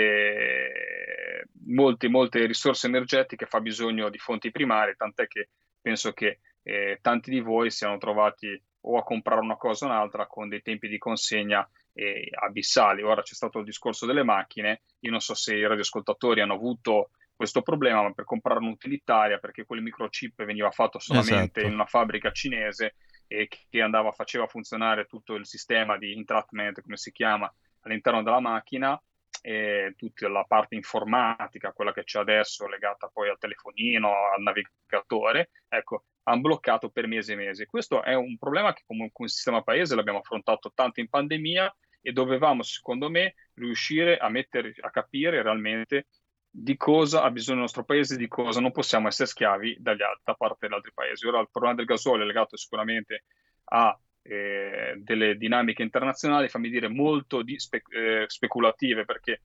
molte, 1.67 2.09
molte 2.09 2.47
risorse 2.47 2.87
energetiche, 2.87 3.47
fa 3.47 3.61
bisogno 3.61 4.09
di 4.09 4.19
fonti 4.19 4.51
primarie, 4.51 4.95
tant'è 4.95 5.27
che 5.27 5.51
penso 5.81 6.13
che 6.13 6.41
eh, 6.63 6.99
tanti 7.01 7.31
di 7.31 7.41
voi 7.41 7.71
siano 7.71 7.99
trovati 7.99 8.61
o 8.89 8.99
a 8.99 9.03
comprare 9.03 9.41
una 9.41 9.57
cosa 9.57 9.87
o 9.87 9.89
un'altra 9.89 10.27
con 10.27 10.49
dei 10.49 10.63
tempi 10.63 10.89
di 10.89 10.99
consegna 10.99 11.69
eh, 11.93 12.29
abissali. 12.41 13.03
Ora 13.03 13.23
c'è 13.23 13.35
stato 13.35 13.59
il 13.59 13.65
discorso 13.65 14.07
delle 14.07 14.23
macchine, 14.23 14.83
io 15.01 15.11
non 15.11 15.21
so 15.21 15.35
se 15.35 15.55
i 15.55 15.67
radioascoltatori 15.67 16.41
hanno 16.41 16.55
avuto 16.55 17.11
questo 17.35 17.63
problema, 17.63 18.03
ma 18.03 18.13
per 18.13 18.25
comprare 18.25 18.61
un'utilitaria, 18.61 19.39
perché 19.39 19.65
quel 19.65 19.83
microchip 19.83 20.45
veniva 20.45 20.71
fatto 20.71 20.99
solamente 20.99 21.61
esatto. 21.61 21.67
in 21.67 21.75
una 21.75 21.85
fabbrica 21.85 22.31
cinese 22.31 22.95
e 23.27 23.49
che 23.49 23.81
andava, 23.83 24.13
faceva 24.13 24.47
funzionare 24.47 25.07
tutto 25.07 25.35
il 25.35 25.47
sistema 25.47 25.99
di 25.99 26.13
entrapment, 26.13 26.81
come 26.81 26.97
si 26.97 27.13
chiama, 27.13 27.53
all'interno 27.81 28.23
della 28.23 28.41
macchina 28.41 29.01
e 29.47 29.95
tutta 29.97 30.29
la 30.29 30.43
parte 30.43 30.75
informatica, 30.75 31.71
quella 31.71 31.93
che 31.93 32.03
c'è 32.03 32.19
adesso 32.19 32.67
legata 32.67 33.07
poi 33.07 33.29
al 33.29 33.39
telefonino, 33.39 34.09
al 34.35 34.43
navigatore, 34.43 35.51
ecco, 35.69 36.07
hanno 36.25 36.41
bloccato 36.41 36.91
per 36.91 37.07
mesi 37.07 37.31
e 37.31 37.37
mesi. 37.37 37.65
Questo 37.65 38.03
è 38.03 38.15
un 38.15 38.37
problema 38.39 38.73
che 38.73 38.83
comunque 38.85 39.27
il 39.27 39.31
sistema 39.31 39.63
paese 39.63 39.95
l'abbiamo 39.95 40.19
affrontato 40.19 40.73
tanto 40.75 40.99
in 40.99 41.09
pandemia 41.09 41.73
e 42.01 42.11
dovevamo, 42.11 42.65
secondo 42.65 43.09
me, 43.09 43.35
riuscire 43.55 44.17
a, 44.17 44.29
mettere, 44.29 44.75
a 44.81 44.91
capire 44.91 45.41
realmente 45.43 46.09
di 46.51 46.77
cosa 46.77 47.23
ha 47.23 47.31
bisogno 47.31 47.59
il 47.59 47.63
nostro 47.63 47.85
paese, 47.85 48.17
di 48.17 48.27
cosa 48.27 48.59
non 48.59 48.73
possiamo 48.73 49.07
essere 49.07 49.29
schiavi 49.29 49.77
dagli, 49.79 50.01
da 50.25 50.35
parte 50.35 50.67
degli 50.67 50.75
altri 50.75 50.93
paesi. 50.93 51.25
Ora 51.25 51.39
il 51.39 51.51
problema 51.53 51.77
del 51.77 51.85
gasolio 51.85 52.25
è 52.25 52.27
legato 52.27 52.57
sicuramente 52.57 53.23
a 53.67 53.97
eh, 54.29 54.95
delle 54.99 55.37
dinamiche 55.37 55.83
internazionali, 55.83 56.49
fammi 56.49 56.69
dire, 56.69 56.89
molto 56.89 57.43
di 57.43 57.59
spe- 57.59 57.83
eh, 57.91 58.25
speculative, 58.27 59.05
perché 59.05 59.43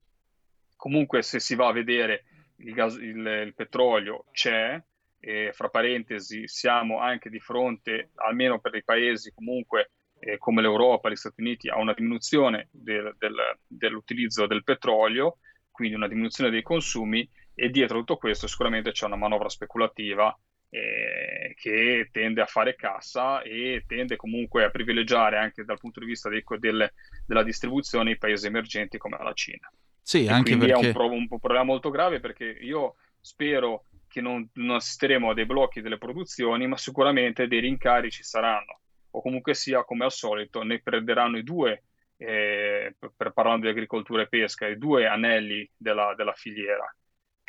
comunque 0.76 1.22
se 1.22 1.40
si 1.40 1.56
va 1.56 1.68
a 1.68 1.74
vedere 1.74 2.26
il, 2.58 2.74
gas- 2.74 2.98
il, 2.98 3.44
il 3.46 3.54
petrolio 3.56 4.26
c'è, 4.32 4.82
e 5.24 5.52
fra 5.54 5.70
parentesi 5.70 6.48
siamo 6.48 7.00
anche 7.00 7.30
di 7.30 7.40
fronte, 7.40 8.10
almeno 8.16 8.60
per 8.60 8.74
i 8.76 8.84
paesi 8.84 9.32
comunque 9.34 9.92
eh, 10.20 10.38
come 10.38 10.62
l'Europa, 10.62 11.10
gli 11.10 11.16
Stati 11.16 11.42
Uniti, 11.42 11.70
a 11.70 11.78
una 11.78 11.94
diminuzione 11.94 12.70
del, 12.72 13.16
del, 13.18 13.36
dell'utilizzo 13.68 14.48
del 14.48 14.64
petrolio, 14.64 15.38
quindi 15.70 15.96
una 15.96 16.08
diminuzione 16.08 16.50
dei 16.50 16.64
consumi 16.64 17.28
e 17.54 17.70
dietro 17.70 18.00
tutto 18.00 18.18
questo 18.18 18.48
sicuramente 18.48 18.92
c'è 18.92 19.06
una 19.06 19.16
manovra 19.16 19.50
speculativa 19.50 20.36
eh, 20.74 21.54
che 21.56 22.10
tende 22.12 22.40
a 22.40 22.46
fare 22.46 22.76
cassa 22.76 23.42
e 23.42 23.84
tende 23.86 24.16
comunque 24.16 24.64
a 24.64 24.70
privilegiare 24.70 25.38
anche 25.38 25.66
dal 25.66 25.78
punto 25.78 26.00
di 26.00 26.06
vista 26.06 26.30
dei, 26.30 26.44
del, 26.60 26.90
della 27.28 27.44
distribuzione 27.44 28.12
i 28.12 28.18
paesi 28.18 28.48
emergenti 28.48 28.98
come 28.98 29.18
la 29.22 29.34
Cina. 29.34 29.72
Sì, 30.02 30.26
e 30.26 30.30
anche 30.30 30.56
quindi 30.56 30.68
perché... 30.68 30.82
è 30.82 30.88
un, 30.88 30.94
pro, 30.94 31.12
un, 31.12 31.28
problema 31.28 31.64
molto 31.64 31.90
grave 31.90 32.22
perché 32.22 32.46
io 32.46 32.96
spero 33.20 33.86
che 34.08 34.22
non, 34.22 34.50
non 34.54 34.78
assisteremo 34.78 35.30
a 35.30 35.34
dei 35.34 35.46
blocchi 35.46 35.82
delle 35.82 35.98
produzioni, 35.98 36.68
ma 36.68 36.78
sicuramente 36.78 37.48
dei 37.48 37.60
rincari 37.60 38.10
ci 38.10 38.24
saranno. 38.24 38.80
o 39.12 39.22
comunque 39.22 39.54
sia, 39.54 39.84
come 39.84 40.06
al 40.06 40.12
solito, 40.12 40.64
ne 40.64 40.82
perderanno 40.82 41.38
i 41.38 41.44
due, 41.44 41.84
eh, 42.16 42.96
per 43.16 43.32
parlando 43.32 43.66
di 43.66 43.72
agricoltura 43.72 44.22
e 44.22 44.28
pesca, 44.28 44.68
i 44.68 44.78
due 44.78 45.06
anelli 45.06 45.70
della, 45.76 46.14
della 46.16 46.34
filiera, 46.34 46.94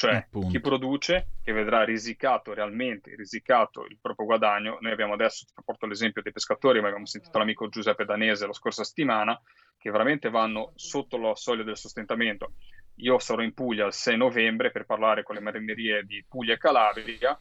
cioè 0.03 0.16
Appunto. 0.16 0.48
chi 0.48 0.59
produce 0.61 1.28
che 1.44 1.53
vedrà 1.53 1.84
risicato 1.84 2.53
realmente 2.53 3.14
risicato 3.14 3.84
il 3.84 3.98
proprio 4.00 4.26
guadagno. 4.26 4.78
Noi 4.80 4.90
abbiamo 4.90 5.12
adesso, 5.12 5.44
ti 5.44 5.62
porto 5.64 5.86
l'esempio 5.86 6.22
dei 6.22 6.32
pescatori, 6.32 6.80
ma 6.80 6.88
abbiamo 6.88 7.07
sentito 7.07 7.38
l'amico 7.38 7.68
Giuseppe 7.68 8.05
Danese 8.05 8.48
la 8.48 8.53
scorsa 8.53 8.82
settimana, 8.82 9.40
che 9.78 9.92
veramente 9.92 10.28
vanno 10.28 10.72
sotto 10.74 11.18
la 11.18 11.36
soglia 11.36 11.62
del 11.62 11.76
sostentamento. 11.76 12.55
Io 12.96 13.20
sarò 13.20 13.42
in 13.42 13.55
Puglia 13.55 13.86
il 13.86 13.92
6 13.92 14.16
novembre 14.16 14.72
per 14.72 14.86
parlare 14.86 15.22
con 15.22 15.36
le 15.36 15.40
marinerie 15.40 16.03
di 16.03 16.24
Puglia 16.28 16.55
e 16.55 16.59
Calabria 16.59 17.40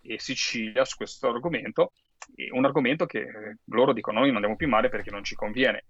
e 0.00 0.18
Sicilia 0.18 0.82
su 0.86 0.96
questo 0.96 1.28
argomento, 1.28 1.92
un 2.52 2.64
argomento 2.64 3.04
che 3.04 3.58
loro 3.66 3.92
dicono 3.92 4.20
noi 4.20 4.28
non 4.28 4.36
andiamo 4.36 4.56
più 4.56 4.68
male 4.68 4.88
perché 4.88 5.10
non 5.10 5.24
ci 5.24 5.34
conviene. 5.34 5.84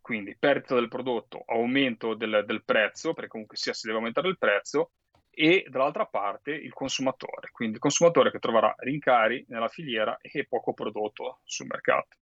Quindi 0.00 0.36
perdita 0.38 0.76
del 0.76 0.86
prodotto, 0.86 1.42
aumento 1.46 2.14
del, 2.14 2.44
del 2.46 2.62
prezzo, 2.62 3.12
perché 3.12 3.28
comunque 3.28 3.56
sia 3.56 3.72
si 3.72 3.88
deve 3.88 3.98
aumentare 3.98 4.28
il 4.28 4.38
prezzo, 4.38 4.92
e 5.38 5.66
dall'altra 5.68 6.06
parte 6.06 6.50
il 6.50 6.72
consumatore, 6.72 7.50
quindi 7.52 7.74
il 7.74 7.80
consumatore 7.80 8.30
che 8.30 8.38
troverà 8.38 8.74
rincari 8.78 9.44
nella 9.48 9.68
filiera 9.68 10.16
e 10.22 10.46
poco 10.48 10.72
prodotto 10.72 11.40
sul 11.44 11.66
mercato. 11.66 12.16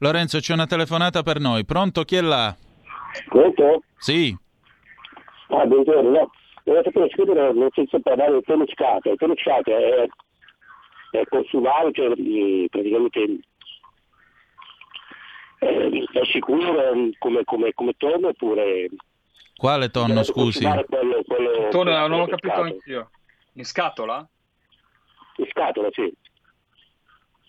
Lorenzo, 0.00 0.38
c'è 0.40 0.52
una 0.52 0.66
telefonata 0.66 1.22
per 1.22 1.40
noi. 1.40 1.64
Pronto? 1.64 2.02
Chi 2.02 2.16
è 2.16 2.20
là? 2.20 2.54
Pronto? 3.28 3.84
Sì. 3.96 4.36
Ah, 5.48 5.64
buongiorno, 5.64 6.10
no. 6.10 6.30
Volevo 6.64 6.84
sapere, 6.84 7.08
scrivere 7.12 7.50
nel 7.54 7.70
senso 7.72 7.98
parlare 8.00 8.32
del 8.32 8.42
toniscato. 8.44 9.10
Il 9.10 9.16
toniscato 9.16 9.70
è, 9.74 10.06
è 11.12 11.24
consumabile, 11.30 11.92
cioè 11.92 12.10
eh, 12.10 12.66
praticamente 12.68 13.38
eh, 15.60 16.04
è 16.12 16.24
sicuro 16.26 16.74
come, 17.18 17.42
come, 17.44 17.72
come 17.72 17.92
tonno 17.96 18.28
oppure... 18.28 18.90
Quale 19.56 19.90
tonno, 19.90 20.22
scusi? 20.22 20.64
Quello, 20.64 20.84
quello, 21.26 21.68
Tonno, 21.70 21.90
quello 21.92 22.06
non 22.08 22.20
ho 22.20 22.24
pescato. 22.26 22.40
capito 22.40 22.60
anch'io. 22.62 23.10
In 23.52 23.64
scatola? 23.64 24.28
In 25.36 25.46
scatola, 25.48 25.88
sì. 25.92 26.12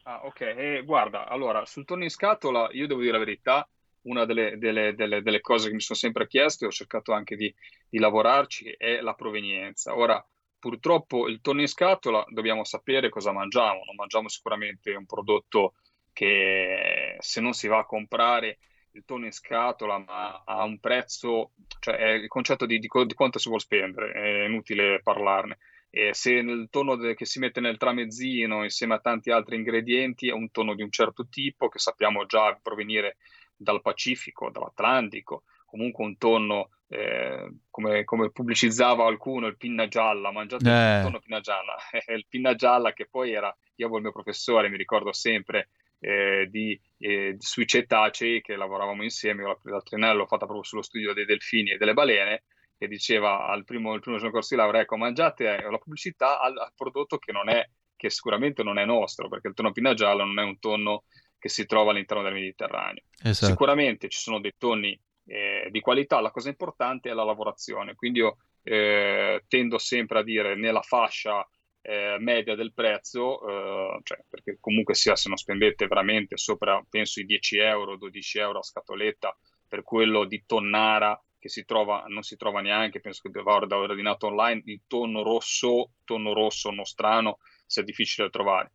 Ah, 0.03 0.21
ok. 0.25 0.41
Eh, 0.41 0.83
guarda, 0.85 1.27
allora, 1.27 1.65
sul 1.65 1.83
tonno 1.85 2.03
in 2.03 2.09
scatola, 2.11 2.69
io 2.71 2.85
devo 2.87 2.99
dire 3.01 3.13
la 3.13 3.17
verità, 3.17 3.67
una 4.03 4.25
delle, 4.25 4.57
delle- 4.59 4.93
delle- 4.93 5.23
delle 5.23 5.41
cose 5.41 5.67
che 5.69 5.73
mi 5.73 5.81
sono 5.81 5.97
sempre 5.97 6.27
chiesto 6.27 6.63
e 6.63 6.67
ho 6.67 6.71
cercato 6.71 7.11
anche 7.11 7.35
di, 7.35 7.53
di 7.89 7.97
lavorarci 7.97 8.75
è 8.77 9.01
la 9.01 9.15
provenienza. 9.15 9.95
Ora, 9.95 10.23
purtroppo 10.59 11.27
il 11.27 11.41
tonno 11.41 11.61
in 11.61 11.67
scatola 11.67 12.23
dobbiamo 12.27 12.63
sapere 12.63 13.09
cosa 13.09 13.31
mangiamo. 13.31 13.83
Non 13.83 13.95
mangiamo 13.95 14.29
sicuramente 14.29 14.93
un 14.93 15.07
prodotto 15.07 15.73
che 16.13 17.15
se 17.19 17.41
non 17.41 17.53
si 17.53 17.67
va 17.67 17.79
a 17.79 17.85
comprare 17.85 18.59
il 18.95 19.03
tonno 19.05 19.25
in 19.25 19.31
scatola, 19.31 19.97
ma 19.99 20.43
a 20.45 20.63
un 20.63 20.79
prezzo, 20.79 21.51
cioè 21.79 21.95
è 21.95 22.09
il 22.11 22.27
concetto 22.27 22.65
di, 22.65 22.79
di 22.79 22.87
di 23.05 23.13
quanto 23.13 23.39
si 23.39 23.47
vuole 23.49 23.63
spendere, 23.63 24.11
è 24.13 24.45
inutile 24.45 25.01
parlarne. 25.01 25.57
E 25.89 26.13
se 26.13 26.33
il 26.33 26.67
tonno 26.69 26.95
de- 26.95 27.13
che 27.13 27.25
si 27.25 27.39
mette 27.39 27.59
nel 27.61 27.77
tramezzino 27.77 28.63
insieme 28.63 28.95
a 28.95 28.99
tanti 28.99 29.31
altri 29.31 29.55
ingredienti 29.55 30.27
è 30.27 30.33
un 30.33 30.49
tonno 30.51 30.75
di 30.75 30.81
un 30.81 30.91
certo 30.91 31.27
tipo 31.29 31.69
che 31.69 31.79
sappiamo 31.79 32.25
già 32.25 32.57
provenire 32.61 33.17
dal 33.55 33.81
Pacifico, 33.81 34.49
dall'Atlantico, 34.49 35.43
comunque 35.65 36.03
un 36.05 36.17
tonno 36.17 36.69
eh, 36.87 37.49
come, 37.69 38.03
come 38.03 38.31
pubblicizzava 38.31 39.03
qualcuno, 39.03 39.47
il 39.47 39.57
pinna 39.57 39.87
gialla, 39.87 40.31
mangiate 40.31 40.69
Eh. 40.69 40.95
il 40.97 41.01
tonno 41.01 41.19
pinna 41.19 41.39
gialla, 41.39 41.75
il 42.13 42.25
pinna 42.27 42.55
gialla 42.55 42.93
che 42.93 43.07
poi 43.07 43.31
era, 43.33 43.47
io 43.75 43.85
avevo 43.85 43.97
il 43.97 44.03
mio 44.03 44.11
professore, 44.11 44.69
mi 44.69 44.77
ricordo 44.77 45.11
sempre 45.13 45.69
eh, 45.99 46.47
di, 46.49 46.79
eh, 46.99 47.35
sui 47.37 47.65
cetacei 47.65 48.41
che 48.41 48.55
lavoravamo 48.55 49.03
insieme, 49.03 49.41
io 49.41 49.47
la, 49.47 49.59
la 49.71 49.81
triennale 49.81 50.15
l'ho 50.15 50.27
fatta 50.27 50.45
proprio 50.45 50.63
sullo 50.63 50.81
studio 50.81 51.13
dei 51.13 51.25
delfini 51.25 51.71
e 51.71 51.77
delle 51.77 51.93
balene, 51.93 52.43
che 52.77 52.87
diceva 52.87 53.47
al 53.47 53.63
primo, 53.63 53.93
il 53.93 54.01
primo 54.01 54.17
giorno 54.17 54.33
corso 54.33 54.55
di 54.55 54.61
laurea, 54.61 54.81
ecco, 54.81 54.97
mangiate 54.97 55.57
eh, 55.57 55.69
la 55.69 55.77
pubblicità 55.77 56.39
al, 56.39 56.57
al 56.57 56.73
prodotto 56.75 57.17
che 57.17 57.31
non 57.31 57.49
è, 57.49 57.67
che 57.95 58.09
sicuramente 58.09 58.63
non 58.63 58.77
è 58.77 58.85
nostro, 58.85 59.29
perché 59.29 59.47
il 59.47 59.53
tonno 59.53 59.71
pinna 59.71 59.93
gialla 59.93 60.23
non 60.23 60.37
è 60.39 60.43
un 60.43 60.59
tonno 60.59 61.05
che 61.39 61.49
si 61.49 61.65
trova 61.65 61.91
all'interno 61.91 62.23
del 62.23 62.33
Mediterraneo. 62.33 63.03
Esatto. 63.23 63.51
Sicuramente 63.51 64.09
ci 64.09 64.19
sono 64.19 64.39
dei 64.39 64.53
tonni 64.57 64.99
eh, 65.27 65.67
di 65.71 65.79
qualità, 65.79 66.19
la 66.19 66.31
cosa 66.31 66.49
importante 66.49 67.09
è 67.09 67.13
la 67.13 67.23
lavorazione, 67.23 67.95
quindi 67.95 68.19
io 68.19 68.37
eh, 68.63 69.43
tendo 69.47 69.77
sempre 69.77 70.19
a 70.19 70.23
dire 70.23 70.55
nella 70.55 70.81
fascia 70.81 71.47
eh, 71.85 72.17
media 72.19 72.55
del 72.55 72.73
prezzo, 72.73 73.47
eh, 73.47 73.99
cioè, 74.03 74.23
perché 74.29 74.57
comunque 74.59 74.95
sia 74.95 75.15
se 75.15 75.27
non 75.29 75.37
spendete 75.37 75.87
veramente 75.87 76.37
sopra, 76.37 76.83
penso, 76.89 77.19
i 77.19 77.25
10 77.25 77.57
euro, 77.57 77.97
12 77.97 78.37
euro 78.39 78.59
a 78.59 78.63
scatoletta 78.63 79.35
per 79.67 79.83
quello 79.83 80.25
di 80.25 80.43
tonnara 80.45 81.19
che 81.37 81.49
si 81.49 81.63
trova, 81.65 82.05
non 82.07 82.23
si 82.23 82.35
trova 82.37 82.61
neanche, 82.61 83.01
penso 83.01 83.29
che 83.29 83.39
aver 83.39 83.71
ordinato 83.71 84.27
online, 84.27 84.61
il 84.65 84.81
tonno 84.87 85.21
rosso, 85.21 85.91
tonno 86.03 86.33
rosso 86.33 86.71
nostrano, 86.71 87.37
sia 87.65 87.83
difficile 87.83 88.25
da 88.27 88.31
trovare. 88.31 88.71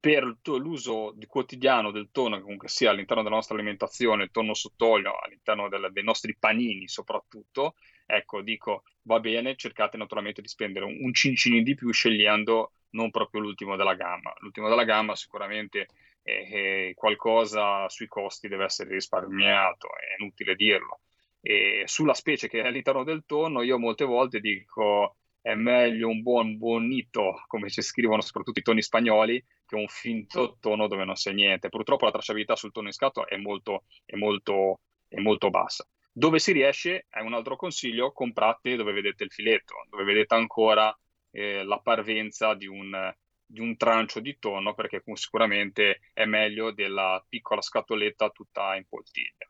Per 0.00 0.36
l'uso 0.58 1.12
di- 1.14 1.26
quotidiano 1.26 1.92
del 1.92 2.08
tonno, 2.10 2.36
che 2.36 2.42
comunque 2.42 2.68
sia 2.68 2.90
all'interno 2.90 3.22
della 3.22 3.36
nostra 3.36 3.54
alimentazione, 3.54 4.24
il 4.24 4.30
tonno 4.32 4.52
sott'olio, 4.52 5.16
all'interno 5.18 5.68
del- 5.68 5.90
dei 5.92 6.02
nostri 6.02 6.36
panini 6.36 6.88
soprattutto, 6.88 7.74
ecco, 8.16 8.42
dico, 8.42 8.82
va 9.02 9.20
bene, 9.20 9.56
cercate 9.56 9.96
naturalmente 9.96 10.42
di 10.42 10.48
spendere 10.48 10.84
un, 10.84 10.98
un 11.00 11.14
cincino 11.14 11.62
di 11.62 11.74
più 11.74 11.90
scegliendo 11.90 12.72
non 12.90 13.10
proprio 13.10 13.40
l'ultimo 13.40 13.76
della 13.76 13.94
gamma. 13.94 14.32
L'ultimo 14.40 14.68
della 14.68 14.84
gamma 14.84 15.16
sicuramente 15.16 15.88
è, 16.22 16.88
è 16.90 16.94
qualcosa 16.94 17.88
sui 17.88 18.06
costi 18.06 18.48
deve 18.48 18.64
essere 18.64 18.90
risparmiato, 18.90 19.88
è 19.88 20.20
inutile 20.20 20.54
dirlo. 20.54 21.00
E 21.40 21.84
sulla 21.86 22.14
specie 22.14 22.48
che 22.48 22.62
è 22.62 22.66
all'interno 22.66 23.02
del 23.02 23.24
tonno, 23.26 23.62
io 23.62 23.78
molte 23.78 24.04
volte 24.04 24.40
dico 24.40 25.16
è 25.40 25.54
meglio 25.54 26.06
un 26.08 26.22
buon 26.22 26.56
bonito, 26.56 27.42
come 27.48 27.68
ci 27.68 27.82
scrivono 27.82 28.20
soprattutto 28.20 28.60
i 28.60 28.62
toni 28.62 28.80
spagnoli, 28.80 29.44
che 29.66 29.74
un 29.74 29.88
finto 29.88 30.56
tonno 30.60 30.86
dove 30.86 31.04
non 31.04 31.14
c'è 31.14 31.32
niente. 31.32 31.68
Purtroppo 31.68 32.04
la 32.04 32.12
tracciabilità 32.12 32.54
sul 32.54 32.70
tonno 32.70 32.86
in 32.86 32.92
scatola 32.92 33.26
è 33.26 33.36
molto, 33.36 33.84
è 34.04 34.14
molto, 34.14 34.80
è 35.08 35.18
molto 35.18 35.50
bassa. 35.50 35.84
Dove 36.14 36.38
si 36.38 36.52
riesce, 36.52 37.06
è 37.08 37.20
un 37.20 37.32
altro 37.34 37.56
consiglio, 37.56 38.12
comprate 38.12 38.76
dove 38.76 38.92
vedete 38.92 39.24
il 39.24 39.30
filetto, 39.32 39.74
dove 39.88 40.04
vedete 40.04 40.34
ancora 40.34 40.94
eh, 41.30 41.64
la 41.64 41.78
parvenza 41.80 42.54
di 42.54 42.66
un, 42.66 43.14
di 43.44 43.60
un 43.60 43.76
trancio 43.76 44.20
di 44.20 44.38
tonno, 44.38 44.74
perché 44.74 45.02
sicuramente 45.14 46.00
è 46.12 46.24
meglio 46.26 46.70
della 46.72 47.24
piccola 47.28 47.62
scatoletta 47.62 48.30
tutta 48.30 48.76
in 48.76 48.86
poltiglia. 48.86 49.46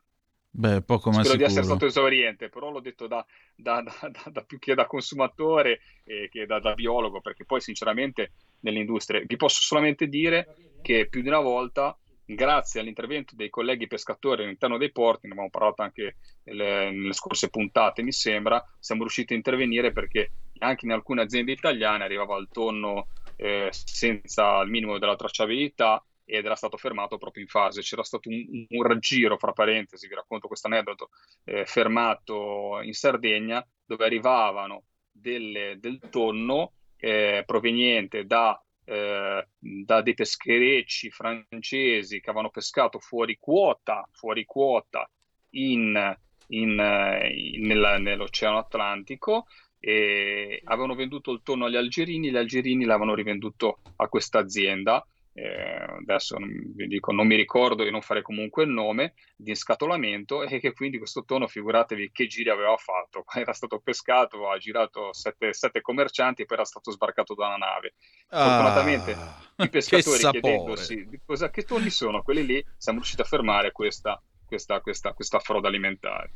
Beh, 0.51 0.81
poco 0.83 1.11
ma 1.11 1.23
Spero 1.23 1.35
di 1.35 1.43
essere 1.43 1.63
sicuro. 1.63 1.65
stato 1.65 1.85
esauriente, 1.85 2.49
però 2.49 2.71
l'ho 2.71 2.79
detto 2.79 3.07
da, 3.07 3.23
da- 3.55 3.81
da- 3.81 4.29
da- 4.31 4.43
più 4.43 4.57
che 4.57 4.73
da 4.73 4.87
consumatore 4.87 5.79
e 6.03 6.27
che 6.29 6.45
da, 6.45 6.59
da 6.59 6.73
biologo, 6.73 7.21
perché 7.21 7.45
poi 7.45 7.61
sinceramente 7.61 8.33
nell'industria 8.61 9.21
vi 9.25 9.35
posso 9.35 9.61
solamente 9.61 10.07
dire 10.07 10.49
che 10.81 11.07
più 11.07 11.21
di 11.21 11.27
una 11.27 11.39
volta, 11.39 11.97
grazie 12.35 12.79
all'intervento 12.81 13.35
dei 13.35 13.49
colleghi 13.49 13.87
pescatori 13.87 14.43
all'interno 14.43 14.77
dei 14.77 14.91
porti, 14.91 15.27
ne 15.27 15.33
abbiamo 15.33 15.49
parlato 15.49 15.81
anche 15.81 16.17
nelle, 16.43 16.91
nelle 16.91 17.13
scorse 17.13 17.49
puntate, 17.49 18.03
mi 18.03 18.11
sembra, 18.11 18.63
siamo 18.79 19.01
riusciti 19.01 19.33
a 19.33 19.37
intervenire 19.37 19.91
perché 19.91 20.33
anche 20.59 20.85
in 20.85 20.91
alcune 20.91 21.21
aziende 21.21 21.51
italiane 21.51 22.03
arrivava 22.03 22.37
il 22.37 22.49
tonno 22.51 23.07
eh, 23.35 23.69
senza 23.71 24.61
il 24.61 24.69
minimo 24.69 24.97
della 24.99 25.15
tracciabilità 25.15 26.03
ed 26.25 26.45
era 26.45 26.55
stato 26.55 26.77
fermato 26.77 27.17
proprio 27.17 27.43
in 27.43 27.49
fase. 27.49 27.81
C'era 27.81 28.03
stato 28.03 28.29
un, 28.29 28.65
un 28.69 28.83
raggiro, 28.83 29.37
fra 29.37 29.51
parentesi, 29.51 30.07
vi 30.07 30.15
racconto 30.15 30.47
questo 30.47 30.67
aneddoto, 30.67 31.09
eh, 31.43 31.65
fermato 31.65 32.79
in 32.81 32.93
Sardegna, 32.93 33.65
dove 33.85 34.05
arrivavano 34.05 34.83
delle- 35.11 35.77
del 35.79 35.99
tonno 36.09 36.73
eh, 36.95 37.43
proveniente 37.45 38.25
da, 38.25 38.62
eh, 38.85 39.47
da 39.57 40.01
dei 40.01 40.13
pescherecci 40.13 41.09
francesi 41.09 42.19
che 42.19 42.29
avevano 42.29 42.49
pescato 42.49 42.99
fuori 42.99 43.37
quota, 43.39 44.07
fuori 44.11 44.45
quota 44.45 45.09
in, 45.51 46.17
in, 46.47 46.79
eh, 46.79 47.29
in- 47.33 47.65
nella- 47.67 47.97
nell'Oceano 47.97 48.57
Atlantico 48.57 49.45
e 49.79 50.61
avevano 50.63 50.95
venduto 50.95 51.31
il 51.31 51.41
tonno 51.43 51.65
agli 51.65 51.75
algerini, 51.75 52.29
gli 52.31 52.37
algerini 52.37 52.85
l'avevano 52.85 53.15
rivenduto 53.15 53.79
a 53.97 54.07
questa 54.07 54.39
azienda. 54.39 55.05
Eh, 55.35 55.95
adesso 55.99 56.37
non, 56.37 56.49
vi 56.75 56.87
dico, 56.87 57.11
non 57.11 57.25
mi 57.25 57.35
ricordo 57.35 57.83
e 57.83 57.89
non 57.89 58.01
farei 58.01 58.21
comunque 58.21 58.63
il 58.63 58.69
nome 58.69 59.13
di 59.35 59.55
scatolamento 59.55 60.43
e 60.43 60.59
che 60.59 60.73
quindi 60.73 60.99
questo 60.99 61.23
tonno, 61.25 61.47
figuratevi 61.47 62.11
che 62.11 62.27
giri 62.27 62.49
aveva 62.49 62.77
fatto. 62.77 63.23
Era 63.33 63.53
stato 63.53 63.79
pescato, 63.79 64.49
ha 64.49 64.57
girato 64.57 65.11
sette, 65.11 65.53
sette 65.53 65.81
commercianti 65.81 66.43
e 66.43 66.45
poi 66.45 66.57
era 66.57 66.65
stato 66.65 66.91
sbarcato 66.91 67.33
da 67.33 67.47
una 67.47 67.57
nave. 67.57 67.95
Fortunatamente 68.27 69.15
i 69.57 69.69
pescatori 69.69 70.19
chiedendosi 70.19 71.07
di 71.07 71.19
cosa, 71.25 71.49
che 71.49 71.63
tonni 71.63 71.89
sono 71.89 72.21
quelli 72.21 72.45
lì, 72.45 72.65
siamo 72.77 72.99
riusciti 72.99 73.21
a 73.21 73.25
fermare 73.25 73.71
questa, 73.71 74.21
questa, 74.45 74.81
questa, 74.81 75.13
questa 75.13 75.39
froda 75.39 75.67
alimentare. 75.67 76.31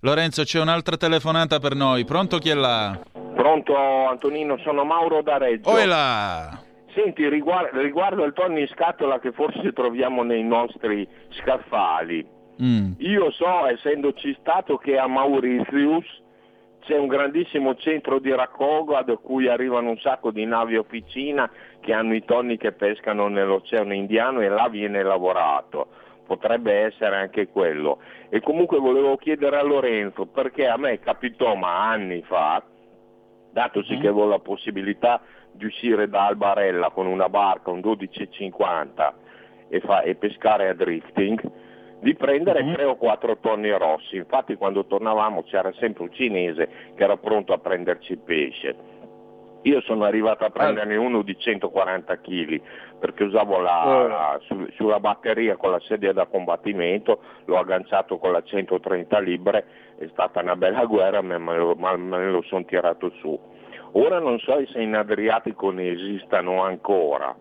Lorenzo, 0.00 0.44
c'è 0.44 0.60
un'altra 0.60 0.96
telefonata 0.96 1.58
per 1.58 1.74
noi. 1.74 2.04
Pronto 2.04 2.38
chi 2.38 2.50
è 2.50 2.54
là? 2.54 3.00
Pronto 3.12 3.74
Antonino, 4.08 4.58
sono 4.58 4.84
Mauro 4.84 5.22
da 5.22 5.38
Reggio. 5.38 5.70
Oh, 5.70 5.76
è 5.76 5.86
là! 5.86 6.70
Senti, 6.94 7.28
riguardo, 7.28 7.80
riguardo 7.80 8.22
al 8.22 8.32
tonno 8.32 8.58
in 8.58 8.68
scatola 8.68 9.18
che 9.18 9.32
forse 9.32 9.72
troviamo 9.74 10.22
nei 10.22 10.42
nostri 10.42 11.06
scaffali, 11.30 12.40
Mm. 12.62 12.92
io 12.98 13.30
so, 13.30 13.66
essendoci 13.66 14.36
stato, 14.38 14.76
che 14.76 14.98
a 14.98 15.06
Mauritius 15.08 16.04
c'è 16.80 16.98
un 16.98 17.06
grandissimo 17.06 17.74
centro 17.76 18.18
di 18.18 18.30
raccolgo 18.30 19.00
da 19.02 19.16
cui 19.16 19.48
arrivano 19.48 19.90
un 19.90 19.98
sacco 19.98 20.30
di 20.30 20.44
navi 20.44 20.76
officina 20.76 21.50
che 21.80 21.92
hanno 21.92 22.14
i 22.14 22.24
tonni 22.24 22.58
che 22.58 22.72
pescano 22.72 23.28
nell'Oceano 23.28 23.94
Indiano 23.94 24.40
e 24.40 24.48
là 24.48 24.68
viene 24.68 25.02
lavorato. 25.02 25.88
Potrebbe 26.26 26.72
essere 26.84 27.16
anche 27.16 27.48
quello. 27.48 27.98
E 28.28 28.40
comunque 28.40 28.78
volevo 28.78 29.16
chiedere 29.16 29.58
a 29.58 29.62
Lorenzo, 29.62 30.26
perché 30.26 30.68
a 30.68 30.76
me 30.76 30.98
capitò 31.00 31.54
ma 31.54 31.90
anni 31.90 32.22
fa, 32.22 32.62
datosi 33.52 33.96
che 33.98 34.08
avevo 34.08 34.26
la 34.26 34.38
possibilità 34.38 35.20
di 35.52 35.66
uscire 35.66 36.08
da 36.08 36.26
Albarella 36.26 36.90
con 36.90 37.06
una 37.06 37.28
barca, 37.28 37.70
un 37.70 37.80
12,50 37.80 39.12
e, 39.68 39.80
fa- 39.80 40.02
e 40.02 40.14
pescare 40.14 40.68
a 40.68 40.74
drifting, 40.74 41.40
di 42.00 42.14
prendere 42.14 42.62
tre 42.72 42.84
o 42.84 42.96
quattro 42.96 43.38
tonni 43.38 43.70
rossi. 43.70 44.16
Infatti 44.16 44.56
quando 44.56 44.86
tornavamo 44.86 45.44
c'era 45.44 45.72
sempre 45.74 46.02
un 46.02 46.12
cinese 46.12 46.68
che 46.96 47.04
era 47.04 47.16
pronto 47.16 47.52
a 47.52 47.58
prenderci 47.58 48.12
il 48.12 48.18
pesce. 48.18 48.76
Io 49.64 49.80
sono 49.82 50.02
arrivato 50.02 50.44
a 50.44 50.50
prenderne 50.50 50.96
uno 50.96 51.22
di 51.22 51.38
140 51.38 52.20
kg 52.20 52.60
perché 52.98 53.22
usavo 53.22 53.60
la, 53.60 54.38
su- 54.42 54.66
sulla 54.72 54.98
batteria 54.98 55.56
con 55.56 55.70
la 55.70 55.78
sedia 55.80 56.12
da 56.12 56.26
combattimento, 56.26 57.20
l'ho 57.44 57.56
agganciato 57.58 58.18
con 58.18 58.32
la 58.32 58.42
130 58.42 59.20
libre, 59.20 59.64
è 59.98 60.08
stata 60.10 60.40
una 60.40 60.56
bella 60.56 60.84
guerra 60.86 61.22
ma 61.22 61.38
me 61.38 61.56
lo, 61.56 61.74
ma 61.76 61.96
me 61.96 62.28
lo 62.28 62.42
sono 62.42 62.64
tirato 62.64 63.10
su. 63.20 63.38
Ora 63.92 64.18
non 64.18 64.38
so 64.38 64.64
se 64.72 64.80
in 64.80 64.94
Adriatico 64.94 65.70
ne 65.70 65.90
esistano 65.90 66.62
ancora, 66.62 67.36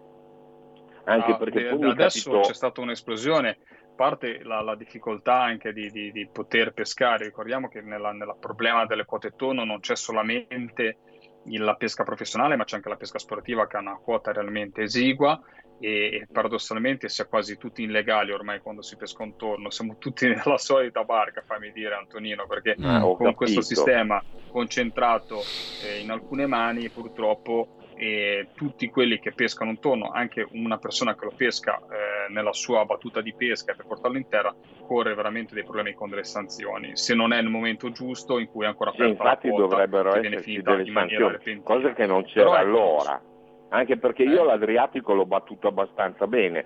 anche 1.05 1.31
Ah, 1.31 1.37
perché 1.37 1.73
mi 1.75 1.89
adesso 1.89 2.29
capitò... 2.29 2.47
c'è 2.47 2.53
stata 2.53 2.81
un'esplosione, 2.81 3.49
a 3.49 3.93
parte 3.95 4.43
la, 4.43 4.61
la 4.61 4.75
difficoltà 4.75 5.41
anche 5.41 5.71
di, 5.71 5.89
di- 5.89 6.11
di 6.11 6.27
poter 6.31 6.73
pescare, 6.73 7.25
ricordiamo 7.25 7.69
che 7.69 7.81
nella 7.81 8.13
problema 8.39 8.85
delle 8.85 9.05
quote 9.05 9.31
tonno 9.35 9.63
non 9.63 9.79
c'è 9.79 9.95
solamente 9.95 10.97
la 11.45 11.75
pesca 11.75 12.03
professionale, 12.03 12.55
ma 12.55 12.65
c'è 12.65 12.75
anche 12.75 12.89
la 12.89 12.97
pesca 12.97 13.17
sportiva 13.17 13.65
che 13.67 13.77
ha 13.77 13.79
una 13.79 13.95
quota 13.95 14.31
realmente 14.31 14.81
esigua 14.83 15.39
e, 15.81 16.15
e 16.21 16.27
paradossalmente 16.31 17.09
si 17.09 17.21
è 17.21 17.27
quasi 17.27 17.57
tutti 17.57 17.81
illegali 17.81 18.31
ormai 18.31 18.61
quando 18.61 18.81
si 18.81 18.95
pesca 18.95 19.23
un 19.23 19.35
tonno, 19.35 19.69
siamo 19.71 19.97
tutti 19.97 20.27
nella 20.29 20.57
solita 20.57 21.03
barca, 21.03 21.41
fammi 21.45 21.71
dire 21.71 21.95
Antonino, 21.95 22.45
perché 22.47 22.71
Eh, 22.71 22.99
con 22.99 23.33
questo 23.33 23.61
capito. 23.61 23.63
sistema 23.63 24.23
concentrato 24.49 25.41
eh, 25.83 25.99
in 25.99 26.11
alcune 26.11 26.45
mani 26.45 26.89
purtroppo 26.89 27.77
e 27.95 28.49
tutti 28.55 28.89
quelli 28.89 29.19
che 29.19 29.31
pescano 29.31 29.71
un 29.71 29.79
tonno, 29.79 30.09
anche 30.11 30.47
una 30.51 30.77
persona 30.77 31.15
che 31.15 31.25
lo 31.25 31.33
pesca 31.35 31.77
eh, 31.77 32.31
nella 32.31 32.53
sua 32.53 32.83
battuta 32.85 33.21
di 33.21 33.33
pesca 33.33 33.73
per 33.75 33.85
portarlo 33.85 34.17
in 34.17 34.27
terra, 34.27 34.55
corre 34.87 35.13
veramente 35.13 35.53
dei 35.53 35.63
problemi 35.63 35.93
con 35.93 36.09
delle 36.09 36.23
sanzioni, 36.23 36.95
se 36.97 37.13
non 37.13 37.31
è 37.31 37.41
nel 37.41 37.51
momento 37.51 37.91
giusto 37.91 38.39
in 38.39 38.47
cui 38.47 38.65
è 38.65 38.67
ancora 38.67 38.89
aperta 38.89 39.23
la 39.23 39.29
infatti 39.29 39.49
quota, 39.49 39.67
dovrebbero 39.67 40.11
che 40.13 40.19
viene 40.19 40.35
esserci 40.37 40.61
delle 40.61 40.91
sanzioni, 40.91 41.61
cosa 41.63 41.93
che 41.93 42.05
non 42.05 42.23
c'era 42.23 42.49
Però 42.49 42.55
ecco, 42.55 42.67
allora. 42.67 43.21
Anche 43.73 43.97
perché 43.97 44.23
io 44.23 44.43
l'Adriatico 44.43 45.13
l'ho 45.13 45.25
battuto 45.25 45.67
abbastanza 45.67 46.27
bene, 46.27 46.65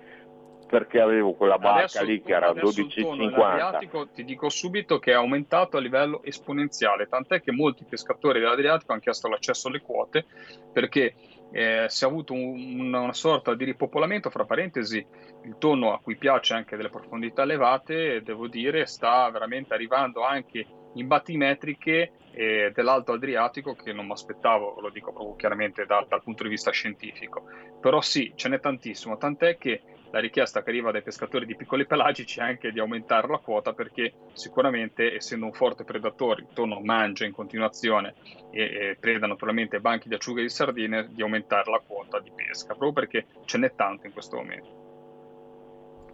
perché 0.66 1.00
avevo 1.00 1.34
quella 1.34 1.58
barca 1.58 2.00
Adesso, 2.00 2.04
lì 2.04 2.20
che 2.20 2.32
era 2.34 2.48
adesso 2.48 2.80
il 2.80 2.92
tonno 2.92 3.24
12,50. 3.24 3.30
nell'Adriatico 3.30 4.08
ti 4.08 4.24
dico 4.24 4.48
subito 4.48 4.98
che 4.98 5.12
è 5.12 5.14
aumentato 5.14 5.76
a 5.76 5.80
livello 5.80 6.22
esponenziale, 6.24 7.06
tant'è 7.06 7.40
che 7.40 7.52
molti 7.52 7.84
pescatori 7.88 8.40
dell'Adriatico 8.40 8.90
hanno 8.90 9.00
chiesto 9.00 9.28
l'accesso 9.28 9.68
alle 9.68 9.80
quote 9.80 10.26
perché 10.72 11.14
eh, 11.52 11.84
si 11.86 12.02
è 12.02 12.08
avuto 12.08 12.32
un- 12.32 12.80
una, 12.80 12.98
una 12.98 13.12
sorta 13.12 13.54
di 13.54 13.64
ripopolamento, 13.64 14.28
fra 14.30 14.44
parentesi, 14.44 14.96
il 15.44 15.56
tonno 15.58 15.92
a 15.92 16.00
cui 16.00 16.16
piace 16.16 16.54
anche 16.54 16.76
delle 16.76 16.90
profondità 16.90 17.42
elevate, 17.42 18.20
devo 18.22 18.48
dire, 18.48 18.84
sta 18.86 19.30
veramente 19.30 19.72
arrivando 19.72 20.24
anche 20.24 20.66
in 20.96 21.06
battimetriche 21.06 22.12
eh, 22.32 22.70
dell'Alto 22.74 23.12
Adriatico 23.12 23.74
che 23.74 23.92
non 23.92 24.06
mi 24.06 24.12
aspettavo, 24.12 24.78
lo 24.80 24.90
dico 24.90 25.12
proprio 25.12 25.36
chiaramente 25.36 25.86
da- 25.86 26.04
dal 26.06 26.22
punto 26.22 26.42
di 26.42 26.50
vista 26.50 26.70
scientifico. 26.70 27.44
Però 27.80 28.00
sì, 28.00 28.32
ce 28.34 28.48
n'è 28.48 28.60
tantissimo, 28.60 29.16
tant'è 29.16 29.56
che 29.56 29.82
la 30.10 30.20
richiesta 30.20 30.62
che 30.62 30.70
arriva 30.70 30.90
dai 30.90 31.02
pescatori 31.02 31.46
di 31.46 31.56
piccoli 31.56 31.86
pelagici 31.86 32.38
è 32.38 32.42
anche 32.42 32.72
di 32.72 32.78
aumentare 32.78 33.28
la 33.28 33.38
quota 33.38 33.72
perché 33.72 34.14
sicuramente 34.32 35.14
essendo 35.14 35.46
un 35.46 35.52
forte 35.52 35.84
predatore 35.84 36.42
il 36.42 36.48
tonno 36.54 36.80
mangia 36.80 37.24
in 37.24 37.32
continuazione 37.32 38.14
e, 38.50 38.62
e 38.62 38.96
preda 39.00 39.26
naturalmente 39.26 39.80
banchi 39.80 40.08
di 40.08 40.14
acciughe 40.14 40.40
e 40.40 40.44
di 40.44 40.48
sardine 40.48 41.08
di 41.10 41.22
aumentare 41.22 41.70
la 41.70 41.82
quota 41.84 42.20
di 42.20 42.32
pesca 42.34 42.74
proprio 42.74 42.92
perché 42.92 43.26
ce 43.44 43.58
n'è 43.58 43.74
tanto 43.74 44.06
in 44.06 44.12
questo 44.12 44.36
momento. 44.36 44.85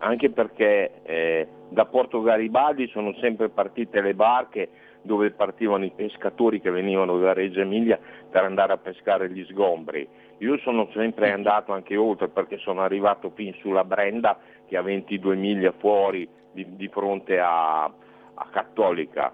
Anche 0.03 0.31
perché 0.31 1.03
eh, 1.05 1.47
da 1.69 1.87
Porto 1.87 2.23
Garibaldi 2.23 2.89
sono 2.89 3.15
sempre 3.21 3.49
partite 3.49 4.01
le 4.01 4.15
barche 4.15 4.69
dove 5.03 5.31
partivano 5.31 5.85
i 5.85 5.93
pescatori 5.95 6.61
che 6.61 6.71
venivano 6.71 7.19
da 7.19 7.33
Reggio 7.33 7.61
Emilia 7.61 7.99
per 8.31 8.45
andare 8.45 8.73
a 8.73 8.79
pescare 8.79 9.31
gli 9.31 9.45
sgombri. 9.45 10.07
Io 10.39 10.59
sono 10.59 10.89
sempre 10.93 11.31
andato 11.31 11.73
anche 11.73 11.97
oltre 11.97 12.29
perché 12.29 12.59
sono 12.59 12.83
arrivato 12.83 13.31
fin 13.31 13.55
sulla 13.61 13.85
Brenda 13.85 14.39
che 14.67 14.77
a 14.77 14.83
22 14.83 15.37
miglia 15.37 15.73
fuori 15.79 16.29
di, 16.53 16.67
di 16.77 16.89
fronte 16.89 17.39
a, 17.39 17.85
a 17.85 18.47
Cattolica. 18.51 19.33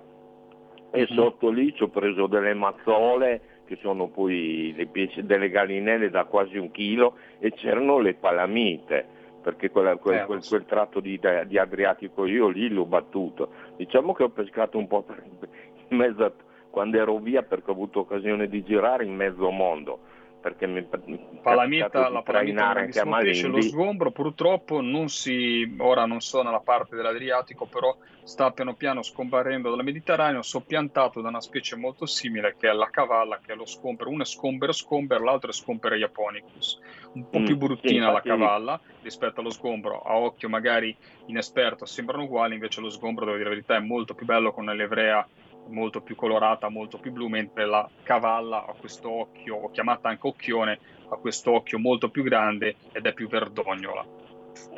E 0.90 1.06
sotto 1.10 1.50
lì 1.50 1.74
ci 1.74 1.82
ho 1.82 1.88
preso 1.88 2.26
delle 2.26 2.54
mazzole 2.54 3.40
che 3.66 3.76
sono 3.80 4.08
poi 4.08 4.74
delle 5.22 5.50
gallinelle 5.50 6.08
da 6.10 6.24
quasi 6.24 6.56
un 6.56 6.70
chilo 6.70 7.16
e 7.38 7.52
c'erano 7.52 7.98
le 7.98 8.14
palamite 8.14 9.16
perché 9.48 9.70
quella- 9.70 9.96
quel, 9.96 10.18
Eh, 10.18 10.24
quel- 10.26 10.46
quel 10.46 10.66
tratto 10.66 11.00
di, 11.00 11.18
di 11.46 11.56
Adriatico 11.58 12.26
io 12.26 12.48
lì 12.48 12.68
l'ho 12.68 12.84
battuto. 12.84 13.48
Diciamo 13.76 14.12
che 14.12 14.24
ho 14.24 14.28
pescato 14.28 14.76
un 14.76 14.86
po' 14.86 15.06
in 15.88 15.96
mezzo 15.96 16.22
a- 16.24 16.32
quando 16.68 16.98
ero 16.98 17.16
via 17.16 17.42
perché 17.42 17.70
ho 17.70 17.72
avuto 17.72 18.00
occasione 18.00 18.46
di 18.46 18.62
girare 18.62 19.04
in 19.06 19.14
mezzo 19.16 19.48
mondo 19.50 20.00
perché 20.40 20.66
mi 20.66 20.86
Palamita, 21.42 22.08
la 22.08 22.22
palamita 22.22 22.72
pesce, 23.18 23.46
lo 23.48 23.60
sgombro 23.60 24.10
purtroppo 24.10 24.80
non 24.80 25.08
si, 25.08 25.74
ora 25.78 26.04
non 26.06 26.20
so 26.20 26.42
nella 26.42 26.60
parte 26.60 26.96
dell'Adriatico, 26.96 27.66
però 27.66 27.96
sta 28.22 28.50
piano 28.50 28.74
piano 28.74 29.02
scomparendo 29.02 29.70
dal 29.70 29.84
Mediterraneo, 29.84 30.42
soppiantato 30.42 31.20
da 31.20 31.28
una 31.28 31.40
specie 31.40 31.76
molto 31.76 32.06
simile 32.06 32.54
che 32.58 32.68
è 32.68 32.72
la 32.72 32.88
cavalla, 32.90 33.40
che 33.40 33.52
è 33.52 33.56
lo 33.56 33.66
scombero, 33.66 34.10
uno 34.10 34.22
è 34.22 34.26
scombero 34.26 34.72
scombero, 34.72 35.24
l'altro 35.24 35.50
è 35.50 35.52
scombero 35.54 35.96
japonicus, 35.96 36.78
un 37.14 37.28
po' 37.28 37.38
Mm, 37.38 37.44
più 37.44 37.54
sì, 37.54 37.60
bruttina 37.60 38.06
infatti- 38.08 38.28
la 38.28 38.34
cavalla 38.36 38.80
rispetto 39.00 39.40
allo 39.40 39.50
sgombro, 39.50 40.00
a 40.02 40.16
occhio 40.16 40.48
magari 40.48 40.94
inesperto 41.26 41.86
sembrano 41.86 42.24
uguali, 42.24 42.54
invece 42.54 42.80
lo 42.80 42.90
sgombro, 42.90 43.24
devo 43.24 43.36
dire 43.36 43.48
la 43.48 43.54
verità, 43.54 43.76
è 43.76 43.80
molto 43.80 44.14
più 44.14 44.26
bello 44.26 44.52
con 44.52 44.64
una 44.64 44.72
livrea 44.74 45.26
molto 45.68 46.00
più 46.00 46.14
colorata, 46.14 46.68
molto 46.68 46.98
più 46.98 47.12
blu, 47.12 47.28
mentre 47.28 47.66
la 47.66 47.88
cavalla 48.02 48.66
ha 48.66 48.74
questo 48.78 49.10
occhio, 49.10 49.70
chiamata 49.70 50.08
anche 50.08 50.26
occhione, 50.26 50.78
ha 51.08 51.16
questo 51.16 51.52
occhio 51.52 51.78
molto 51.78 52.10
più 52.10 52.22
grande 52.22 52.76
ed 52.92 53.06
è 53.06 53.12
più 53.12 53.28
verdognola. 53.28 54.04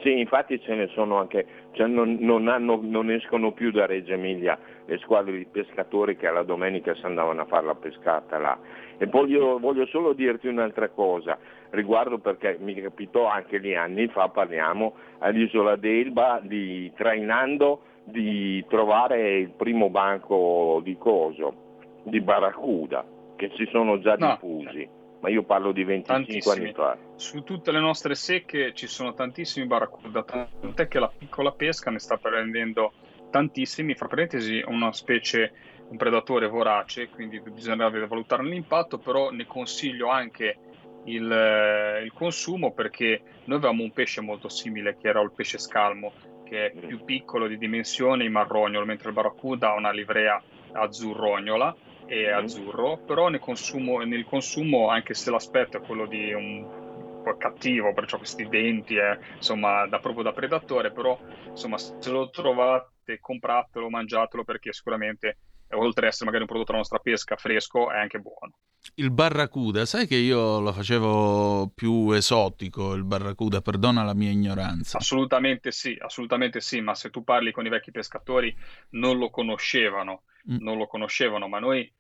Sì, 0.03 0.19
infatti 0.19 0.61
ce 0.61 0.75
ne 0.75 0.89
sono 0.89 1.19
anche, 1.19 1.47
cioè 1.73 1.87
non, 1.87 2.17
non 2.21 2.49
hanno- 2.49 2.81
non 2.83 3.11
escono 3.11 3.53
più 3.53 3.71
da 3.71 3.87
Reggio 3.87 4.13
Emilia 4.13 4.59
le 4.87 4.99
squadre 4.99 5.37
di 5.37 5.47
pescatori 5.47 6.17
che 6.17 6.27
alla 6.27 6.43
domenica 6.43 6.95
si 6.95 7.05
andavano 7.05 7.43
a 7.43 7.47
fare 7.47 7.67
la 7.67 7.75
pescata 7.75 8.39
là. 8.39 8.59
E 8.99 9.07
voglio, 9.07 9.59
voglio 9.59 9.87
solo 9.87 10.13
dirti 10.13 10.49
un'altra 10.49 10.89
cosa, 10.89 11.39
riguardo 11.71 12.19
perché 12.19 12.59
mi 12.61 12.75
capitò 12.75 13.27
anche 13.27 13.59
lì 13.59 13.75
anni 13.75 14.09
fa, 14.09 14.29
parliamo, 14.29 14.95
all'isola 15.19 15.77
d'Elba, 15.77 16.41
di, 16.43 16.91
trainando, 16.97 17.83
di 18.05 18.65
trovare 18.69 19.39
il 19.39 19.51
primo 19.51 19.91
banco 19.91 20.81
di 20.83 20.97
coso, 20.97 22.01
di 22.05 22.21
barracuda, 22.21 23.05
che 23.37 23.51
si 23.57 23.67
sono 23.71 23.99
già 24.01 24.17
No. 24.17 24.33
diffusi, 24.33 24.89
ma 25.21 25.29
io 25.29 25.43
parlo 25.45 25.73
di 25.73 25.85
25 25.85 26.25
Tantissimi. 26.25 26.65
anni 26.65 26.75
fa. 26.75 26.99
Su 27.17 27.43
tutte 27.43 27.73
le 27.73 27.81
nostre 27.81 28.15
secche 28.15 28.73
ci 28.75 28.87
sono 28.87 29.15
tantissimi 29.15 29.67
barracuda, 29.67 30.23
tant'è 30.25 30.89
che 30.89 30.99
la 30.99 31.13
piccola 31.17 31.53
pesca 31.53 31.91
ne 31.91 31.99
sta 31.99 32.17
prendendo 32.17 32.93
tantissimi, 33.31 33.95
fra 33.95 34.09
parentesi 34.09 34.63
una 34.67 34.93
specie, 34.93 35.53
un 35.91 35.97
predatore 35.97 36.49
vorace, 36.49 37.09
quindi 37.11 37.41
bisognerebbe 37.41 38.07
valutare 38.07 38.43
l'impatto, 38.45 38.99
però 38.99 39.31
ne 39.31 39.47
consiglio 39.47 40.09
anche 40.09 40.57
il, 41.05 41.31
eh, 41.31 42.03
il 42.03 42.13
consumo 42.13 42.73
perché 42.73 43.23
noi 43.45 43.59
avevamo 43.59 43.83
un 43.83 43.93
pesce 43.93 44.21
molto 44.21 44.49
simile 44.49 44.97
che 45.01 45.09
era 45.09 45.21
il 45.21 45.33
pesce 45.35 45.59
scalmo, 45.59 46.13
che 46.51 46.67
è 46.67 46.71
più 46.73 47.05
piccolo 47.05 47.47
di 47.47 47.57
dimensioni, 47.57 48.29
marrognolo, 48.29 48.85
mentre 48.85 49.09
il 49.11 49.15
barracuda 49.15 49.71
ha 49.71 49.77
una 49.77 49.93
livrea 49.93 50.43
azzurrognola 50.73 51.77
e 52.07 52.29
Mm. 52.29 52.35
azzurro, 52.35 52.97
però 53.07 53.29
nel 53.29 53.39
consumo, 53.39 54.01
nel 54.01 54.25
consumo, 54.25 54.89
anche 54.89 55.15
se 55.15 55.31
l'aspetto 55.31 55.77
è 55.77 55.81
quello 55.81 56.07
di 56.07 56.33
un 56.33 57.23
po' 57.23 57.37
cattivo, 57.37 57.93
perciò 57.93 58.17
questi 58.17 58.49
denti, 58.49 58.97
eh, 58.97 59.17
insomma, 59.37 59.87
da 59.87 60.01
proprio 60.01 60.25
da 60.25 60.33
predatore, 60.33 60.91
però 60.91 61.17
insomma, 61.49 61.79
se 61.79 62.11
lo 62.11 62.31
trovate, 62.31 63.21
compratelo, 63.21 63.89
mangiatelo 63.89 64.43
perché 64.43 64.73
sicuramente 64.73 65.37
oltre 65.73 66.07
ad 66.07 66.13
essere 66.13 66.25
magari 66.27 66.43
un 66.43 66.49
prodotto 66.49 66.73
della 66.73 66.79
nostra 66.79 66.99
pesca 66.99 67.37
fresco, 67.37 67.91
è 67.91 67.99
anche 67.99 68.19
buono. 68.19 68.59
Il 68.95 69.11
barracuda, 69.11 69.85
sai 69.85 70.07
che 70.07 70.17
io 70.17 70.61
lo 70.61 70.73
facevo 70.73 71.73
più 71.75 72.11
esotico, 72.13 72.95
il 72.95 73.05
barracuda, 73.05 73.61
perdona 73.61 74.03
la 74.03 74.15
mia 74.15 74.31
ignoranza. 74.31 74.99
Assolutamente 74.99 75.71
sì, 75.71 75.97
assolutamente 76.01 76.61
sì, 76.61 76.81
ma 76.81 76.95
se 76.95 77.11
tu 77.11 77.23
parli 77.23 77.53
con 77.53 77.67
i 77.67 77.69
vecchi 77.69 77.91
pescatori 77.91 78.55
non 78.91 79.19
lo 79.19 79.31
conoscevano, 79.31 80.23
mm. 80.51 80.57
non 80.61 80.79
lo 80.79 80.87
conoscevano, 80.87 81.47
ma 81.47 81.59
noi 81.59 81.93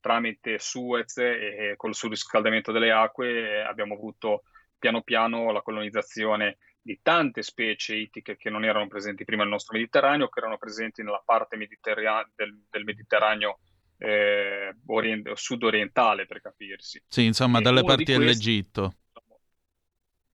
tramite 0.00 0.58
Suez 0.58 1.16
e 1.18 1.74
col 1.76 1.94
surriscaldamento 1.94 2.72
delle 2.72 2.90
acque 2.90 3.62
abbiamo 3.62 3.94
avuto 3.94 4.42
piano 4.76 5.02
piano 5.02 5.52
la 5.52 5.62
colonizzazione 5.62 6.58
di 6.82 6.98
tante 7.00 7.42
specie 7.42 7.94
ittiche 7.94 8.36
che 8.36 8.50
non 8.50 8.64
erano 8.64 8.88
presenti 8.88 9.24
prima 9.24 9.42
nel 9.42 9.52
nostro 9.52 9.76
Mediterraneo, 9.76 10.28
che 10.28 10.40
erano 10.40 10.58
presenti 10.58 11.02
nella 11.02 11.22
parte 11.24 11.56
mediterranea, 11.56 12.28
del, 12.34 12.64
del 12.68 12.84
Mediterraneo 12.84 13.60
eh, 13.98 14.74
orient- 14.86 15.32
sud-orientale, 15.32 16.26
per 16.26 16.40
capirsi. 16.40 17.02
Sì, 17.06 17.24
insomma, 17.24 17.60
e 17.60 17.62
dalle 17.62 17.84
parti 17.84 18.04
dell'Egitto. 18.04 18.96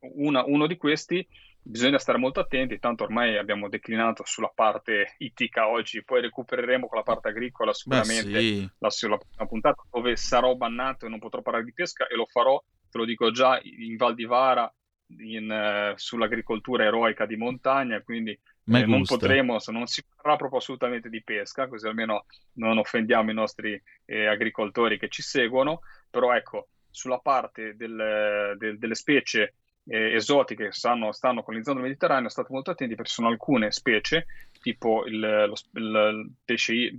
Una, 0.01 0.45
uno 0.45 0.67
di 0.67 0.77
questi 0.77 1.27
bisogna 1.61 1.99
stare 1.99 2.17
molto 2.17 2.41
attenti, 2.41 2.79
tanto 2.79 3.05
ormai 3.05 3.37
abbiamo 3.37 3.69
declinato 3.69 4.23
sulla 4.25 4.51
parte 4.55 5.17
ittica 5.19 5.69
oggi, 5.69 6.03
poi 6.03 6.23
recupereremo 6.23 6.87
con 6.87 6.97
la 6.97 7.05
parte 7.05 7.29
agricola 7.29 7.75
sicuramente 7.75 8.41
sì. 8.41 8.71
la, 8.79 8.89
la, 8.89 9.19
la 9.37 9.47
puntata 9.47 9.83
dove 9.91 10.17
sarò 10.17 10.55
bannato 10.55 11.05
e 11.05 11.09
non 11.11 11.19
potrò 11.19 11.43
parlare 11.43 11.65
di 11.65 11.75
pesca 11.75 12.07
e 12.07 12.15
lo 12.15 12.25
farò, 12.25 12.59
te 12.89 12.97
lo 12.97 13.05
dico 13.05 13.31
già, 13.31 13.61
in 13.63 13.97
Val 13.97 14.15
di 14.15 14.25
Vara 14.25 14.73
in, 15.19 15.51
uh, 15.51 15.97
sull'agricoltura 15.97 16.85
eroica 16.85 17.27
di 17.27 17.37
montagna, 17.37 18.01
quindi 18.03 18.31
eh, 18.31 18.87
non 18.87 19.05
potremo, 19.05 19.59
non 19.69 19.87
si 19.87 20.05
parlerà 20.05 20.37
proprio 20.37 20.59
assolutamente 20.59 21.09
di 21.09 21.23
pesca, 21.23 21.69
così 21.69 21.87
almeno 21.87 22.27
non 22.55 22.79
offendiamo 22.79 23.31
i 23.31 23.35
nostri 23.35 23.81
eh, 24.05 24.27
agricoltori 24.27 24.99
che 24.99 25.09
ci 25.09 25.23
seguono, 25.23 25.81
però 26.11 26.35
ecco, 26.35 26.69
sulla 26.91 27.19
parte 27.19 27.77
del, 27.77 28.55
del, 28.59 28.79
delle 28.79 28.95
specie 28.95 29.55
eh, 29.87 30.15
esotiche 30.15 30.65
che 30.67 30.73
stanno, 30.73 31.13
stanno, 31.13 31.43
colonizzando 31.43 31.81
il 31.81 31.87
Mediterraneo, 31.87 32.29
state 32.29 32.53
molto 32.53 32.71
attenti 32.71 32.95
perché 32.95 33.11
sono 33.11 33.29
alcune 33.29 33.71
specie, 33.71 34.27
tipo 34.61 35.07
il, 35.07 35.19
lo, 35.19 35.55
il 35.81 36.33
pesce 36.45 36.93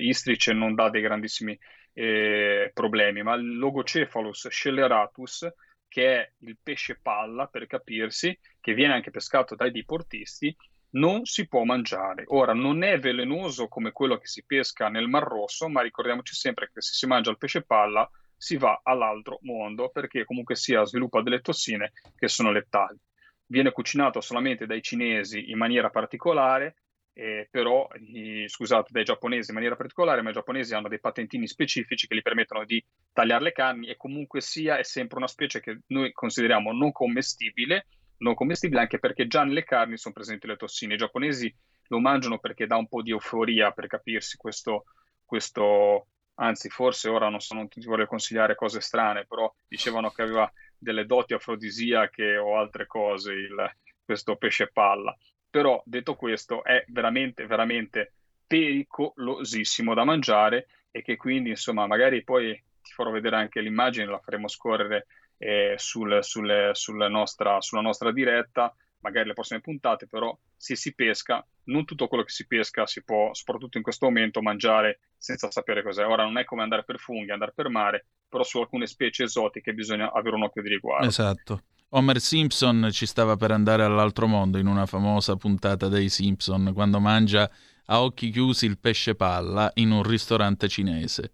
istrice 0.00 0.52
non 0.52 0.74
dà 0.74 0.88
dei 0.88 1.02
grandissimi 1.02 1.58
eh, 1.94 2.70
problemi, 2.72 3.22
ma 3.22 3.34
il 3.34 3.58
Logocephalus 3.58 4.48
scelleratus 4.48 5.48
che 5.88 6.16
è 6.16 6.32
il 6.40 6.58
pesce 6.62 6.98
palla, 7.00 7.46
per 7.46 7.66
capirsi, 7.66 8.38
che 8.60 8.74
viene 8.74 8.94
anche 8.94 9.10
pescato 9.10 9.54
dai 9.54 9.70
diportisti, 9.70 10.54
non 10.90 11.24
si 11.24 11.48
può 11.48 11.64
mangiare. 11.64 12.24
Ora, 12.28 12.54
non 12.54 12.82
è 12.82 12.98
velenoso 12.98 13.68
come 13.68 13.92
quello 13.92 14.18
che 14.18 14.26
si 14.26 14.44
pesca 14.44 14.88
nel 14.88 15.08
Mar 15.08 15.24
Rosso, 15.24 15.68
ma 15.68 15.82
ricordiamoci 15.82 16.34
sempre 16.34 16.70
che 16.72 16.80
se 16.80 16.92
si 16.94 17.06
mangia 17.06 17.30
il 17.30 17.38
pesce 17.38 17.62
palla 17.62 18.08
si 18.36 18.56
va 18.56 18.80
all'altro 18.84 19.38
mondo 19.42 19.90
perché 19.90 20.24
comunque 20.24 20.54
sia 20.54 20.84
sviluppa 20.84 21.22
delle 21.22 21.40
tossine 21.40 21.92
che 22.16 22.28
sono 22.28 22.52
letali. 22.52 22.98
Viene 23.46 23.72
cucinato 23.72 24.20
solamente 24.20 24.66
dai 24.66 24.82
cinesi 24.82 25.50
in 25.50 25.58
maniera 25.58 25.90
particolare 25.90 26.76
eh, 27.18 27.48
però, 27.50 27.88
i, 27.96 28.44
scusate, 28.46 28.90
dai 28.92 29.02
giapponesi 29.02 29.48
in 29.50 29.56
maniera 29.56 29.74
particolare, 29.74 30.22
ma 30.22 30.30
i 30.30 30.32
giapponesi 30.32 30.72
hanno 30.72 30.86
dei 30.86 31.00
patentini 31.00 31.48
specifici 31.48 32.06
che 32.06 32.14
gli 32.14 32.22
permettono 32.22 32.64
di 32.64 32.82
tagliare 33.12 33.42
le 33.42 33.50
carni 33.50 33.88
e 33.88 33.96
comunque 33.96 34.40
sia 34.40 34.78
è 34.78 34.84
sempre 34.84 35.18
una 35.18 35.26
specie 35.26 35.58
che 35.58 35.80
noi 35.88 36.12
consideriamo 36.12 36.70
non 36.70 36.92
commestibile, 36.92 37.88
non 38.18 38.34
commestibile 38.34 38.82
anche 38.82 39.00
perché 39.00 39.26
già 39.26 39.42
nelle 39.42 39.64
carni 39.64 39.98
sono 39.98 40.14
presenti 40.14 40.46
le 40.46 40.54
tossine. 40.54 40.94
I 40.94 40.98
giapponesi 40.98 41.52
lo 41.88 41.98
mangiano 41.98 42.38
perché 42.38 42.68
dà 42.68 42.76
un 42.76 42.86
po' 42.86 43.02
di 43.02 43.10
euforia, 43.10 43.72
per 43.72 43.88
capirsi, 43.88 44.36
questo, 44.36 44.84
questo 45.24 46.06
anzi 46.34 46.68
forse 46.68 47.08
ora 47.08 47.28
non, 47.28 47.40
so, 47.40 47.54
non 47.54 47.66
ti 47.66 47.84
vorrei 47.84 48.06
consigliare 48.06 48.54
cose 48.54 48.80
strane, 48.80 49.26
però 49.26 49.52
dicevano 49.66 50.10
che 50.10 50.22
aveva 50.22 50.48
delle 50.78 51.04
doti 51.04 51.34
afrodisiache 51.34 52.36
o 52.36 52.56
altre 52.58 52.86
cose 52.86 53.32
il, 53.32 53.76
questo 54.04 54.36
pesce 54.36 54.70
palla 54.70 55.12
però 55.50 55.82
detto 55.84 56.14
questo 56.14 56.62
è 56.64 56.84
veramente, 56.88 57.46
veramente 57.46 58.12
pericolosissimo 58.46 59.94
da 59.94 60.04
mangiare 60.04 60.68
e 60.90 61.02
che 61.02 61.16
quindi 61.16 61.50
insomma 61.50 61.86
magari 61.86 62.24
poi 62.24 62.54
ti 62.82 62.92
farò 62.92 63.10
vedere 63.10 63.36
anche 63.36 63.60
l'immagine, 63.60 64.06
la 64.06 64.20
faremo 64.20 64.48
scorrere 64.48 65.06
eh, 65.38 65.74
sul, 65.76 66.18
sul, 66.22 66.70
sulla, 66.72 67.08
nostra, 67.08 67.60
sulla 67.60 67.82
nostra 67.82 68.12
diretta, 68.12 68.74
magari 69.00 69.28
le 69.28 69.34
prossime 69.34 69.60
puntate, 69.60 70.06
però 70.06 70.36
se 70.56 70.74
si 70.74 70.94
pesca, 70.94 71.46
non 71.64 71.84
tutto 71.84 72.08
quello 72.08 72.24
che 72.24 72.30
si 72.30 72.46
pesca 72.46 72.86
si 72.86 73.04
può, 73.04 73.32
soprattutto 73.34 73.76
in 73.76 73.84
questo 73.84 74.06
momento, 74.06 74.42
mangiare 74.42 75.00
senza 75.16 75.50
sapere 75.50 75.82
cos'è. 75.82 76.04
Ora 76.04 76.24
non 76.24 76.38
è 76.38 76.44
come 76.44 76.62
andare 76.62 76.84
per 76.84 76.98
funghi, 76.98 77.30
andare 77.30 77.52
per 77.54 77.68
mare, 77.68 78.06
però 78.28 78.42
su 78.42 78.58
alcune 78.58 78.86
specie 78.86 79.24
esotiche 79.24 79.72
bisogna 79.74 80.12
avere 80.12 80.36
un 80.36 80.42
occhio 80.42 80.62
di 80.62 80.68
riguardo. 80.70 81.06
Esatto. 81.06 81.62
Homer 81.90 82.20
Simpson 82.20 82.88
ci 82.92 83.06
stava 83.06 83.36
per 83.36 83.50
andare 83.50 83.82
all'altro 83.82 84.26
mondo 84.26 84.58
in 84.58 84.66
una 84.66 84.84
famosa 84.84 85.36
puntata 85.36 85.88
dei 85.88 86.10
Simpson 86.10 86.72
quando 86.74 87.00
mangia 87.00 87.50
a 87.86 88.02
occhi 88.02 88.28
chiusi 88.28 88.66
il 88.66 88.78
pesce 88.78 89.14
palla 89.14 89.70
in 89.76 89.90
un 89.90 90.02
ristorante 90.02 90.68
cinese. 90.68 91.32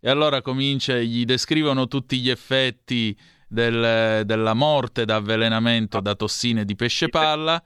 E 0.00 0.10
allora 0.10 0.42
comincia, 0.42 0.98
gli 0.98 1.24
descrivono 1.24 1.88
tutti 1.88 2.18
gli 2.18 2.28
effetti 2.28 3.18
del, 3.48 4.26
della 4.26 4.52
morte 4.52 5.06
da 5.06 5.16
avvelenamento 5.16 6.00
da 6.00 6.14
tossine 6.14 6.66
di 6.66 6.76
pesce 6.76 7.08
palla. 7.08 7.62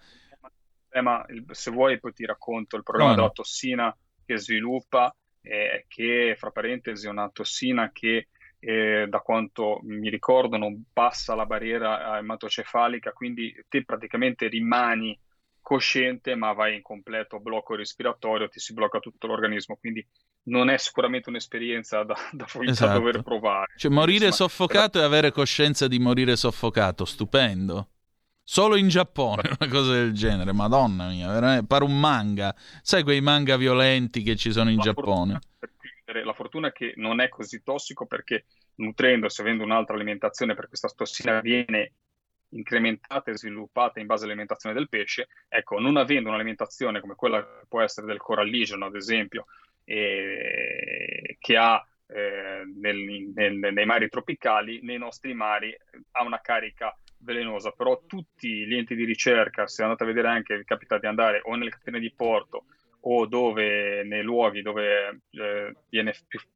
Eh, 0.89 1.01
ma 1.01 1.25
se 1.51 1.71
vuoi 1.73 1.99
poi 1.99 2.13
ti 2.13 2.25
racconto 2.25 2.77
il 2.77 2.85
problema 2.85 3.11
no, 3.11 3.17
della 3.17 3.31
tossina 3.31 3.95
che 4.25 4.39
sviluppa, 4.39 5.15
eh, 5.41 5.87
che 5.89 6.37
fra 6.39 6.51
parentesi 6.51 7.07
è 7.07 7.11
una 7.11 7.29
tossina 7.31 7.91
che 7.91 8.29
eh, 8.65 9.07
da 9.09 9.19
quanto 9.19 9.81
mi 9.83 10.09
ricordo 10.09 10.57
non 10.57 10.85
passa 10.93 11.35
la 11.35 11.47
barriera 11.47 12.17
ematocefalica, 12.19 13.11
quindi 13.11 13.53
te 13.69 13.85
praticamente 13.85 14.47
rimani 14.47 15.19
cosciente 15.61 16.37
ma 16.37 16.53
vai 16.53 16.77
in 16.77 16.83
completo 16.83 17.41
blocco 17.41 17.75
respiratorio, 17.75 18.49
ti 18.49 18.61
si 18.61 18.73
blocca 18.73 19.01
tutto 19.01 19.27
l'organismo, 19.27 19.77
quindi 19.77 20.07
non 20.45 20.71
è 20.71 20.77
sicuramente 20.77 21.29
un'esperienza 21.29 22.05
da, 22.05 22.15
da, 22.31 22.47
esatto. 22.61 22.87
da 22.87 22.99
dover 22.99 23.23
provare. 23.23 23.73
Cioè 23.77 23.91
morire 23.91 24.27
Insomma, 24.27 24.49
soffocato 24.49 24.91
però... 24.93 25.05
e 25.05 25.07
avere 25.07 25.33
coscienza 25.33 25.89
di 25.89 25.99
morire 25.99 26.37
soffocato, 26.37 27.05
stupendo. 27.05 27.89
Solo 28.45 28.77
in 28.77 28.89
Giappone 28.89 29.43
una 29.59 29.71
cosa 29.71 29.93
del 29.93 30.13
genere, 30.13 30.53
madonna 30.53 31.09
mia, 31.09 31.33
veramente, 31.33 31.67
pare 31.67 31.83
un 31.83 31.99
manga. 31.99 32.55
Sai 32.81 33.03
quei 33.03 33.21
manga 33.21 33.57
violenti 33.57 34.23
che 34.23 34.37
ci 34.37 34.53
sono 34.53 34.71
in 34.71 34.77
la 34.77 34.83
Giappone? 34.83 35.41
Fortuna, 36.13 36.25
la 36.25 36.33
fortuna 36.33 36.69
è 36.69 36.73
che 36.73 36.93
non 36.97 37.21
è 37.21 37.29
così 37.29 37.63
tossico 37.63 38.07
perché 38.07 38.45
nutrendosi, 38.77 39.41
avendo 39.41 39.65
un'altra 39.65 39.95
alimentazione 39.95 40.55
per 40.55 40.69
questa 40.69 40.89
tossina 40.89 41.41
viene 41.41 41.93
incrementata 42.51 43.31
e 43.31 43.37
sviluppata 43.39 43.99
in 43.99 44.07
base 44.07 44.25
all'alimentazione 44.25 44.75
del 44.75 44.89
pesce, 44.91 45.29
ecco, 45.49 45.79
non 45.79 45.97
avendo 45.97 46.29
un'alimentazione 46.29 47.01
come 47.01 47.15
quella 47.15 47.43
che 47.43 47.67
può 47.67 47.81
essere 47.81 48.07
del 48.07 48.19
coralligeno, 48.19 48.85
ad 48.85 48.95
esempio, 48.95 49.47
eh, 49.85 51.37
che 51.39 51.57
ha 51.57 51.83
eh, 52.09 52.63
nel, 52.77 53.33
nel, 53.35 53.73
nei 53.73 53.87
mari 53.87 54.11
tropicali, 54.11 54.81
nei 54.83 54.99
nostri 54.99 55.33
mari 55.33 55.75
ha 56.11 56.23
una 56.23 56.41
carica 56.43 56.95
velenosa, 57.19 57.71
però 57.71 58.03
tutti 58.07 58.67
gli 58.67 58.75
enti 58.75 58.95
di 58.95 59.05
ricerca, 59.05 59.67
se 59.67 59.83
andate 59.83 60.03
a 60.03 60.07
vedere 60.07 60.29
anche, 60.29 60.63
capita 60.65 60.99
di 60.99 61.07
andare 61.07 61.41
o 61.45 61.55
nelle 61.55 61.71
catene 61.71 62.01
di 62.01 62.13
porto 62.13 62.67
o 63.05 63.27
dove 63.27 64.05
nei 64.05 64.23
luoghi 64.23 64.63
dove 64.63 65.23
eh, 65.31 65.75
viene 65.89 66.15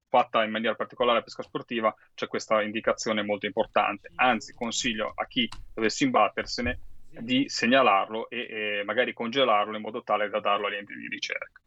fatta 0.08 0.44
in 0.44 0.50
maniera 0.50 0.74
particolare 0.74 1.18
la 1.18 1.24
pesca 1.24 1.42
sportiva 1.42 1.94
c'è 2.14 2.28
questa 2.28 2.62
indicazione 2.62 3.22
molto 3.22 3.46
importante. 3.46 4.10
Anzi, 4.16 4.54
consiglio 4.54 5.12
a 5.14 5.26
chi 5.26 5.48
dovesse 5.74 6.04
imbattersene 6.04 6.80
di 7.10 7.48
segnalarlo 7.48 8.28
e, 8.28 8.80
e 8.80 8.82
magari 8.84 9.12
congelarlo 9.12 9.76
in 9.76 9.82
modo 9.82 10.02
tale 10.02 10.28
da 10.28 10.40
darlo 10.40 10.66
agli 10.66 10.74
enti 10.74 10.94
di 10.94 11.08
ricerca. 11.08 11.60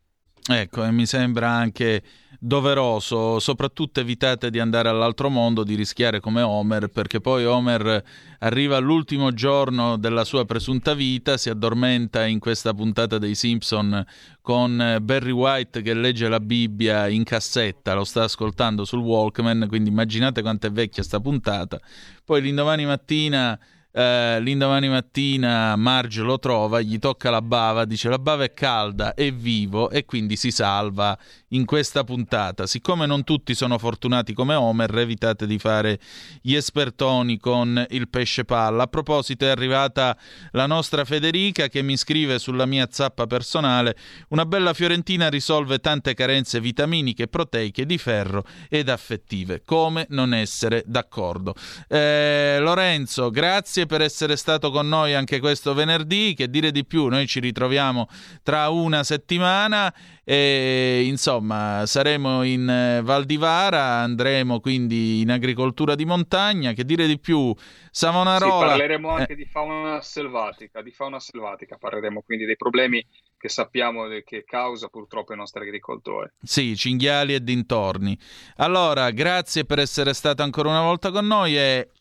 Ecco, 0.51 0.83
e 0.83 0.89
mi 0.89 1.05
sembra 1.05 1.51
anche 1.51 2.01
doveroso, 2.39 3.37
soprattutto 3.37 3.99
evitate 3.99 4.49
di 4.49 4.57
andare 4.57 4.89
all'altro 4.89 5.29
mondo, 5.29 5.63
di 5.63 5.75
rischiare 5.75 6.19
come 6.19 6.41
Homer, 6.41 6.87
perché 6.87 7.21
poi 7.21 7.45
Homer 7.45 8.03
arriva 8.39 8.77
all'ultimo 8.77 9.31
giorno 9.31 9.95
della 9.97 10.23
sua 10.23 10.45
presunta 10.45 10.95
vita, 10.95 11.37
si 11.37 11.51
addormenta 11.51 12.25
in 12.25 12.39
questa 12.39 12.73
puntata 12.73 13.19
dei 13.19 13.35
Simpson 13.35 14.03
con 14.41 14.97
Barry 15.03 15.29
White 15.29 15.83
che 15.83 15.93
legge 15.93 16.27
la 16.27 16.39
Bibbia 16.39 17.07
in 17.07 17.23
cassetta, 17.25 17.93
lo 17.93 18.03
sta 18.03 18.23
ascoltando 18.23 18.85
sul 18.85 19.01
Walkman, 19.01 19.67
quindi 19.67 19.91
immaginate 19.91 20.41
quanto 20.41 20.65
è 20.65 20.71
vecchia 20.71 21.03
sta 21.03 21.19
puntata. 21.19 21.79
Poi 22.25 22.41
l'indomani 22.41 22.87
mattina 22.87 23.59
eh, 23.91 24.39
l'indomani 24.39 24.87
mattina 24.87 25.75
Marge 25.75 26.21
lo 26.21 26.37
trova, 26.37 26.79
gli 26.81 26.99
tocca 26.99 27.29
la 27.29 27.41
bava, 27.41 27.85
dice 27.85 28.07
la 28.09 28.19
bava 28.19 28.43
è 28.43 28.53
calda, 28.53 29.13
è 29.13 29.31
vivo 29.31 29.89
e 29.89 30.05
quindi 30.05 30.35
si 30.35 30.51
salva 30.51 31.17
in 31.49 31.65
questa 31.65 32.03
puntata. 32.03 32.67
Siccome 32.67 33.05
non 33.05 33.23
tutti 33.23 33.55
sono 33.55 33.77
fortunati 33.77 34.33
come 34.33 34.53
Homer, 34.53 34.95
evitate 34.97 35.47
di 35.47 35.57
fare 35.57 35.99
gli 36.41 36.53
espertoni 36.53 37.39
con 37.39 37.83
il 37.89 38.09
pesce 38.09 38.45
palla. 38.45 38.83
A 38.83 38.87
proposito 38.87 39.45
è 39.45 39.49
arrivata 39.49 40.15
la 40.51 40.67
nostra 40.67 41.03
Federica 41.03 41.67
che 41.67 41.81
mi 41.81 41.97
scrive 41.97 42.39
sulla 42.39 42.65
mia 42.65 42.87
zappa 42.91 43.25
personale 43.25 43.95
una 44.29 44.45
bella 44.45 44.73
fiorentina 44.73 45.29
risolve 45.29 45.79
tante 45.79 46.13
carenze 46.13 46.59
vitaminiche, 46.59 47.27
proteiche, 47.27 47.85
di 47.85 47.97
ferro 47.97 48.43
ed 48.69 48.89
affettive. 48.89 49.63
Come 49.65 50.05
non 50.09 50.33
essere 50.33 50.83
d'accordo? 50.85 51.55
Eh, 51.87 52.57
Lorenzo, 52.59 53.29
grazie 53.31 53.78
grazie 53.79 53.85
per 53.85 54.01
essere 54.01 54.35
stato 54.35 54.71
con 54.71 54.87
noi 54.87 55.13
anche 55.13 55.39
questo 55.39 55.73
venerdì. 55.73 56.33
Che 56.33 56.49
dire 56.49 56.71
di 56.71 56.85
più? 56.85 57.07
Noi 57.07 57.27
ci 57.27 57.39
ritroviamo 57.39 58.07
tra 58.43 58.69
una 58.69 59.03
settimana 59.03 59.93
e 60.23 61.03
insomma 61.05 61.85
saremo 61.85 62.43
in 62.43 62.69
eh, 62.69 63.01
Val 63.01 63.25
di 63.25 63.37
Vara, 63.37 64.01
andremo 64.01 64.59
quindi 64.59 65.21
in 65.21 65.31
agricoltura 65.31 65.95
di 65.95 66.05
montagna. 66.05 66.73
Che 66.73 66.83
dire 66.83 67.07
di 67.07 67.19
più? 67.19 67.53
Savonarola. 67.91 68.61
Sì, 68.61 68.67
parleremo 68.67 69.09
anche 69.09 69.33
eh. 69.33 69.35
di 69.35 69.45
fauna 69.45 70.01
selvatica, 70.01 70.81
di 70.81 70.91
fauna 70.91 71.19
selvatica 71.19 71.77
parleremo 71.77 72.21
quindi 72.21 72.45
dei 72.45 72.57
problemi 72.57 73.05
che 73.37 73.47
sappiamo 73.47 74.07
che 74.25 74.43
causa 74.45 74.87
purtroppo 74.89 75.33
i 75.33 75.37
nostri 75.37 75.61
agricoltori. 75.61 76.29
Sì, 76.41 76.75
cinghiali 76.75 77.33
e 77.33 77.41
dintorni. 77.41 78.17
Allora, 78.57 79.09
grazie 79.11 79.63
per 79.63 79.79
essere 79.79 80.13
stato 80.13 80.43
ancora 80.43 80.69
una 80.69 80.81
volta 80.81 81.11
con 81.11 81.25
noi 81.25 81.57
e 81.57 81.91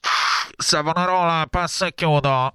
Savonarola, 0.61 1.47
passa 1.49 1.87
e 1.87 1.95
chiudo. 1.95 2.51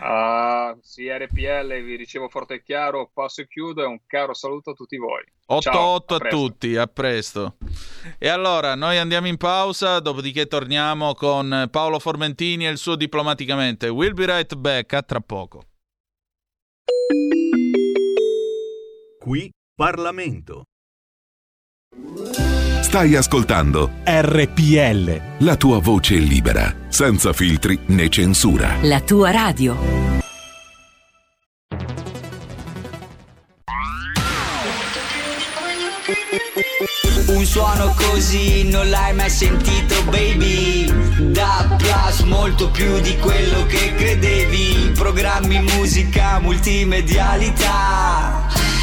Uh, 0.00 0.78
sì, 0.82 1.08
RPL, 1.08 1.82
vi 1.82 1.96
ricevo 1.96 2.28
forte 2.28 2.54
e 2.54 2.62
chiaro, 2.62 3.10
passo 3.12 3.40
e 3.40 3.48
chiudo 3.48 3.82
e 3.82 3.86
un 3.86 4.00
caro 4.06 4.34
saluto 4.34 4.70
a 4.70 4.74
tutti 4.74 4.98
voi. 4.98 5.24
8-8 5.48 5.72
a, 5.72 6.14
a 6.14 6.18
tutti, 6.28 6.76
a 6.76 6.86
presto. 6.86 7.56
E 8.18 8.28
allora, 8.28 8.74
noi 8.74 8.98
andiamo 8.98 9.28
in 9.28 9.38
pausa, 9.38 9.98
dopodiché 9.98 10.46
torniamo 10.46 11.14
con 11.14 11.68
Paolo 11.70 11.98
Formentini 11.98 12.66
e 12.66 12.70
il 12.70 12.78
suo 12.78 12.96
diplomaticamente. 12.96 13.88
We'll 13.88 14.12
be 14.12 14.26
right 14.26 14.54
back, 14.56 14.92
a 14.92 15.02
tra 15.02 15.20
poco. 15.20 15.64
Qui 19.18 19.50
Parlamento. 19.74 20.64
Stai 22.90 23.14
ascoltando 23.14 23.98
RPL. 24.02 25.44
La 25.44 25.54
tua 25.54 25.78
voce 25.78 26.16
libera, 26.16 26.74
senza 26.88 27.32
filtri 27.32 27.78
né 27.86 28.08
censura. 28.08 28.78
La 28.80 29.00
tua 29.00 29.30
radio. 29.30 29.78
Un 37.28 37.44
suono 37.44 37.94
così 37.96 38.68
non 38.68 38.90
l'hai 38.90 39.14
mai 39.14 39.30
sentito, 39.30 40.02
baby. 40.06 40.92
Da 41.30 41.76
Plus 41.78 42.22
molto 42.22 42.70
più 42.70 42.98
di 42.98 43.16
quello 43.18 43.66
che 43.66 43.94
credevi. 43.94 44.90
Programmi, 44.94 45.60
musica, 45.60 46.40
multimedialità. 46.40 48.49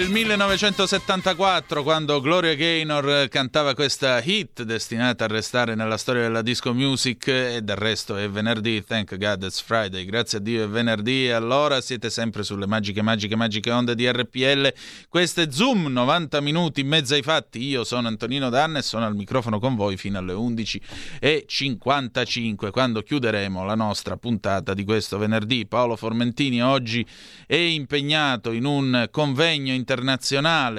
Il 0.00 0.08
1974 0.08 1.82
quando 1.82 2.22
Gloria 2.22 2.54
Gaynor 2.54 3.28
cantava 3.28 3.74
questa 3.74 4.22
hit 4.22 4.62
destinata 4.62 5.24
a 5.24 5.28
restare 5.28 5.74
nella 5.74 5.98
storia 5.98 6.22
della 6.22 6.40
disco 6.40 6.72
music 6.72 7.28
e 7.28 7.60
del 7.62 7.76
resto 7.76 8.16
è 8.16 8.26
venerdì, 8.30 8.82
thank 8.82 9.14
God 9.18 9.42
it's 9.42 9.60
Friday, 9.60 10.06
grazie 10.06 10.38
a 10.38 10.40
Dio 10.40 10.64
è 10.64 10.68
venerdì 10.68 11.26
e 11.26 11.32
allora 11.32 11.82
siete 11.82 12.08
sempre 12.08 12.44
sulle 12.44 12.66
magiche, 12.66 13.02
magiche, 13.02 13.36
magiche 13.36 13.70
onde 13.70 13.94
di 13.94 14.10
RPL. 14.10 14.72
Questo 15.10 15.42
è 15.42 15.48
Zoom, 15.50 15.88
90 15.88 16.40
minuti 16.40 16.80
in 16.80 16.88
mezzo 16.88 17.12
ai 17.12 17.22
fatti, 17.22 17.62
io 17.62 17.84
sono 17.84 18.08
Antonino 18.08 18.48
Danna 18.48 18.78
e 18.78 18.82
sono 18.82 19.04
al 19.04 19.14
microfono 19.14 19.58
con 19.58 19.76
voi 19.76 19.98
fino 19.98 20.16
alle 20.16 20.32
11.55 20.32 22.70
quando 22.70 23.02
chiuderemo 23.02 23.66
la 23.66 23.74
nostra 23.74 24.16
puntata 24.16 24.72
di 24.72 24.84
questo 24.84 25.18
venerdì. 25.18 25.66
Paolo 25.66 25.94
Formentini 25.94 26.62
oggi 26.62 27.06
è 27.46 27.54
impegnato 27.54 28.52
in 28.52 28.64
un 28.64 29.06
convegno 29.10 29.74
internazionale 29.74 29.88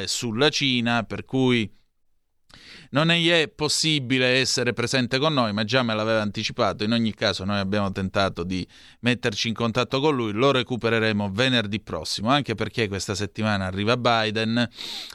sulla 0.07 0.49
Cina, 0.49 1.03
per 1.03 1.25
cui 1.25 1.71
non 2.91 3.09
è 3.09 3.47
possibile 3.47 4.39
essere 4.39 4.73
presente 4.73 5.17
con 5.17 5.33
noi, 5.33 5.53
ma 5.53 5.63
già 5.63 5.83
me 5.83 5.93
l'aveva 5.95 6.21
anticipato. 6.21 6.83
In 6.83 6.91
ogni 6.91 7.13
caso, 7.13 7.45
noi 7.45 7.59
abbiamo 7.59 7.91
tentato 7.91 8.43
di 8.43 8.67
metterci 9.01 9.47
in 9.47 9.53
contatto 9.53 9.99
con 9.99 10.15
lui. 10.15 10.31
Lo 10.33 10.51
recupereremo 10.51 11.29
venerdì 11.31 11.79
prossimo, 11.79 12.29
anche 12.29 12.53
perché 12.55 12.87
questa 12.87 13.15
settimana 13.15 13.65
arriva 13.65 13.95
Biden, 13.95 14.67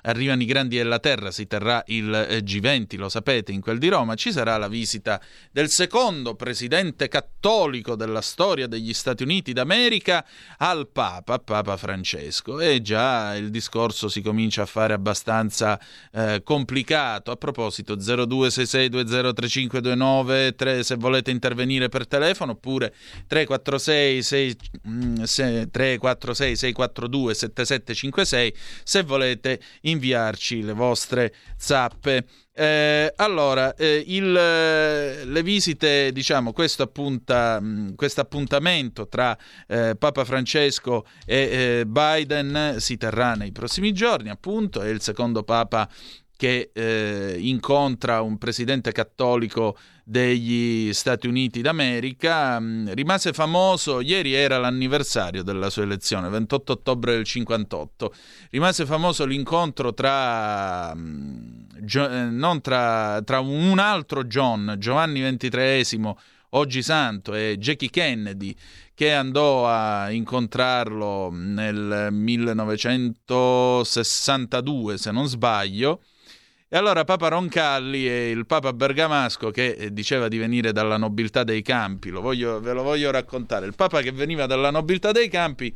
arrivano 0.03 0.43
i 0.43 0.47
grandi 0.47 0.77
della 0.77 0.99
terra, 0.99 1.31
si 1.31 1.47
terrà 1.47 1.83
il 1.87 2.13
eh, 2.15 2.39
G20, 2.39 2.97
lo 2.97 3.09
sapete, 3.09 3.53
in 3.53 3.61
quel 3.61 3.79
di 3.79 3.89
Roma. 3.89 4.15
Ci 4.15 4.33
sarà 4.33 4.57
la 4.57 4.69
visita 4.69 5.21
del 5.51 5.69
secondo 5.69 6.35
presidente 6.35 7.09
cattolico 7.09 7.95
della 7.95 8.23
storia 8.23 8.67
degli 8.67 8.95
Stati 8.95 9.23
Uniti 9.23 9.53
d'America 9.53 10.25
al 10.59 10.89
Papa, 10.89 11.39
Papa 11.39 11.77
Francesco. 11.77 12.59
E 12.59 12.81
già 12.81 13.37
il 13.37 13.51
discorso 13.51 14.09
si 14.09 14.23
comincia 14.23 14.63
a 14.63 14.67
fare 14.67 14.95
abbastanza 14.95 15.79
eh, 16.11 16.41
complicato. 16.43 17.31
A 17.31 17.37
proposito, 17.37 17.65
0266203529 17.69 20.55
3 20.55 20.83
se 20.83 20.97
volete 20.97 21.31
intervenire 21.31 21.89
per 21.89 22.07
telefono 22.07 22.53
oppure 22.53 22.95
346 23.27 24.23
6, 24.23 24.57
mm, 24.89 25.23
se- 25.23 25.69
346 25.71 26.57
642 26.57 27.35
7756 27.35 28.55
se 28.83 29.03
volete 29.03 29.61
inviarci 29.83 30.63
le 30.63 30.73
vostre 30.73 31.35
zappe. 31.57 32.25
Eh, 32.59 33.13
allora, 33.17 33.75
eh, 33.75 34.03
il, 34.07 34.35
eh, 34.35 35.27
le 35.27 35.43
visite, 35.43 36.11
diciamo, 36.11 36.55
questo, 36.55 36.85
appunta, 36.85 37.61
mh, 37.61 37.97
questo 37.97 38.23
appuntamento 38.23 39.09
tra 39.09 39.37
eh, 39.69 39.95
Papa 39.99 40.25
Francesco 40.25 41.05
e 41.27 41.81
eh, 41.81 41.87
Biden 41.87 42.77
si 42.79 42.97
terrà 42.97 43.35
nei 43.35 43.53
prossimi 43.53 43.93
giorni, 43.93 44.31
appunto, 44.31 44.81
è 44.81 44.89
il 44.89 45.03
secondo 45.03 45.43
Papa 45.43 45.87
che 46.37 46.71
eh, 46.73 47.37
incontra 47.39 48.21
un 48.21 48.37
presidente 48.37 48.93
cattolico 48.93 49.77
degli 50.05 50.93
Stati 50.93 51.27
Uniti 51.27 51.63
d'America, 51.63 52.61
mh, 52.61 52.93
rimase 52.95 53.33
famoso, 53.33 54.01
ieri 54.01 54.35
era 54.35 54.59
l'anniversario 54.59 55.43
della 55.43 55.71
sua 55.71 55.83
elezione, 55.83 56.29
28 56.29 56.73
ottobre 56.73 57.15
del 57.15 57.25
58, 57.25 58.15
rimase 58.51 58.87
famoso 58.87 59.25
l'incontro 59.25 59.95
tra, 59.95 60.95
Gio- 60.95 62.09
eh, 62.09 62.61
tra, 62.61 63.23
tra 63.25 63.41
un 63.41 63.79
altro 63.79 64.25
John, 64.25 64.77
Giovanni 64.79 65.23
XXIII, 65.23 66.15
oggi 66.51 66.83
santo, 66.83 67.35
e 67.35 67.57
Jackie 67.59 67.91
Kennedy, 67.91 68.55
che 68.95 69.13
andò 69.13 69.67
a 69.67 70.11
incontrarlo 70.11 71.31
nel 71.33 72.13
1962, 72.13 74.99
se 74.99 75.11
non 75.11 75.27
sbaglio, 75.27 76.01
e 76.69 76.77
allora 76.77 77.05
Papa 77.05 77.29
Roncalli 77.29 78.09
e 78.09 78.31
il 78.31 78.45
Papa 78.45 78.73
Bergamasco, 78.73 79.51
che 79.51 79.69
eh, 79.71 79.93
diceva 79.93 80.27
di 80.29 80.37
venire 80.37 80.73
dalla 80.73 80.97
nobiltà 80.97 81.45
dei 81.45 81.63
campi, 81.63 82.11
lo 82.11 82.21
voglio- 82.21 82.61
ve 82.61 82.73
lo 82.73 82.83
voglio 82.83 83.11
raccontare, 83.11 83.67
il 83.67 83.75
Papa 83.75 84.01
che 84.01 84.11
veniva 84.11 84.47
dalla 84.47 84.71
nobiltà 84.71 85.13
dei 85.13 85.29
campi 85.29 85.73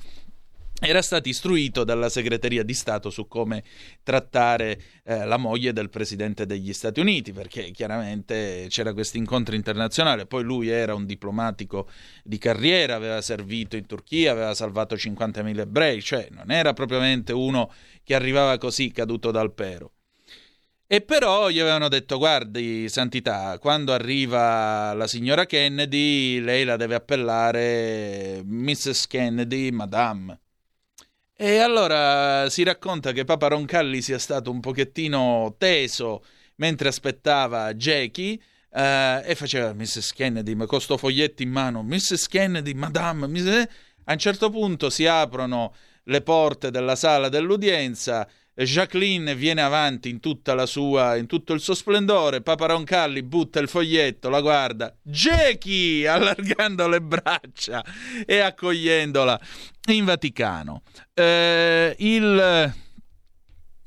era 0.82 1.03
stato 1.03 1.28
istruito 1.28 1.84
dalla 1.84 2.09
segreteria 2.09 2.62
di 2.62 2.72
Stato 2.72 3.11
su 3.11 3.28
come 3.28 3.62
trattare 4.03 4.80
eh, 5.05 5.26
la 5.26 5.36
moglie 5.36 5.74
del 5.74 5.91
presidente 5.91 6.47
degli 6.47 6.72
Stati 6.72 7.01
Uniti, 7.01 7.32
perché 7.32 7.70
chiaramente 7.70 8.66
c'era 8.70 8.95
questo 8.95 9.18
incontro 9.18 9.55
internazionale, 9.55 10.24
poi 10.24 10.43
lui 10.43 10.68
era 10.68 10.95
un 10.95 11.05
diplomatico 11.05 11.86
di 12.24 12.38
carriera, 12.38 12.95
aveva 12.95 13.20
servito 13.20 13.76
in 13.76 13.84
Turchia, 13.86 14.32
aveva 14.32 14.55
salvato 14.55 14.95
50.000 14.95 15.59
ebrei, 15.59 16.01
cioè 16.03 16.28
non 16.30 16.51
era 16.51 16.72
propriamente 16.72 17.32
uno 17.34 17.70
che 18.03 18.14
arrivava 18.14 18.57
così 18.57 18.91
caduto 18.91 19.30
dal 19.30 19.53
pero. 19.53 19.93
E 20.93 21.03
però 21.03 21.51
gli 21.51 21.61
avevano 21.61 21.86
detto: 21.86 22.18
Guardi, 22.18 22.88
Santità, 22.88 23.57
quando 23.61 23.93
arriva 23.93 24.93
la 24.93 25.07
signora 25.07 25.47
Kennedy, 25.47 26.41
lei 26.41 26.64
la 26.64 26.74
deve 26.74 26.97
appellare 26.97 28.43
Mrs. 28.45 29.07
Kennedy, 29.07 29.70
Madame. 29.70 30.41
E 31.36 31.59
allora 31.59 32.51
si 32.51 32.64
racconta 32.64 33.12
che 33.12 33.24
Papa 33.24 33.47
Roncalli 33.47 34.03
sia 34.03 34.18
stato 34.18 34.51
un 34.51 34.59
pochettino 34.59 35.55
teso 35.59 36.24
mentre 36.57 36.88
aspettava 36.88 37.72
Jackie 37.74 38.36
eh, 38.72 39.22
e 39.24 39.36
faceva 39.36 39.72
Mrs. 39.72 40.12
Kennedy, 40.12 40.55
ma 40.55 40.66
con 40.66 40.80
sto 40.80 40.97
foglietto 40.97 41.43
in 41.43 41.51
mano, 41.51 41.84
Mrs. 41.84 42.26
Kennedy, 42.26 42.72
Madame. 42.72 43.28
Mrs. 43.28 43.68
A 44.07 44.12
un 44.14 44.18
certo 44.18 44.51
punto 44.51 44.91
si 44.91 45.07
aprono 45.07 45.72
le 46.03 46.20
porte 46.22 46.72
della 46.72 46.97
sala 46.97 47.28
dell'udienza. 47.28 48.28
Jacqueline 48.55 49.34
viene 49.34 49.62
avanti 49.62 50.09
in, 50.09 50.20
sua, 50.66 51.16
in 51.16 51.26
tutto 51.26 51.53
il 51.53 51.61
suo 51.61 51.74
splendore. 51.74 52.42
Papa 52.42 52.66
Roncalli 52.66 53.22
butta 53.22 53.59
il 53.61 53.68
foglietto, 53.68 54.28
la 54.28 54.40
guarda. 54.40 54.94
Jackie! 55.03 56.07
allargando 56.09 56.88
le 56.88 57.01
braccia 57.01 57.84
e 58.26 58.38
accogliendola 58.38 59.40
in 59.88 60.05
Vaticano. 60.05 60.82
Eh, 61.14 61.94
il. 61.98 62.74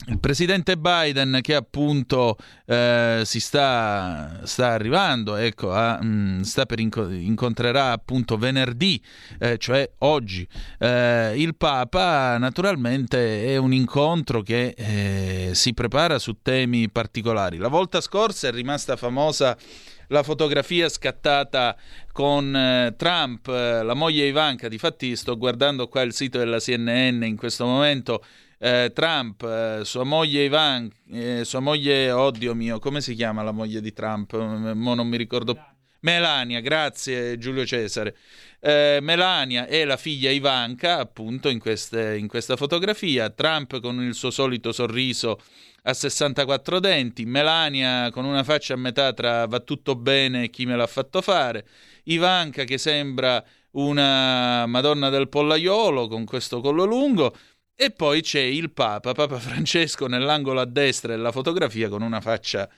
Il 0.05 0.19
presidente 0.19 0.75
Biden 0.75 1.39
che 1.41 1.55
appunto 1.55 2.35
eh, 2.65 3.21
si 3.23 3.39
sta, 3.39 4.41
sta 4.43 4.67
arrivando, 4.69 5.35
ecco, 5.35 5.71
a, 5.71 5.97
mm, 6.03 6.41
sta 6.41 6.65
per 6.65 6.79
inco- 6.79 7.09
incontrerà 7.09 7.91
appunto 7.91 8.37
venerdì, 8.37 9.01
eh, 9.39 9.57
cioè 9.57 9.89
oggi, 9.99 10.45
eh, 10.79 11.33
il 11.37 11.55
Papa, 11.55 12.37
naturalmente 12.37 13.45
è 13.45 13.55
un 13.55 13.71
incontro 13.71 14.41
che 14.41 14.73
eh, 14.75 15.51
si 15.53 15.73
prepara 15.73 16.19
su 16.19 16.37
temi 16.41 16.89
particolari. 16.89 17.57
La 17.57 17.69
volta 17.69 18.01
scorsa 18.01 18.49
è 18.49 18.51
rimasta 18.51 18.97
famosa 18.97 19.57
la 20.07 20.23
fotografia 20.23 20.89
scattata 20.89 21.75
con 22.11 22.55
eh, 22.55 22.93
Trump, 22.97 23.47
eh, 23.47 23.83
la 23.83 23.93
moglie 23.93 24.25
Ivanka, 24.25 24.67
difatti 24.67 25.15
sto 25.15 25.37
guardando 25.37 25.87
qua 25.87 26.01
il 26.01 26.13
sito 26.13 26.37
della 26.37 26.59
CNN 26.59 27.23
in 27.23 27.35
questo 27.35 27.65
momento, 27.65 28.23
eh, 28.63 28.91
Trump, 28.93 29.43
eh, 29.43 29.81
sua 29.83 30.05
moglie 30.05 30.45
Ivanka, 30.45 30.95
eh, 31.11 31.41
sua 31.43 31.59
moglie, 31.59 32.09
oddio 32.11 32.55
mio, 32.55 32.79
come 32.79 33.01
si 33.01 33.13
chiama 33.13 33.43
la 33.43 33.51
moglie 33.51 33.81
di 33.81 33.91
Trump? 33.91 34.31
Eh, 34.31 34.73
Mo 34.73 34.93
non 34.93 35.07
mi 35.07 35.17
ricordo. 35.17 35.57
Melania, 35.99 36.61
grazie 36.61 37.37
Giulio 37.37 37.65
Cesare. 37.65 38.15
Eh, 38.61 38.99
Melania 39.01 39.67
e 39.67 39.83
la 39.83 39.97
figlia 39.97 40.29
Ivanka, 40.29 40.99
appunto, 40.99 41.49
in, 41.49 41.59
queste- 41.59 42.15
in 42.17 42.29
questa 42.29 42.55
fotografia. 42.55 43.29
Trump 43.29 43.81
con 43.81 44.01
il 44.01 44.13
suo 44.13 44.31
solito 44.31 44.71
sorriso 44.71 45.41
a 45.83 45.93
64 45.93 46.79
denti, 46.79 47.25
Melania 47.25 48.09
con 48.11 48.23
una 48.23 48.45
faccia 48.45 48.75
a 48.75 48.77
metà 48.77 49.11
tra 49.11 49.45
va 49.45 49.59
tutto 49.59 49.95
bene 49.95 50.43
e 50.43 50.49
chi 50.49 50.65
me 50.65 50.77
l'ha 50.77 50.87
fatto 50.87 51.21
fare, 51.21 51.65
Ivanka 52.05 52.63
che 52.63 52.77
sembra 52.77 53.43
una 53.71 54.65
Madonna 54.65 55.09
del 55.09 55.27
pollaiolo 55.29 56.07
con 56.07 56.25
questo 56.25 56.61
collo 56.61 56.85
lungo 56.85 57.35
e 57.75 57.91
poi 57.91 58.21
c'è 58.21 58.39
il 58.39 58.71
Papa, 58.71 59.13
Papa 59.13 59.39
Francesco 59.39 60.07
nell'angolo 60.07 60.61
a 60.61 60.65
destra 60.65 61.15
della 61.15 61.31
fotografia 61.31 61.89
con 61.89 62.01
una 62.01 62.21
faccia 62.21 62.69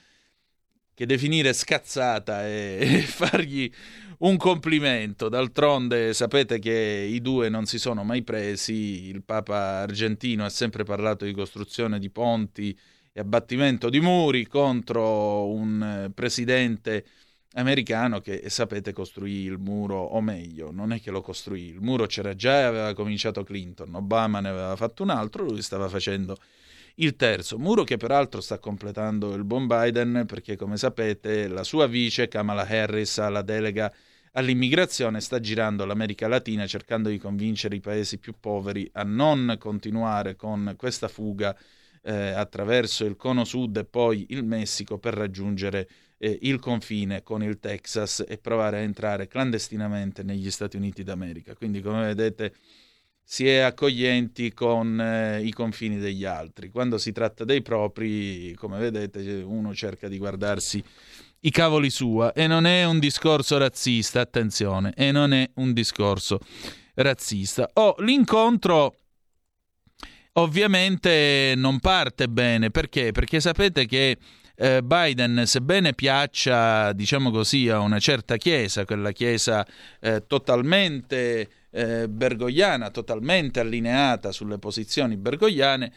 che 0.94 1.04
definire 1.04 1.52
scazzata 1.52 2.46
e, 2.46 2.78
e 2.80 3.02
fargli 3.02 3.70
un 4.18 4.36
complimento. 4.38 5.28
D'altronde 5.28 6.14
sapete 6.14 6.58
che 6.58 6.72
i 7.10 7.20
due 7.20 7.50
non 7.50 7.66
si 7.66 7.78
sono 7.78 8.02
mai 8.02 8.22
presi, 8.22 9.08
il 9.08 9.22
Papa 9.22 9.80
argentino 9.80 10.44
ha 10.44 10.48
sempre 10.48 10.84
parlato 10.84 11.26
di 11.26 11.32
costruzione 11.32 11.98
di 11.98 12.08
ponti 12.10 12.76
e 13.12 13.20
abbattimento 13.20 13.90
di 13.90 14.00
muri 14.00 14.46
contro 14.46 15.46
un 15.48 15.82
eh, 15.82 16.10
presidente 16.10 17.04
americano 17.56 18.20
che 18.20 18.44
sapete 18.48 18.92
costruì 18.92 19.44
il 19.44 19.58
muro, 19.58 19.96
o 19.96 20.20
meglio, 20.20 20.70
non 20.70 20.92
è 20.92 21.00
che 21.00 21.10
lo 21.10 21.20
costruì, 21.20 21.68
il 21.68 21.80
muro 21.80 22.06
c'era 22.06 22.34
già 22.34 22.60
e 22.60 22.62
aveva 22.62 22.94
cominciato 22.94 23.42
Clinton, 23.42 23.94
Obama 23.94 24.40
ne 24.40 24.48
aveva 24.48 24.76
fatto 24.76 25.02
un 25.02 25.10
altro, 25.10 25.44
lui 25.44 25.62
stava 25.62 25.88
facendo 25.88 26.36
il 26.96 27.14
terzo 27.16 27.58
muro 27.58 27.84
che 27.84 27.98
peraltro 27.98 28.40
sta 28.40 28.58
completando 28.58 29.34
il 29.34 29.44
buon 29.44 29.66
Biden 29.66 30.24
perché 30.26 30.56
come 30.56 30.78
sapete 30.78 31.46
la 31.46 31.62
sua 31.62 31.86
vice 31.86 32.26
Kamala 32.26 32.66
Harris 32.66 33.18
ha 33.18 33.28
la 33.28 33.42
delega 33.42 33.92
all'immigrazione 34.32 35.20
sta 35.20 35.38
girando 35.38 35.84
l'America 35.84 36.26
Latina 36.26 36.66
cercando 36.66 37.10
di 37.10 37.18
convincere 37.18 37.76
i 37.76 37.80
paesi 37.80 38.16
più 38.16 38.36
poveri 38.40 38.88
a 38.94 39.02
non 39.02 39.56
continuare 39.58 40.36
con 40.36 40.72
questa 40.78 41.08
fuga 41.08 41.54
eh, 42.02 42.30
attraverso 42.30 43.04
il 43.04 43.16
cono 43.16 43.44
sud 43.44 43.76
e 43.76 43.84
poi 43.84 44.26
il 44.30 44.44
Messico 44.44 44.96
per 44.96 45.12
raggiungere 45.12 45.86
eh, 46.18 46.38
il 46.42 46.58
confine 46.58 47.22
con 47.22 47.42
il 47.42 47.58
Texas 47.58 48.24
e 48.26 48.38
provare 48.38 48.78
a 48.78 48.80
entrare 48.80 49.26
clandestinamente 49.26 50.22
negli 50.22 50.50
Stati 50.50 50.76
Uniti 50.76 51.02
d'America. 51.02 51.54
Quindi 51.54 51.80
come 51.80 52.06
vedete 52.06 52.54
si 53.28 53.48
è 53.48 53.58
accoglienti 53.58 54.52
con 54.52 55.00
eh, 55.00 55.42
i 55.42 55.50
confini 55.52 55.98
degli 55.98 56.24
altri. 56.24 56.70
Quando 56.70 56.96
si 56.96 57.10
tratta 57.10 57.44
dei 57.44 57.60
propri, 57.60 58.54
come 58.54 58.78
vedete, 58.78 59.42
uno 59.42 59.74
cerca 59.74 60.06
di 60.06 60.16
guardarsi 60.16 60.82
i 61.40 61.50
cavoli 61.50 61.90
sua 61.90 62.32
e 62.32 62.46
non 62.46 62.66
è 62.66 62.84
un 62.84 63.00
discorso 63.00 63.58
razzista, 63.58 64.20
attenzione, 64.20 64.92
e 64.96 65.10
non 65.10 65.32
è 65.32 65.50
un 65.54 65.72
discorso 65.72 66.38
razzista. 66.94 67.68
Oh, 67.74 67.96
l'incontro 67.98 68.94
ovviamente 70.34 71.54
non 71.56 71.80
parte 71.80 72.28
bene, 72.28 72.70
perché? 72.70 73.10
Perché 73.10 73.40
sapete 73.40 73.86
che 73.86 74.18
eh, 74.56 74.82
Biden, 74.82 75.42
sebbene 75.46 75.92
piaccia, 75.92 76.92
diciamo 76.92 77.30
così, 77.30 77.68
a 77.68 77.80
una 77.80 77.98
certa 77.98 78.36
chiesa, 78.36 78.84
quella 78.84 79.12
chiesa 79.12 79.66
eh, 80.00 80.26
totalmente 80.26 81.48
eh, 81.70 82.08
bergogliana, 82.08 82.90
totalmente 82.90 83.60
allineata 83.60 84.32
sulle 84.32 84.58
posizioni 84.58 85.16
bergogliane, 85.16 85.92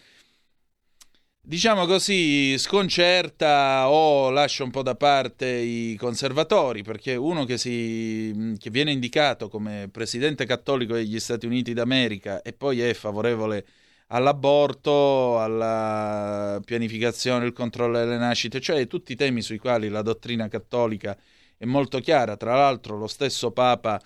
diciamo 1.41 1.85
così, 1.85 2.57
sconcerta 2.57 3.89
o 3.89 4.29
lascia 4.29 4.63
un 4.63 4.71
po' 4.71 4.83
da 4.83 4.95
parte 4.95 5.47
i 5.47 5.95
conservatori, 5.95 6.83
perché 6.83 7.15
uno 7.15 7.45
che, 7.45 7.57
si, 7.57 8.55
che 8.59 8.69
viene 8.69 8.91
indicato 8.91 9.47
come 9.47 9.87
presidente 9.91 10.45
cattolico 10.45 10.93
degli 10.93 11.19
Stati 11.19 11.45
Uniti 11.45 11.73
d'America 11.73 12.41
e 12.41 12.51
poi 12.53 12.81
è 12.81 12.93
favorevole 12.93 13.65
all'aborto, 14.11 15.39
alla 15.39 16.59
pianificazione, 16.63 17.45
il 17.45 17.53
controllo 17.53 17.97
delle 17.97 18.17
nascite, 18.17 18.59
cioè 18.59 18.87
tutti 18.87 19.11
i 19.11 19.15
temi 19.15 19.41
sui 19.41 19.57
quali 19.57 19.89
la 19.89 20.01
dottrina 20.01 20.47
cattolica 20.47 21.17
è 21.57 21.65
molto 21.65 21.99
chiara. 21.99 22.37
Tra 22.37 22.55
l'altro 22.55 22.97
lo 22.97 23.07
stesso 23.07 23.51
Papa 23.51 24.01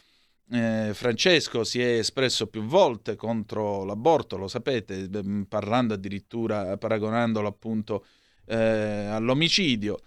eh, 0.51 0.91
Francesco 0.93 1.64
si 1.64 1.82
è 1.82 1.97
espresso 1.99 2.47
più 2.47 2.64
volte 2.64 3.16
contro 3.16 3.86
l'aborto, 3.86 4.38
lo 4.38 4.47
sapete, 4.47 5.10
parlando 5.47 5.93
addirittura, 5.93 6.78
paragonandolo 6.78 7.47
appunto 7.47 8.06
eh, 8.45 8.58
all'omicidio. 8.58 9.99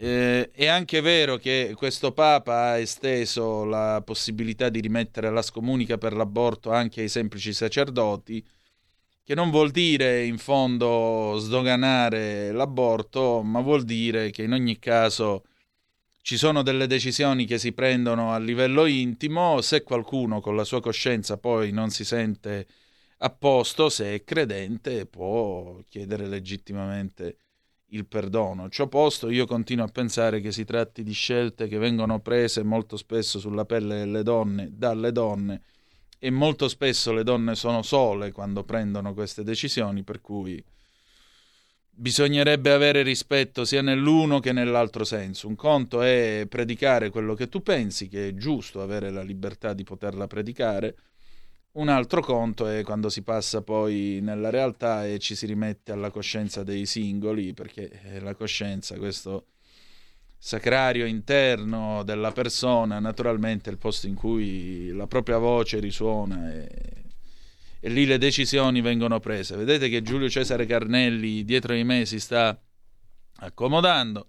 Eh, 0.00 0.50
è 0.52 0.66
anche 0.66 1.00
vero 1.00 1.36
che 1.36 1.74
questo 1.76 2.12
Papa 2.12 2.70
ha 2.70 2.78
esteso 2.78 3.64
la 3.64 4.00
possibilità 4.04 4.68
di 4.68 4.80
rimettere 4.80 5.28
la 5.30 5.42
scomunica 5.42 5.98
per 5.98 6.14
l'aborto 6.14 6.70
anche 6.70 7.00
ai 7.00 7.08
semplici 7.08 7.52
sacerdoti, 7.52 8.42
che 9.28 9.34
non 9.34 9.50
vuol 9.50 9.72
dire 9.72 10.24
in 10.24 10.38
fondo 10.38 11.36
sdoganare 11.36 12.50
l'aborto, 12.50 13.42
ma 13.42 13.60
vuol 13.60 13.84
dire 13.84 14.30
che 14.30 14.44
in 14.44 14.54
ogni 14.54 14.78
caso 14.78 15.44
ci 16.22 16.38
sono 16.38 16.62
delle 16.62 16.86
decisioni 16.86 17.44
che 17.44 17.58
si 17.58 17.74
prendono 17.74 18.32
a 18.32 18.38
livello 18.38 18.86
intimo, 18.86 19.60
se 19.60 19.82
qualcuno 19.82 20.40
con 20.40 20.56
la 20.56 20.64
sua 20.64 20.80
coscienza 20.80 21.36
poi 21.36 21.72
non 21.72 21.90
si 21.90 22.06
sente 22.06 22.66
a 23.18 23.28
posto, 23.28 23.90
se 23.90 24.14
è 24.14 24.24
credente, 24.24 25.04
può 25.04 25.78
chiedere 25.86 26.26
legittimamente 26.26 27.36
il 27.88 28.06
perdono. 28.06 28.70
Ciò 28.70 28.86
posto, 28.86 29.28
io 29.28 29.44
continuo 29.44 29.84
a 29.84 29.88
pensare 29.88 30.40
che 30.40 30.52
si 30.52 30.64
tratti 30.64 31.02
di 31.02 31.12
scelte 31.12 31.68
che 31.68 31.76
vengono 31.76 32.20
prese 32.20 32.62
molto 32.62 32.96
spesso 32.96 33.38
sulla 33.38 33.66
pelle 33.66 33.98
delle 33.98 34.22
donne, 34.22 34.70
dalle 34.72 35.12
donne, 35.12 35.60
e 36.18 36.30
molto 36.30 36.68
spesso 36.68 37.12
le 37.12 37.22
donne 37.22 37.54
sono 37.54 37.82
sole 37.82 38.32
quando 38.32 38.64
prendono 38.64 39.14
queste 39.14 39.44
decisioni, 39.44 40.02
per 40.02 40.20
cui 40.20 40.62
bisognerebbe 41.90 42.70
avere 42.72 43.02
rispetto 43.02 43.64
sia 43.64 43.82
nell'uno 43.82 44.38
che 44.38 44.52
nell'altro 44.52 45.04
senso. 45.04 45.48
Un 45.48 45.56
conto 45.56 46.02
è 46.02 46.46
predicare 46.48 47.10
quello 47.10 47.34
che 47.34 47.48
tu 47.48 47.62
pensi, 47.62 48.08
che 48.08 48.28
è 48.28 48.34
giusto 48.34 48.80
avere 48.80 49.10
la 49.10 49.22
libertà 49.22 49.72
di 49.72 49.84
poterla 49.84 50.26
predicare. 50.26 50.96
Un 51.72 51.88
altro 51.88 52.20
conto 52.20 52.66
è 52.66 52.82
quando 52.82 53.08
si 53.08 53.22
passa 53.22 53.62
poi 53.62 54.20
nella 54.22 54.50
realtà 54.50 55.06
e 55.06 55.18
ci 55.18 55.34
si 55.34 55.46
rimette 55.46 55.92
alla 55.92 56.10
coscienza 56.10 56.64
dei 56.64 56.86
singoli, 56.86 57.52
perché 57.52 58.18
la 58.20 58.34
coscienza, 58.34 58.96
questo 58.96 59.46
sacrario 60.38 61.04
interno 61.04 62.02
della 62.04 62.30
persona, 62.30 63.00
naturalmente 63.00 63.70
il 63.70 63.78
posto 63.78 64.06
in 64.06 64.14
cui 64.14 64.92
la 64.92 65.06
propria 65.06 65.38
voce 65.38 65.80
risuona 65.80 66.52
e, 66.52 66.68
e 67.80 67.88
lì 67.88 68.06
le 68.06 68.18
decisioni 68.18 68.80
vengono 68.80 69.18
prese. 69.20 69.56
Vedete 69.56 69.88
che 69.88 70.02
Giulio 70.02 70.30
Cesare 70.30 70.64
Carnelli 70.64 71.44
dietro 71.44 71.74
di 71.74 71.84
me 71.84 72.06
si 72.06 72.20
sta 72.20 72.58
accomodando. 73.40 74.26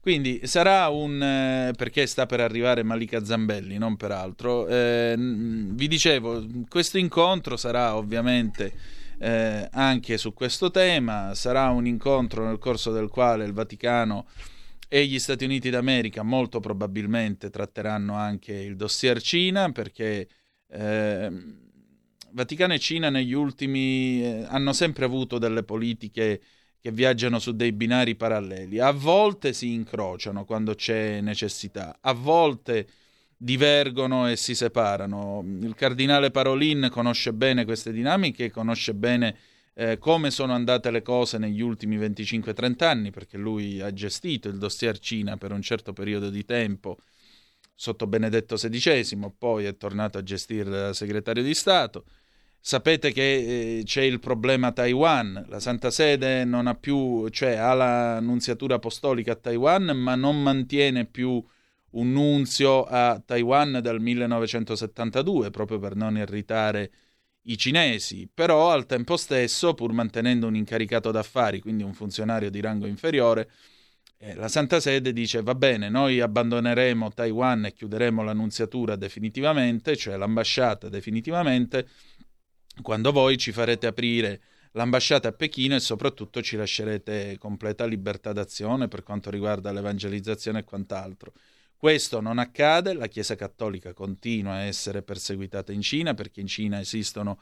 Quindi 0.00 0.40
sarà 0.44 0.88
un... 0.88 1.22
Eh, 1.22 1.72
perché 1.76 2.06
sta 2.06 2.26
per 2.26 2.40
arrivare 2.40 2.82
Malika 2.82 3.24
Zambelli, 3.24 3.78
non 3.78 3.96
per 3.96 4.10
altro. 4.10 4.66
Eh, 4.66 5.14
vi 5.16 5.88
dicevo, 5.88 6.46
questo 6.68 6.98
incontro 6.98 7.56
sarà 7.56 7.96
ovviamente 7.96 8.72
eh, 9.18 9.68
anche 9.70 10.16
su 10.16 10.32
questo 10.32 10.70
tema, 10.70 11.34
sarà 11.34 11.68
un 11.70 11.86
incontro 11.86 12.46
nel 12.46 12.58
corso 12.58 12.92
del 12.92 13.08
quale 13.08 13.44
il 13.44 13.52
Vaticano 13.52 14.26
e 14.88 15.04
gli 15.04 15.18
Stati 15.18 15.44
Uniti 15.44 15.68
d'America 15.68 16.22
molto 16.22 16.60
probabilmente 16.60 17.50
tratteranno 17.50 18.14
anche 18.14 18.54
il 18.54 18.74
dossier 18.74 19.20
Cina 19.20 19.70
perché 19.70 20.26
eh, 20.66 21.30
Vaticano 22.30 22.72
e 22.72 22.78
Cina 22.78 23.10
negli 23.10 23.34
ultimi 23.34 24.22
eh, 24.22 24.46
hanno 24.48 24.72
sempre 24.72 25.04
avuto 25.04 25.38
delle 25.38 25.62
politiche 25.62 26.40
che 26.80 26.90
viaggiano 26.90 27.38
su 27.38 27.52
dei 27.52 27.72
binari 27.72 28.14
paralleli. 28.14 28.78
A 28.78 28.92
volte 28.92 29.52
si 29.52 29.72
incrociano 29.72 30.44
quando 30.44 30.74
c'è 30.74 31.20
necessità, 31.20 31.98
a 32.00 32.12
volte 32.12 32.86
divergono 33.36 34.28
e 34.28 34.36
si 34.36 34.54
separano. 34.54 35.44
Il 35.60 35.74
cardinale 35.74 36.30
Parolin 36.30 36.88
conosce 36.90 37.32
bene 37.32 37.64
queste 37.64 37.92
dinamiche, 37.92 38.50
conosce 38.50 38.94
bene 38.94 39.36
eh, 39.80 39.96
come 39.98 40.32
sono 40.32 40.54
andate 40.54 40.90
le 40.90 41.02
cose 41.02 41.38
negli 41.38 41.60
ultimi 41.60 41.96
25-30 41.96 42.84
anni, 42.84 43.10
perché 43.12 43.38
lui 43.38 43.80
ha 43.80 43.92
gestito 43.92 44.48
il 44.48 44.58
dossier 44.58 44.98
Cina 44.98 45.36
per 45.36 45.52
un 45.52 45.62
certo 45.62 45.92
periodo 45.92 46.30
di 46.30 46.44
tempo 46.44 46.98
sotto 47.76 48.08
Benedetto 48.08 48.56
XVI, 48.56 49.30
poi 49.38 49.66
è 49.66 49.76
tornato 49.76 50.18
a 50.18 50.24
gestire 50.24 50.68
da 50.68 50.92
segretario 50.92 51.44
di 51.44 51.54
Stato. 51.54 52.06
Sapete 52.58 53.12
che 53.12 53.78
eh, 53.78 53.82
c'è 53.84 54.02
il 54.02 54.18
problema 54.18 54.72
Taiwan, 54.72 55.46
la 55.48 55.60
Santa 55.60 55.92
Sede 55.92 56.44
non 56.44 56.66
ha 56.66 56.74
più, 56.74 57.28
cioè 57.28 57.54
ha 57.54 57.72
la 57.72 58.18
nunziatura 58.18 58.74
apostolica 58.74 59.30
a 59.30 59.36
Taiwan, 59.36 59.96
ma 59.96 60.16
non 60.16 60.42
mantiene 60.42 61.04
più 61.04 61.40
un 61.90 62.12
nunzio 62.12 62.82
a 62.82 63.22
Taiwan 63.24 63.78
dal 63.80 64.00
1972, 64.00 65.50
proprio 65.50 65.78
per 65.78 65.94
non 65.94 66.16
irritare 66.16 66.90
i 67.48 67.56
cinesi, 67.56 68.28
però 68.32 68.70
al 68.70 68.86
tempo 68.86 69.16
stesso, 69.16 69.74
pur 69.74 69.92
mantenendo 69.92 70.46
un 70.46 70.54
incaricato 70.54 71.10
d'affari, 71.10 71.60
quindi 71.60 71.82
un 71.82 71.94
funzionario 71.94 72.50
di 72.50 72.60
rango 72.60 72.86
inferiore, 72.86 73.50
eh, 74.18 74.34
la 74.34 74.48
Santa 74.48 74.80
Sede 74.80 75.12
dice 75.12 75.42
va 75.42 75.54
bene, 75.54 75.88
noi 75.88 76.20
abbandoneremo 76.20 77.10
Taiwan 77.12 77.66
e 77.66 77.72
chiuderemo 77.72 78.22
l'annunziatura 78.22 78.96
definitivamente, 78.96 79.96
cioè 79.96 80.16
l'ambasciata 80.16 80.88
definitivamente, 80.88 81.88
quando 82.82 83.12
voi 83.12 83.38
ci 83.38 83.52
farete 83.52 83.86
aprire 83.86 84.40
l'ambasciata 84.72 85.28
a 85.28 85.32
Pechino 85.32 85.74
e 85.74 85.80
soprattutto 85.80 86.42
ci 86.42 86.56
lascerete 86.56 87.36
completa 87.38 87.86
libertà 87.86 88.32
d'azione 88.32 88.88
per 88.88 89.02
quanto 89.02 89.30
riguarda 89.30 89.72
l'evangelizzazione 89.72 90.60
e 90.60 90.64
quant'altro. 90.64 91.32
Questo 91.78 92.20
non 92.20 92.38
accade, 92.38 92.92
la 92.92 93.06
Chiesa 93.06 93.36
Cattolica 93.36 93.92
continua 93.92 94.54
a 94.54 94.62
essere 94.62 95.02
perseguitata 95.02 95.70
in 95.70 95.80
Cina 95.80 96.12
perché 96.12 96.40
in 96.40 96.48
Cina 96.48 96.80
esistono 96.80 97.38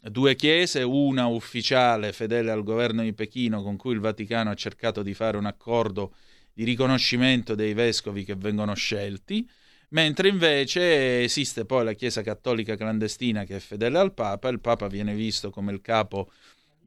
due 0.00 0.34
chiese, 0.34 0.80
una 0.80 1.26
ufficiale 1.26 2.14
fedele 2.14 2.50
al 2.50 2.62
governo 2.62 3.02
di 3.02 3.12
Pechino 3.12 3.62
con 3.62 3.76
cui 3.76 3.92
il 3.92 4.00
Vaticano 4.00 4.48
ha 4.48 4.54
cercato 4.54 5.02
di 5.02 5.12
fare 5.12 5.36
un 5.36 5.44
accordo 5.44 6.14
di 6.54 6.64
riconoscimento 6.64 7.54
dei 7.54 7.74
vescovi 7.74 8.24
che 8.24 8.34
vengono 8.34 8.72
scelti, 8.72 9.46
mentre 9.90 10.28
invece 10.28 11.22
esiste 11.22 11.66
poi 11.66 11.84
la 11.84 11.92
Chiesa 11.92 12.22
Cattolica 12.22 12.76
clandestina 12.76 13.44
che 13.44 13.56
è 13.56 13.60
fedele 13.60 13.98
al 13.98 14.14
Papa, 14.14 14.48
il 14.48 14.60
Papa 14.60 14.86
viene 14.86 15.14
visto 15.14 15.50
come 15.50 15.70
il 15.70 15.82
capo 15.82 16.32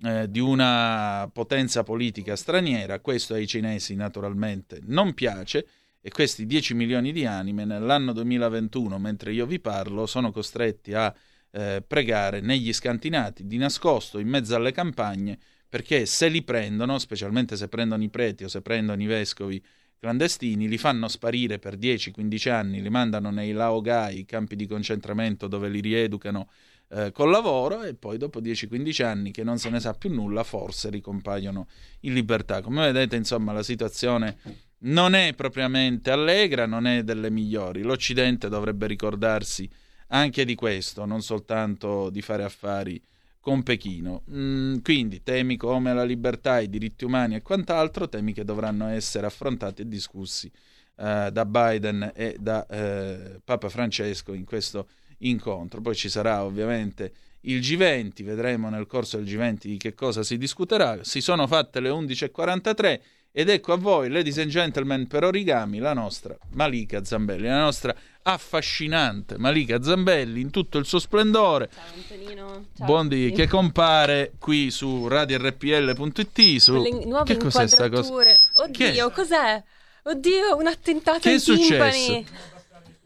eh, 0.01 0.27
di 0.27 0.39
una 0.39 1.29
potenza 1.31 1.83
politica 1.83 2.35
straniera, 2.35 2.99
questo 2.99 3.35
ai 3.35 3.45
cinesi 3.45 3.93
naturalmente 3.93 4.79
non 4.85 5.13
piace 5.13 5.67
e 6.01 6.09
questi 6.09 6.45
10 6.45 6.73
milioni 6.73 7.11
di 7.11 7.25
anime 7.25 7.65
nell'anno 7.65 8.13
2021, 8.13 8.97
mentre 8.99 9.33
io 9.33 9.45
vi 9.45 9.59
parlo, 9.59 10.05
sono 10.05 10.31
costretti 10.31 10.93
a 10.93 11.13
eh, 11.51 11.83
pregare 11.85 12.41
negli 12.41 12.71
scantinati 12.71 13.45
di 13.45 13.57
nascosto 13.57 14.19
in 14.19 14.27
mezzo 14.27 14.55
alle 14.55 14.71
campagne 14.71 15.37
perché 15.69 16.07
se 16.07 16.27
li 16.29 16.41
prendono, 16.41 16.97
specialmente 16.97 17.55
se 17.55 17.67
prendono 17.67 18.01
i 18.01 18.09
preti 18.09 18.43
o 18.43 18.47
se 18.47 18.61
prendono 18.61 19.01
i 19.03 19.05
vescovi 19.05 19.63
clandestini, 19.99 20.67
li 20.67 20.77
fanno 20.79 21.07
sparire 21.07 21.59
per 21.59 21.77
10-15 21.77 22.49
anni, 22.49 22.81
li 22.81 22.89
mandano 22.89 23.29
nei 23.29 23.51
laogai, 23.51 24.25
campi 24.25 24.55
di 24.55 24.65
concentramento 24.65 25.47
dove 25.47 25.69
li 25.69 25.79
rieducano 25.79 26.49
eh, 26.89 27.11
col 27.11 27.29
lavoro 27.29 27.83
e 27.83 27.93
poi 27.93 28.17
dopo 28.17 28.41
10-15 28.41 29.03
anni 29.03 29.31
che 29.31 29.43
non 29.43 29.59
se 29.59 29.69
ne 29.69 29.79
sa 29.79 29.93
più 29.93 30.11
nulla, 30.11 30.43
forse 30.43 30.89
ricompaiono 30.89 31.67
in 32.01 32.13
libertà. 32.13 32.61
Come 32.61 32.91
vedete, 32.91 33.15
insomma, 33.15 33.51
la 33.51 33.61
situazione 33.61 34.37
non 34.79 35.13
è 35.13 35.33
propriamente 35.33 36.11
allegra, 36.11 36.65
non 36.65 36.87
è 36.87 37.03
delle 37.03 37.29
migliori. 37.29 37.81
L'Occidente 37.81 38.49
dovrebbe 38.49 38.87
ricordarsi 38.87 39.69
anche 40.07 40.45
di 40.45 40.55
questo, 40.55 41.05
non 41.05 41.21
soltanto 41.21 42.09
di 42.09 42.21
fare 42.21 42.43
affari 42.43 43.01
con 43.39 43.63
Pechino. 43.63 44.23
Mm, 44.31 44.77
quindi 44.79 45.23
temi 45.23 45.57
come 45.57 45.93
la 45.93 46.03
libertà, 46.03 46.59
i 46.59 46.69
diritti 46.69 47.05
umani 47.05 47.35
e 47.35 47.41
quant'altro, 47.41 48.07
temi 48.07 48.33
che 48.33 48.43
dovranno 48.43 48.87
essere 48.87 49.25
affrontati 49.25 49.81
e 49.81 49.87
discussi 49.87 50.51
eh, 50.97 51.29
da 51.31 51.45
Biden 51.45 52.11
e 52.13 52.35
da 52.39 52.65
eh, 52.67 53.39
Papa 53.43 53.69
Francesco 53.69 54.33
in 54.33 54.45
questo 54.45 54.87
incontro. 55.19 55.81
Poi 55.81 55.95
ci 55.95 56.09
sarà 56.09 56.43
ovviamente 56.43 57.13
il 57.41 57.59
G20, 57.59 58.23
vedremo 58.23 58.69
nel 58.69 58.85
corso 58.85 59.17
del 59.17 59.25
G20 59.25 59.57
di 59.61 59.77
che 59.77 59.93
cosa 59.93 60.23
si 60.23 60.37
discuterà. 60.37 61.03
Si 61.03 61.21
sono 61.21 61.47
fatte 61.47 61.79
le 61.79 61.89
11.43 61.89 62.99
ed 63.31 63.49
ecco 63.49 63.73
a 63.73 63.77
voi, 63.77 64.09
ladies 64.09 64.37
and 64.39 64.49
gentlemen, 64.49 65.07
per 65.07 65.23
origami, 65.23 65.79
la 65.79 65.93
nostra 65.93 66.35
Malika 66.51 67.03
Zambelli, 67.03 67.47
la 67.47 67.59
nostra 67.59 67.95
affascinante 68.23 69.37
Malika 69.37 69.81
Zambelli 69.81 70.41
in 70.41 70.49
tutto 70.49 70.77
il 70.77 70.85
suo 70.85 70.99
splendore. 70.99 71.69
Ciao 71.73 71.83
Antonino. 71.95 72.65
Ciao. 72.75 72.85
Buondì, 72.85 73.31
che 73.31 73.47
compare 73.47 74.33
qui 74.39 74.71
su 74.71 75.07
radiorpl.it. 75.07 76.55
Su... 76.57 76.81
Le 76.81 77.05
nuove 77.05 77.23
Che 77.25 77.37
cos'è 77.37 77.67
sta 77.67 77.87
cosa? 77.89 78.01
inquadrature. 78.09 78.39
Che- 78.71 78.87
Oddio, 78.89 79.09
cos'è? 79.11 79.63
Oddio, 80.03 80.55
un 80.57 80.67
attentato 80.67 81.19
Che 81.19 81.35
è 81.35 81.39
timpani. 81.39 81.61
successo? 81.93 82.57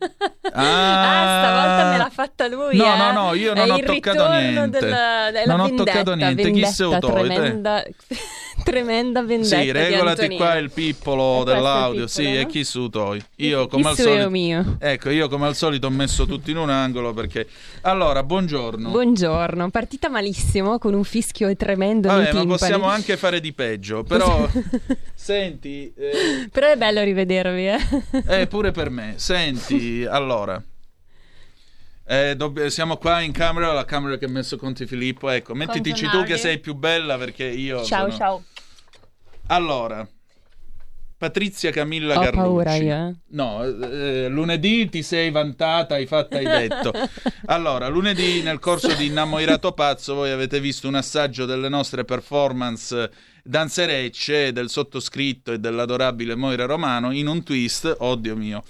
Ah, 0.52 1.40
stavolta 1.40 1.90
me 1.92 1.98
l'ha 1.98 2.10
fatta 2.10 2.48
lui. 2.48 2.76
No, 2.76 2.94
eh. 2.94 2.98
no, 2.98 3.12
no, 3.14 3.34
io 3.34 3.54
non 3.54 3.70
È 3.70 3.72
ho 3.72 3.80
toccato 3.80 4.30
niente. 4.30 4.80
Della, 4.80 5.30
della 5.32 5.56
Non 5.56 5.60
ho 5.72 5.74
toccato 5.76 6.14
niente. 6.14 6.52
Chi 6.52 6.66
sei 6.66 7.00
tu, 7.00 7.08
te? 7.10 7.96
Tremenda, 8.64 9.22
vendetta. 9.24 9.60
Sì, 9.62 9.72
regolati 9.72 10.36
qua 10.36 10.56
il 10.56 10.72
pippolo 10.72 11.40
il 11.40 11.46
dell'audio. 11.46 12.06
pippolo, 12.06 12.08
sì, 12.08 12.32
no? 12.34 12.40
e 12.40 12.46
chi 12.48 12.64
su 12.64 12.90
toi? 12.90 13.22
Io 13.38 13.64
Chi 13.64 13.70
come 13.70 13.90
al 13.90 13.96
su 13.96 14.02
io 14.02 14.08
solito. 14.08 14.30
mio. 14.30 14.78
Ecco, 14.80 15.10
io 15.10 15.28
come 15.28 15.48
al 15.48 15.56
solito 15.56 15.88
ho 15.88 15.90
messo 15.90 16.26
tutti 16.26 16.52
in 16.52 16.58
un 16.58 16.70
angolo 16.70 17.14
perché. 17.14 17.48
Allora, 17.82 18.24
buongiorno. 18.24 18.90
Buongiorno, 18.90 19.70
partita 19.70 20.10
malissimo 20.10 20.80
con 20.80 20.94
un 20.94 21.04
fischio 21.04 21.54
tremendo 21.56 22.08
Vabbè, 22.08 22.20
ma 22.24 22.30
timpani. 22.30 22.48
possiamo 22.48 22.86
anche 22.88 23.18
fare 23.18 23.40
di 23.40 23.54
peggio. 23.54 24.04
Però, 24.04 24.48
senti, 25.14 25.94
eh, 25.96 26.48
Però 26.52 26.68
è 26.68 26.78
bello 26.78 27.04
rivedervi, 27.04 27.68
eh. 27.68 27.78
eh, 28.42 28.48
pure 28.48 28.72
per 28.72 28.90
me. 28.90 29.14
Senti, 29.18 30.06
allora. 30.10 30.62
Eh, 32.06 32.36
dobb- 32.36 32.66
siamo 32.66 32.98
qua 32.98 33.22
in 33.22 33.32
camera, 33.32 33.72
la 33.72 33.86
camera 33.86 34.18
che 34.18 34.26
ha 34.26 34.30
messo 34.30 34.58
Conti 34.58 34.86
Filippo. 34.86 35.30
Ecco, 35.30 35.54
mettitici 35.54 36.06
tu 36.10 36.24
che 36.24 36.38
sei 36.38 36.60
più 36.60 36.74
bella 36.76 37.18
perché 37.18 37.46
io. 37.46 37.84
Ciao, 37.84 38.10
sono- 38.10 38.18
ciao. 38.18 38.44
Allora, 39.48 40.08
Patrizia 41.24 41.72
Camilla 41.72 42.18
Ho 42.18 42.20
Garrucci. 42.20 42.38
paura 42.38 42.76
io, 42.76 43.08
eh. 43.08 43.16
No, 43.30 43.64
eh, 43.64 44.28
lunedì 44.28 44.90
ti 44.90 45.02
sei 45.02 45.32
vantata, 45.32 45.96
hai 45.96 46.06
fatto, 46.06 46.36
hai 46.36 46.44
detto. 46.44 46.92
Allora, 47.48 47.88
lunedì 47.88 48.42
nel 48.42 48.60
corso 48.60 48.94
di 48.94 49.08
Innamorato 49.08 49.72
Pazzo 49.74 50.16
voi 50.16 50.32
avete 50.32 50.60
visto 50.60 50.88
un 50.88 50.96
assaggio 50.96 51.46
delle 51.46 51.70
nostre 51.70 52.04
performance 52.04 53.12
danzerecce 53.44 54.52
del 54.54 54.70
sottoscritto 54.70 55.52
e 55.52 55.60
dell'adorabile 55.60 56.36
Moira 56.36 56.66
Romano 56.66 57.12
in 57.12 57.28
un 57.28 57.44
twist, 57.44 57.96
oddio 58.00 58.36
mio, 58.36 58.64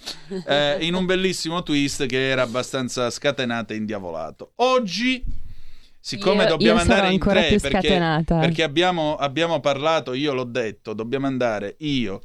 eh, 0.47 0.77
in 0.81 0.95
un 0.95 1.05
bellissimo 1.05 1.61
twist 1.63 2.05
che 2.07 2.29
era 2.29 2.41
abbastanza 2.41 3.09
scatenato 3.09 3.73
e 3.73 3.77
indiavolato. 3.77 4.53
Oggi 4.57 5.23
siccome 6.05 6.43
Io- 6.43 6.49
dobbiamo 6.49 6.75
io 6.75 6.81
andare 6.81 7.13
in 7.13 7.19
tre 7.19 7.57
perché, 7.61 7.97
perché 8.25 8.61
abbiamo, 8.61 9.15
abbiamo 9.15 9.61
parlato, 9.61 10.11
io 10.11 10.33
l'ho 10.33 10.43
detto, 10.43 10.91
dobbiamo 10.91 11.27
andare 11.27 11.75
io, 11.79 12.21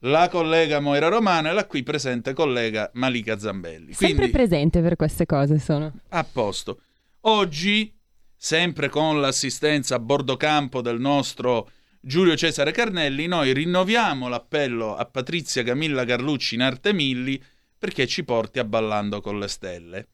la 0.00 0.28
collega 0.28 0.80
Moira 0.80 1.08
Romano 1.08 1.48
e 1.48 1.52
la 1.54 1.64
qui 1.64 1.82
presente 1.82 2.34
collega 2.34 2.90
Malika 2.94 3.38
Zambelli. 3.38 3.94
Sempre 3.94 4.16
Quindi 4.16 4.32
presente 4.32 4.82
per 4.82 4.96
queste 4.96 5.24
cose 5.24 5.58
sono. 5.58 5.90
a 6.10 6.24
posto. 6.24 6.82
Oggi, 7.20 7.90
sempre 8.36 8.90
con 8.90 9.18
l'assistenza 9.18 9.94
a 9.94 9.98
bordo 9.98 10.36
campo 10.36 10.82
del 10.82 11.00
nostro 11.00 11.70
Giulio 12.02 12.36
Cesare 12.36 12.70
Carnelli, 12.70 13.26
noi 13.26 13.54
rinnoviamo 13.54 14.28
l'appello 14.28 14.94
a 14.94 15.06
Patrizia 15.06 15.62
Camilla 15.62 16.04
Carlucci 16.04 16.54
in 16.54 16.60
Arte 16.62 16.92
Milli 16.92 17.42
perché 17.78 18.06
ci 18.06 18.24
porti 18.24 18.58
a 18.58 18.64
Ballando 18.64 19.22
con 19.22 19.38
le 19.38 19.48
Stelle. 19.48 20.08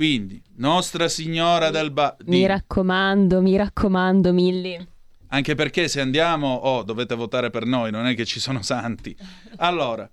Quindi, 0.00 0.42
Nostra 0.54 1.10
Signora 1.10 1.68
del 1.68 1.90
Ba... 1.90 2.16
Mi 2.24 2.38
di- 2.38 2.46
raccomando, 2.46 3.42
mi 3.42 3.54
raccomando, 3.54 4.32
Milli. 4.32 4.88
Anche 5.26 5.54
perché 5.54 5.88
se 5.88 6.00
andiamo, 6.00 6.54
oh, 6.54 6.82
dovete 6.84 7.14
votare 7.14 7.50
per 7.50 7.66
noi, 7.66 7.90
non 7.90 8.06
è 8.06 8.14
che 8.14 8.24
ci 8.24 8.40
sono 8.40 8.62
santi. 8.62 9.14
Allora, 9.56 10.10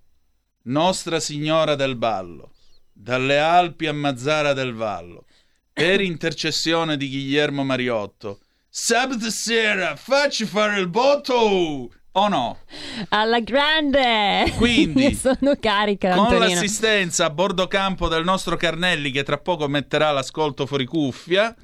Nostra 0.64 1.22
Signora 1.22 1.76
del 1.76 1.96
Ballo, 1.96 2.52
dalle 2.92 3.40
Alpi 3.40 3.86
a 3.88 3.94
Mazzara 3.94 4.52
del 4.52 4.74
Vallo, 4.74 5.24
per 5.72 6.02
intercessione 6.02 6.98
di 6.98 7.08
Guillermo 7.08 7.64
Mariotto, 7.64 8.42
sabato 8.68 9.30
sera 9.30 9.96
facci 9.96 10.44
fare 10.44 10.82
il 10.82 10.90
botto! 10.90 11.94
O 12.18 12.28
no? 12.30 12.58
Alla 13.10 13.40
grande! 13.42 14.52
Quindi, 14.58 15.14
sono 15.16 15.56
carica, 15.60 16.16
Con 16.16 16.26
Antonino. 16.26 16.48
l'assistenza 16.48 17.26
a 17.26 17.30
bordo 17.30 17.68
campo 17.68 18.08
del 18.08 18.24
nostro 18.24 18.58
Carnelli, 18.58 19.12
che 19.12 19.22
tra 19.24 19.38
poco 19.38 19.68
metterà 19.68 20.10
l'ascolto 20.12 20.66
fuori 20.66 20.86
cuffia, 20.86 21.56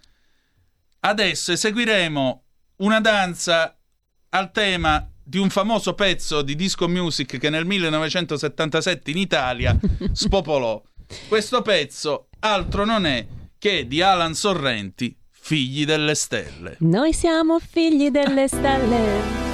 adesso 0.99 1.51
eseguiremo 1.53 2.43
una 2.77 2.99
danza 2.99 3.75
al 4.30 4.51
tema 4.51 5.07
di 5.23 5.39
un 5.39 5.49
famoso 5.49 5.95
pezzo 5.95 6.43
di 6.43 6.55
disco 6.55 6.88
music 6.88 7.39
che 7.39 7.49
nel 7.49 7.65
1977 7.65 9.09
in 9.09 9.17
Italia 9.17 9.75
spopolò. 10.11 10.80
Questo 11.27 11.63
pezzo 11.63 12.27
altro 12.41 12.85
non 12.85 13.07
è 13.07 13.25
che 13.57 13.88
di 13.88 14.03
Alan 14.03 14.35
Sorrenti, 14.35 15.17
Figli 15.31 15.84
delle 15.84 16.13
Stelle. 16.13 16.75
Noi 16.81 17.11
siamo 17.11 17.59
figli 17.59 18.09
delle 18.11 18.47
stelle. 18.47 19.52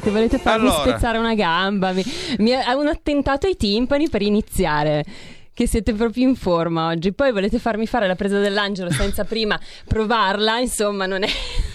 Che 0.00 0.10
volete 0.10 0.38
farmi 0.38 0.68
Allora. 0.68 0.82
spezzare 0.90 1.18
una 1.18 1.34
gamba. 1.34 1.92
Mi, 1.92 2.04
mi 2.38 2.50
è 2.50 2.72
un 2.72 2.86
attentato 2.88 3.46
ai 3.46 3.56
timpani 3.56 4.08
per 4.08 4.22
iniziare. 4.22 5.04
Che 5.52 5.66
siete 5.66 5.92
proprio 5.92 6.28
in 6.28 6.36
forma 6.36 6.88
oggi. 6.88 7.12
Poi 7.12 7.32
volete 7.32 7.58
farmi 7.58 7.86
fare 7.86 8.06
la 8.06 8.14
presa 8.14 8.38
dell'angelo 8.38 8.90
senza 8.90 9.24
prima 9.26 9.58
provarla. 9.86 10.58
Insomma, 10.60 11.06
non 11.06 11.24
è. 11.24 11.28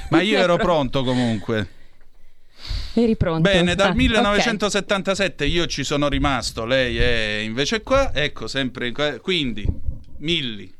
Ma 0.09 0.21
io 0.21 0.37
ero 0.37 0.55
pronto 0.57 1.03
comunque. 1.03 1.67
Eri 2.95 3.15
pronto? 3.17 3.41
Bene, 3.41 3.73
dal 3.75 3.89
Ah, 3.89 3.93
1977 3.95 5.45
io 5.45 5.65
ci 5.65 5.83
sono 5.83 6.07
rimasto, 6.07 6.63
lei 6.63 6.95
è 6.97 7.39
invece 7.43 7.81
qua, 7.81 8.13
ecco 8.13 8.45
sempre, 8.47 8.91
qua- 8.91 9.19
quindi, 9.19 9.65
Milli. 10.19 10.71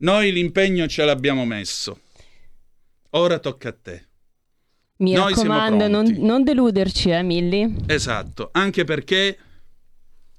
Noi 0.00 0.30
l'impegno 0.32 0.86
ce 0.86 1.04
l'abbiamo 1.04 1.44
messo, 1.46 1.98
ora 3.10 3.38
tocca 3.38 3.68
a 3.68 3.76
te. 3.80 4.06
Mi 4.98 5.12
Noi 5.12 5.32
raccomando, 5.32 5.86
non, 5.86 6.06
non 6.18 6.42
deluderci, 6.42 7.10
eh, 7.10 7.22
Milli. 7.22 7.84
Esatto, 7.86 8.48
anche 8.52 8.84
perché 8.84 9.38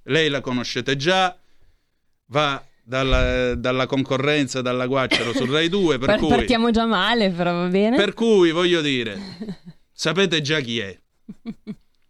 lei 0.04 0.30
la 0.30 0.42
conoscete 0.42 0.98
già, 0.98 1.38
va 2.28 2.62
dalla, 2.84 3.56
dalla 3.56 3.86
concorrenza, 3.86 4.62
dalla 4.62 4.88
Guacciaro 4.88 5.34
sul 5.34 5.50
Rai 5.50 5.70
2, 5.70 5.98
per 5.98 6.08
Par- 6.10 6.20
cui... 6.20 6.28
Partiamo 6.28 6.72
già 6.72 6.86
male, 6.86 7.30
però 7.30 7.54
va 7.54 7.68
bene. 7.68 7.96
Per 7.96 8.14
cui 8.14 8.52
voglio 8.52 8.82
dire, 8.82 9.18
sapete 9.92 10.42
già 10.42 10.60
chi 10.60 10.80
è. 10.80 11.00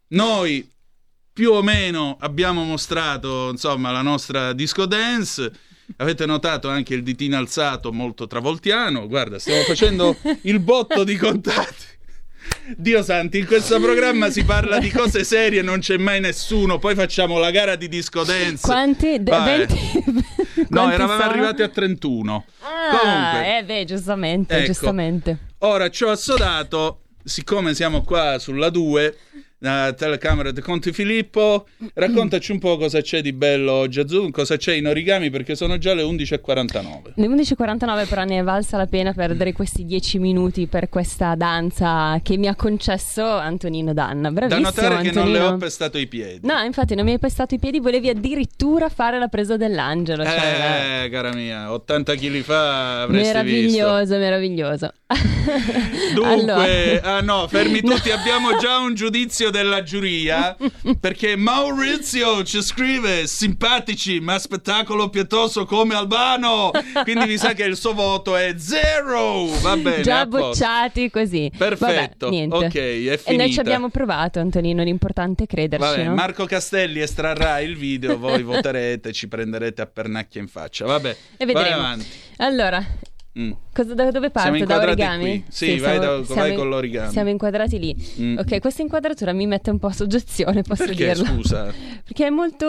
Noi 0.07 0.67
più 1.31 1.51
o 1.51 1.61
meno 1.61 2.17
abbiamo 2.19 2.63
mostrato, 2.63 3.49
insomma, 3.49 3.91
la 3.91 4.01
nostra 4.01 4.53
disco 4.53 4.85
dance. 4.85 5.51
Avete 5.97 6.25
notato 6.25 6.69
anche 6.69 6.93
il 6.93 7.03
ditino 7.03 7.37
alzato 7.37 7.91
molto 7.91 8.27
travoltiano. 8.27 9.07
Guarda, 9.07 9.39
stiamo 9.39 9.63
facendo 9.63 10.15
il 10.43 10.59
botto 10.59 11.03
di 11.03 11.15
contatti. 11.17 11.85
Dio 12.75 13.03
santi, 13.03 13.39
in 13.39 13.45
questo 13.45 13.79
programma 13.79 14.29
si 14.31 14.43
parla 14.43 14.79
di 14.79 14.89
cose 14.89 15.23
serie, 15.23 15.61
non 15.61 15.79
c'è 15.79 15.97
mai 15.97 16.19
nessuno. 16.19 16.77
Poi 16.79 16.95
facciamo 16.95 17.37
la 17.37 17.51
gara 17.51 17.75
di 17.75 17.87
disco 17.87 18.23
dance. 18.23 18.61
Quanti? 18.65 19.19
Vabbè. 19.21 19.65
20? 19.67 20.13
No, 20.69 20.89
eravamo 20.91 21.19
sono? 21.19 21.31
arrivati 21.31 21.61
a 21.63 21.67
31. 21.69 22.45
Ah, 22.61 22.97
Comunque. 22.97 23.57
eh 23.57 23.63
beh, 23.65 23.85
giustamente, 23.85 24.55
Ecco. 24.55 24.65
giustamente. 24.65 25.37
Ora 25.59 25.89
ci 25.89 26.03
ho 26.03 26.09
assodato, 26.11 27.01
siccome 27.23 27.73
siamo 27.75 28.01
qua 28.03 28.37
sulla 28.39 28.69
2, 28.69 29.17
la 29.61 29.93
telecamera 29.93 30.51
di 30.51 30.61
Conti 30.61 30.91
Filippo, 30.93 31.67
raccontaci 31.93 32.51
un 32.51 32.59
po' 32.59 32.77
cosa 32.77 33.01
c'è 33.01 33.21
di 33.21 33.33
bello 33.33 33.73
oggi 33.73 33.99
a 33.99 34.07
Zoom, 34.07 34.31
cosa 34.31 34.55
c'è 34.57 34.73
in 34.73 34.87
origami 34.87 35.29
perché 35.29 35.55
sono 35.55 35.77
già 35.77 35.93
le 35.93 36.03
11.49. 36.03 37.11
Le 37.15 37.27
11.49 37.27 38.07
però 38.07 38.23
ne 38.23 38.39
è 38.39 38.43
valsa 38.43 38.77
la 38.77 38.85
pena 38.87 39.11
perdere 39.13 39.51
questi 39.51 39.83
10 39.85 40.19
minuti 40.19 40.67
per 40.67 40.87
questa 40.89 41.35
danza 41.35 42.19
che 42.23 42.37
mi 42.37 42.47
ha 42.47 42.55
concesso 42.55 43.25
Antonino 43.25 43.93
Danna. 43.93 44.29
Da 44.29 44.47
Bravissimo 44.47 44.65
notare 44.69 45.01
che 45.03 45.11
non 45.11 45.25
le 45.31 45.37
Antonino. 45.37 45.55
ho 45.55 45.57
pestato 45.57 45.97
i 45.97 46.07
piedi. 46.07 46.47
No, 46.47 46.59
infatti 46.61 46.95
non 46.95 47.03
mi 47.05 47.11
hai 47.11 47.19
pestato 47.19 47.55
i 47.55 47.59
piedi, 47.59 47.79
volevi 47.79 48.09
addirittura 48.09 48.87
fare 48.89 49.19
la 49.19 49.27
presa 49.27 49.57
dell'angelo. 49.57 50.23
Cioè, 50.23 51.03
Eh, 51.05 51.09
cara 51.09 51.33
mia, 51.33 51.71
80 51.73 52.15
kg 52.15 52.39
fa 52.41 53.01
avresti 53.01 53.21
visto. 53.27 53.37
meraviglioso, 53.83 54.17
meraviglioso. 54.17 54.93
Dunque, 56.13 56.99
Allora. 57.01 57.01
ah 57.17 57.21
no, 57.21 57.47
fermi 57.47 57.81
tutti, 57.81 58.11
abbiamo 58.11 58.55
già 58.57 58.77
un 58.77 58.93
giudizio 58.93 59.49
della 59.49 59.81
giuria 59.81 60.55
perché 60.99 61.35
Maurizio 61.35 62.43
ci 62.43 62.61
scrive 62.61 63.25
simpatici 63.25 64.19
ma 64.19 64.37
spettacolo 64.37 65.09
pietoso 65.09 65.65
come 65.65 65.95
Albano, 65.95 66.69
quindi 67.03 67.25
mi 67.25 67.37
sa 67.37 67.53
che 67.53 67.63
il 67.63 67.75
suo 67.75 67.93
voto 67.93 68.35
è 68.35 68.53
zero. 68.57 69.45
Va 69.61 69.75
bene, 69.77 70.01
Già 70.03 70.27
bocciati 70.27 71.09
così. 71.09 71.51
Perfetto, 71.57 72.27
Vabbè, 72.27 72.29
niente. 72.29 72.55
ok, 72.55 72.73
è 72.75 72.77
E 72.77 73.09
noi 73.09 73.17
ci 73.17 73.25
finita. 73.53 73.61
abbiamo 73.61 73.89
provato, 73.89 74.39
Antonino, 74.39 74.83
l'importante 74.83 75.45
è 75.45 75.47
crederci, 75.47 75.85
Vabbè, 75.87 76.03
no? 76.03 76.13
Marco 76.13 76.45
Castelli 76.45 77.01
estrarrà 77.01 77.59
il 77.61 77.75
video, 77.75 78.17
voi 78.19 78.43
voterete, 78.43 79.11
ci 79.11 79.27
prenderete 79.27 79.81
a 79.81 79.85
pernacchia 79.87 80.39
in 80.39 80.47
faccia. 80.47 80.85
Vabbè, 80.85 81.15
E 81.37 81.45
vedremo. 81.45 81.95
Allora, 82.37 82.85
Mm. 83.39 83.51
cosa- 83.73 83.93
da 83.93 84.11
dove 84.11 84.31
Siamo 84.33 84.57
parte? 84.57 84.65
Da 84.65 84.79
origami? 84.79 85.23
qui. 85.23 85.43
Sì, 85.47 85.77
vai 85.79 85.99
da- 85.99 86.19
vai 86.21 86.55
con 86.55 86.67
l'origami. 86.69 87.11
Siamo 87.11 87.29
inquadrati 87.29 87.79
lì. 87.79 87.95
Mm. 88.19 88.37
Ok, 88.39 88.59
questa 88.59 88.81
inquadratura 88.81 89.31
mi 89.33 89.47
mette 89.47 89.69
un 89.69 89.79
po' 89.79 89.87
a 89.87 89.93
soggezione, 89.93 90.61
posso 90.63 90.85
Perché, 90.85 91.05
dirlo. 91.13 91.25
scusa? 91.25 91.71
Perché 92.03 92.25
è 92.27 92.29
molto... 92.29 92.67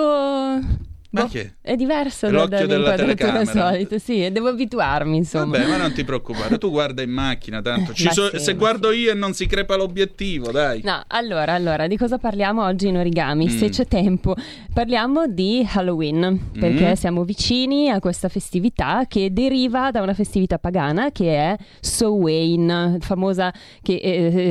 Ma 1.12 1.24
boh? 1.24 1.40
È 1.60 1.74
diverso 1.74 2.26
È 2.26 2.30
da- 2.30 2.46
dall'inquadratura 2.46 2.96
telecamera. 3.14 3.44
solita, 3.72 3.98
sì, 3.98 4.24
e 4.24 4.30
devo 4.30 4.48
abituarmi, 4.48 5.16
insomma. 5.16 5.58
Vabbè, 5.58 5.68
ma 5.70 5.76
non 5.76 5.92
ti 5.92 6.04
preoccupare, 6.04 6.56
tu 6.58 6.70
guarda 6.70 7.02
in 7.02 7.10
macchina, 7.10 7.60
tanto. 7.60 7.92
So- 8.10 8.30
sì, 8.30 8.38
se 8.38 8.54
guardo 8.54 8.90
io 8.92 9.10
e 9.10 9.14
non 9.14 9.32
si 9.32 9.46
crepa 9.46 9.76
l'obiettivo, 9.76 10.50
dai. 10.52 10.80
No, 10.84 11.02
allora, 11.08 11.52
allora, 11.54 11.86
di 11.88 11.96
cosa 11.96 12.18
parliamo 12.18 12.64
oggi 12.64 12.86
in 12.88 12.96
origami? 12.96 13.46
Mm. 13.46 13.48
Se 13.58 13.68
c'è 13.70 13.86
tempo, 13.86 14.34
parliamo 14.72 15.26
di 15.26 15.66
Halloween, 15.72 16.50
perché 16.58 16.90
Mm. 16.90 16.92
siamo 16.92 17.24
vicini 17.24 17.88
a 17.90 17.98
questa 17.98 18.28
festività 18.28 19.04
che 19.08 19.32
deriva 19.32 19.90
da 19.90 20.02
una 20.02 20.14
festività 20.14 20.58
pagana 20.58 21.10
che 21.10 21.34
è 21.36 21.56
Samhain, 21.80 22.98
famosa 23.00 23.52
che- 23.82 23.94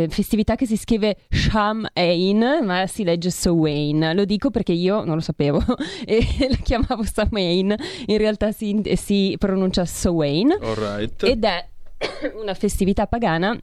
eh, 0.03 0.07
festività 0.09 0.55
che 0.55 0.65
si 0.65 0.75
scrive 0.77 1.17
Sham-Ain, 1.29 2.59
ma 2.63 2.85
si 2.87 3.03
legge 3.03 3.29
Samhain. 3.29 4.11
Lo 4.13 4.25
dico 4.25 4.49
perché 4.51 4.71
io 4.73 5.03
non 5.03 5.15
lo 5.15 5.21
sapevo 5.21 5.63
e 6.05 6.25
la 6.49 6.57
chiamavo 6.57 7.03
Samhain, 7.03 7.75
in 8.05 8.17
realtà 8.17 8.51
si, 8.51 8.81
si 8.95 9.35
pronuncia 9.37 9.85
Samhain 9.85 10.57
Alright. 10.59 11.23
ed 11.23 11.43
è 11.43 11.67
una 12.41 12.53
festività 12.53 13.07
pagana 13.07 13.57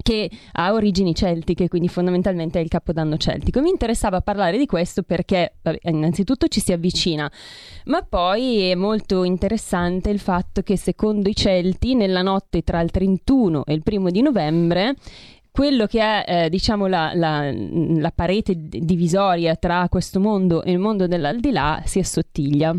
che 0.00 0.30
ha 0.52 0.72
origini 0.72 1.14
celtiche, 1.14 1.68
quindi 1.68 1.88
fondamentalmente 1.88 2.58
è 2.58 2.62
il 2.62 2.68
capodanno 2.68 3.16
celtico. 3.18 3.60
Mi 3.60 3.68
interessava 3.68 4.20
parlare 4.20 4.56
di 4.56 4.66
questo 4.66 5.02
perché 5.02 5.56
vabbè, 5.60 5.80
innanzitutto 5.82 6.48
ci 6.48 6.60
si 6.60 6.72
avvicina, 6.72 7.30
ma 7.86 8.02
poi 8.02 8.70
è 8.70 8.74
molto 8.74 9.22
interessante 9.22 10.10
il 10.10 10.18
fatto 10.18 10.62
che 10.62 10.76
secondo 10.76 11.28
i 11.28 11.36
Celti 11.36 11.94
nella 11.94 12.22
notte 12.22 12.62
tra 12.62 12.80
il 12.80 12.90
31 12.90 13.66
e 13.66 13.74
il 13.74 13.82
primo 13.82 14.10
di 14.10 14.22
novembre 14.22 14.94
quello 15.52 15.86
che 15.86 16.00
è 16.00 16.44
eh, 16.44 16.48
diciamo 16.48 16.86
la, 16.86 17.12
la- 17.14 17.52
la 17.52 18.10
parete 18.10 18.54
divisoria 18.56 19.54
tra 19.54 19.86
questo 19.90 20.18
mondo 20.18 20.62
e 20.64 20.72
il 20.72 20.78
mondo 20.78 21.06
dell'aldilà 21.06 21.82
si 21.84 21.98
assottiglia 21.98 22.74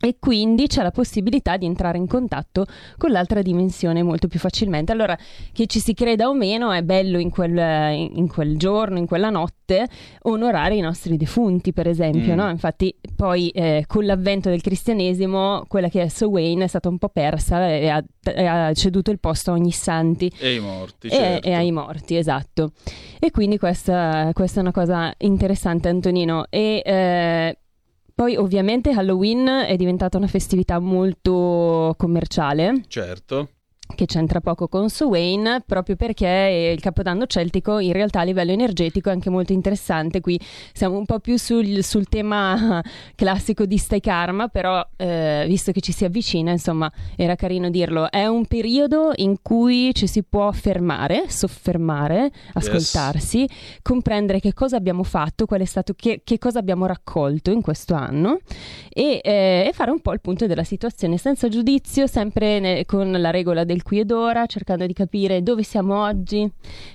e 0.00 0.16
quindi 0.18 0.66
c'è 0.66 0.82
la 0.82 0.90
possibilità 0.90 1.58
di 1.58 1.66
entrare 1.66 1.98
in 1.98 2.06
contatto 2.06 2.64
con 2.96 3.10
l'altra 3.10 3.42
dimensione 3.42 4.02
molto 4.02 4.28
più 4.28 4.38
facilmente. 4.38 4.92
Allora, 4.92 5.16
che 5.52 5.66
ci 5.66 5.78
si 5.78 5.92
creda 5.92 6.28
o 6.28 6.34
meno, 6.34 6.72
è 6.72 6.82
bello 6.82 7.18
in 7.18 7.28
quel, 7.28 7.56
in 7.92 8.26
quel 8.26 8.56
giorno, 8.56 8.96
in 8.96 9.06
quella 9.06 9.28
notte, 9.28 9.86
onorare 10.22 10.76
i 10.76 10.80
nostri 10.80 11.18
defunti, 11.18 11.74
per 11.74 11.86
esempio. 11.86 12.32
Mm. 12.32 12.36
no? 12.36 12.48
Infatti, 12.48 12.94
poi 13.14 13.50
eh, 13.50 13.84
con 13.86 14.06
l'avvento 14.06 14.48
del 14.48 14.62
cristianesimo, 14.62 15.64
quella 15.68 15.88
che 15.88 16.02
è 16.02 16.08
Samhain 16.08 16.60
è 16.60 16.66
stata 16.66 16.88
un 16.88 16.96
po' 16.96 17.10
persa 17.10 17.68
e 17.68 17.88
ha, 17.88 18.02
e 18.22 18.46
ha 18.46 18.72
ceduto 18.72 19.10
il 19.10 19.20
posto 19.20 19.50
a 19.50 19.54
ogni 19.54 19.72
santi. 19.72 20.32
E 20.38 20.54
i 20.54 20.60
morti, 20.60 21.08
E, 21.08 21.10
certo. 21.10 21.46
e 21.48 21.52
ai 21.52 21.72
morti, 21.72 22.16
esatto. 22.16 22.72
E 23.18 23.30
quindi 23.30 23.58
questa, 23.58 24.30
questa 24.32 24.60
è 24.60 24.62
una 24.62 24.72
cosa 24.72 25.12
interessante, 25.18 25.88
Antonino. 25.88 26.46
E 26.48 26.80
eh, 26.82 27.58
poi 28.20 28.36
ovviamente 28.36 28.90
Halloween 28.90 29.46
è 29.66 29.76
diventata 29.76 30.18
una 30.18 30.26
festività 30.26 30.78
molto 30.78 31.94
commerciale 31.96 32.82
Certo. 32.86 33.48
Che 33.94 34.06
c'entra 34.06 34.40
poco 34.40 34.68
con 34.68 34.88
Samhain 34.88 35.62
proprio 35.66 35.96
perché 35.96 36.72
il 36.74 36.80
capodanno 36.80 37.26
celtico 37.26 37.78
in 37.78 37.92
realtà 37.92 38.20
a 38.20 38.22
livello 38.24 38.52
energetico 38.52 39.08
è 39.08 39.12
anche 39.12 39.30
molto 39.30 39.52
interessante. 39.52 40.20
Qui 40.20 40.40
siamo 40.72 40.96
un 40.96 41.06
po' 41.06 41.18
più 41.18 41.36
sul, 41.36 41.82
sul 41.82 42.08
tema 42.08 42.82
classico 43.14 43.66
di 43.66 43.76
Stai 43.76 44.00
Karma 44.00 44.48
però 44.48 44.84
eh, 44.96 45.44
visto 45.46 45.72
che 45.72 45.80
ci 45.80 45.92
si 45.92 46.04
avvicina 46.04 46.50
insomma 46.50 46.90
era 47.16 47.34
carino 47.34 47.70
dirlo. 47.70 48.10
È 48.10 48.26
un 48.26 48.46
periodo 48.46 49.12
in 49.16 49.36
cui 49.42 49.92
ci 49.94 50.06
si 50.06 50.22
può 50.22 50.50
fermare 50.52 51.24
soffermare 51.28 52.30
ascoltarsi 52.54 53.48
comprendere 53.82 54.40
che 54.40 54.52
cosa 54.54 54.76
abbiamo 54.76 55.02
fatto 55.02 55.46
qual 55.46 55.60
è 55.60 55.64
stato 55.64 55.94
che, 55.94 56.22
che 56.24 56.38
cosa 56.38 56.58
abbiamo 56.58 56.86
raccolto 56.86 57.50
in 57.50 57.60
questo 57.60 57.94
anno 57.94 58.40
e, 58.88 59.20
eh, 59.22 59.64
e 59.68 59.72
fare 59.72 59.90
un 59.90 60.00
po' 60.00 60.12
il 60.12 60.20
punto 60.20 60.46
della 60.46 60.64
situazione 60.64 61.16
senza 61.16 61.48
giudizio, 61.48 62.06
sempre 62.06 62.60
ne- 62.60 62.84
con 62.86 63.10
la 63.10 63.30
regola 63.30 63.64
del 63.64 63.79
qui 63.82 64.00
ed 64.00 64.10
ora, 64.10 64.46
cercando 64.46 64.86
di 64.86 64.92
capire 64.92 65.42
dove 65.42 65.62
siamo 65.62 66.02
oggi, 66.02 66.50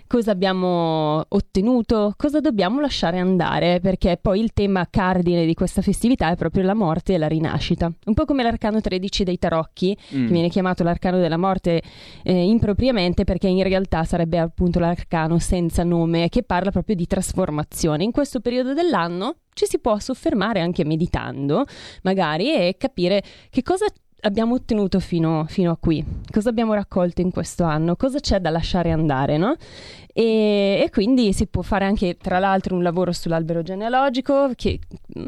cosa 0.08 0.32
abbiamo 0.32 1.24
ottenuto, 1.28 2.14
cosa 2.18 2.40
dobbiamo 2.40 2.80
lasciare 2.80 3.20
andare, 3.20 3.80
perché 3.80 4.18
poi 4.22 4.40
il 4.40 4.54
tema 4.54 4.88
cardine 4.90 5.46
di 5.46 5.54
questa 5.54 5.82
festività 5.82 6.30
è 6.32 6.36
proprio 6.36 6.64
la 6.64 6.74
morte 6.74 7.14
e 7.14 7.18
la 7.18 7.28
rinascita. 7.28 7.92
Un 8.06 8.14
po' 8.14 8.26
come 8.26 8.44
l'arcano 8.44 8.82
13 8.82 9.24
dei 9.24 9.38
tarocchi, 9.38 9.98
Mm. 10.16 10.28
che 10.28 10.32
viene 10.34 10.50
chiamato 10.50 10.84
l'arcano 10.84 11.18
della 11.20 11.38
morte 11.38 11.82
eh, 12.24 12.44
impropriamente 12.44 13.24
perché 13.24 13.48
in 13.48 13.64
realtà 13.64 14.04
sarebbe 14.04 14.38
appunto 14.38 14.80
l'arcano 14.80 15.40
senza 15.40 15.84
nome 15.84 16.30
che 16.30 16.44
parla 16.44 16.72
proprio 16.72 16.96
di 16.96 17.08
trasformazione. 17.08 18.04
In 18.04 18.12
questo 18.12 18.40
periodo 18.40 18.74
dell'anno 18.74 19.38
ci 19.54 19.66
si 19.66 19.80
può 19.80 19.98
soffermare 20.00 20.60
anche 20.60 20.84
meditando, 20.84 21.66
magari, 22.04 22.54
e 22.54 22.76
capire 22.78 23.24
che 23.50 23.64
cosa 23.64 23.86
abbiamo 24.26 24.56
ottenuto 24.56 25.00
fino, 25.00 25.46
fino 25.48 25.72
a 25.72 25.78
qui, 25.78 26.04
cosa 26.32 26.50
abbiamo 26.50 26.74
raccolto 26.74 27.22
in 27.22 27.32
questo 27.32 27.64
anno, 27.64 27.96
cosa 27.96 28.20
c'è 28.20 28.40
da 28.40 28.50
lasciare 28.50 28.92
andare, 28.92 29.38
no? 29.38 29.56
E, 30.12 30.82
e 30.84 30.90
quindi 30.92 31.32
si 31.34 31.48
può 31.48 31.62
fare 31.62 31.86
anche, 31.86 32.18
tra 32.18 32.40
l'altro, 32.40 32.76
un 32.76 32.84
lavoro 32.84 33.12
sull'albero 33.12 33.62
genealogico, 33.62 34.52
che, 34.56 34.80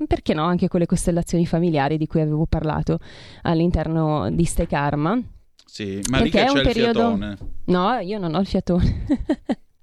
perché 0.08 0.34
no, 0.34 0.44
anche 0.44 0.68
con 0.68 0.80
le 0.80 0.86
costellazioni 0.86 1.46
familiari 1.46 1.98
di 1.98 2.08
cui 2.08 2.22
avevo 2.22 2.46
parlato 2.48 3.00
all'interno 3.44 4.30
di 4.32 4.46
Ste 4.46 4.68
Karma. 4.68 5.20
Sì, 5.66 6.02
ma 6.10 6.20
lì 6.20 6.30
Perché 6.30 6.46
c'è 6.48 6.52
un 6.52 6.58
il 6.58 6.64
periodo... 6.64 7.00
fiatone. 7.00 7.38
No, 7.66 7.98
io 8.00 8.18
non 8.18 8.34
ho 8.34 8.40
il 8.40 8.48
fiatone. 8.48 9.06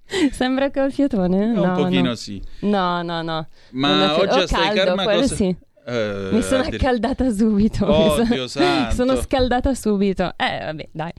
Sembra 0.33 0.71
che 0.71 0.81
ho 0.81 0.85
il 0.87 0.93
fiatone. 0.93 1.45
Un 1.45 1.53
no, 1.53 1.75
pochino 1.75 2.09
no. 2.09 2.15
sì. 2.15 2.43
No, 2.61 3.03
no, 3.03 3.23
no. 3.23 3.47
Ma 3.73 4.17
oggi 4.19 4.55
a 4.55 4.73
Karma 4.73 5.05
quello 5.05 5.21
cosa- 5.21 5.35
sì. 5.35 5.57
Eh, 5.87 6.29
Mi 6.33 6.43
sono 6.43 6.63
addir- 6.63 6.81
accaldata 6.83 7.31
subito. 7.31 7.85
Oh, 7.87 8.19
mi 8.23 8.27
Dio 8.29 8.49
sono... 8.49 8.91
sono 8.93 9.17
scaldata 9.17 9.75
subito. 9.75 10.33
Eh, 10.37 10.65
vabbè, 10.65 10.89
dai. 10.93 11.13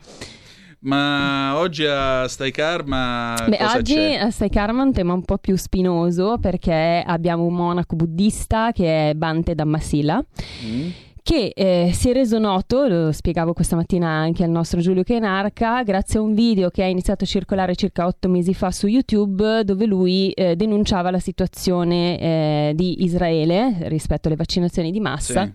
Ma 0.80 1.54
oggi 1.56 1.84
a 1.86 2.28
Stai 2.28 2.50
Karma 2.52 3.34
Beh, 3.48 3.58
oggi 3.74 3.94
c'è? 3.94 4.14
a 4.16 4.30
Sai 4.30 4.50
Karma 4.50 4.82
è 4.82 4.84
un 4.84 4.92
tema 4.92 5.14
un 5.14 5.24
po' 5.24 5.38
più 5.38 5.56
spinoso 5.56 6.36
perché 6.38 7.02
abbiamo 7.04 7.44
un 7.44 7.54
monaco 7.54 7.96
buddista 7.96 8.70
che 8.72 9.10
è 9.10 9.14
Bante 9.14 9.54
Dhammasila 9.54 10.22
Mm? 10.64 10.88
Che 11.26 11.50
eh, 11.56 11.90
si 11.92 12.08
è 12.08 12.12
reso 12.12 12.38
noto, 12.38 12.86
lo 12.86 13.10
spiegavo 13.10 13.52
questa 13.52 13.74
mattina 13.74 14.06
anche 14.06 14.44
al 14.44 14.50
nostro 14.50 14.78
Giulio 14.78 15.02
Kenarca, 15.02 15.82
grazie 15.82 16.20
a 16.20 16.22
un 16.22 16.34
video 16.34 16.70
che 16.70 16.84
ha 16.84 16.86
iniziato 16.86 17.24
a 17.24 17.26
circolare 17.26 17.74
circa 17.74 18.06
otto 18.06 18.28
mesi 18.28 18.54
fa 18.54 18.70
su 18.70 18.86
YouTube, 18.86 19.64
dove 19.64 19.86
lui 19.86 20.30
eh, 20.30 20.54
denunciava 20.54 21.10
la 21.10 21.18
situazione 21.18 22.20
eh, 22.20 22.72
di 22.76 23.02
Israele 23.02 23.88
rispetto 23.88 24.28
alle 24.28 24.36
vaccinazioni 24.36 24.92
di 24.92 25.00
massa. 25.00 25.52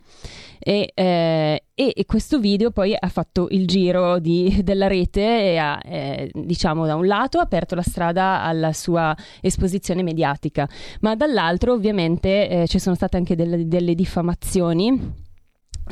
E, 0.60 0.92
eh, 0.94 1.64
e 1.74 2.06
questo 2.06 2.40
video 2.40 2.72
poi 2.72 2.94
ha 3.00 3.08
fatto 3.08 3.48
il 3.52 3.66
giro 3.66 4.20
di- 4.20 4.60
della 4.64 4.88
rete 4.88 5.22
e 5.22 5.58
ha, 5.58 5.80
eh, 5.86 6.30
diciamo, 6.34 6.86
da 6.86 6.96
un 6.96 7.08
lato 7.08 7.40
aperto 7.40 7.76
la 7.76 7.82
strada 7.82 8.42
alla 8.42 8.74
sua 8.74 9.16
esposizione 9.40 10.04
mediatica, 10.04 10.68
ma 11.00 11.16
dall'altro 11.16 11.72
ovviamente 11.72 12.50
eh, 12.50 12.68
ci 12.68 12.78
sono 12.78 12.96
state 12.96 13.16
anche 13.16 13.38
delle, 13.38 13.70
delle 13.70 13.96
diffamazioni 13.96 15.21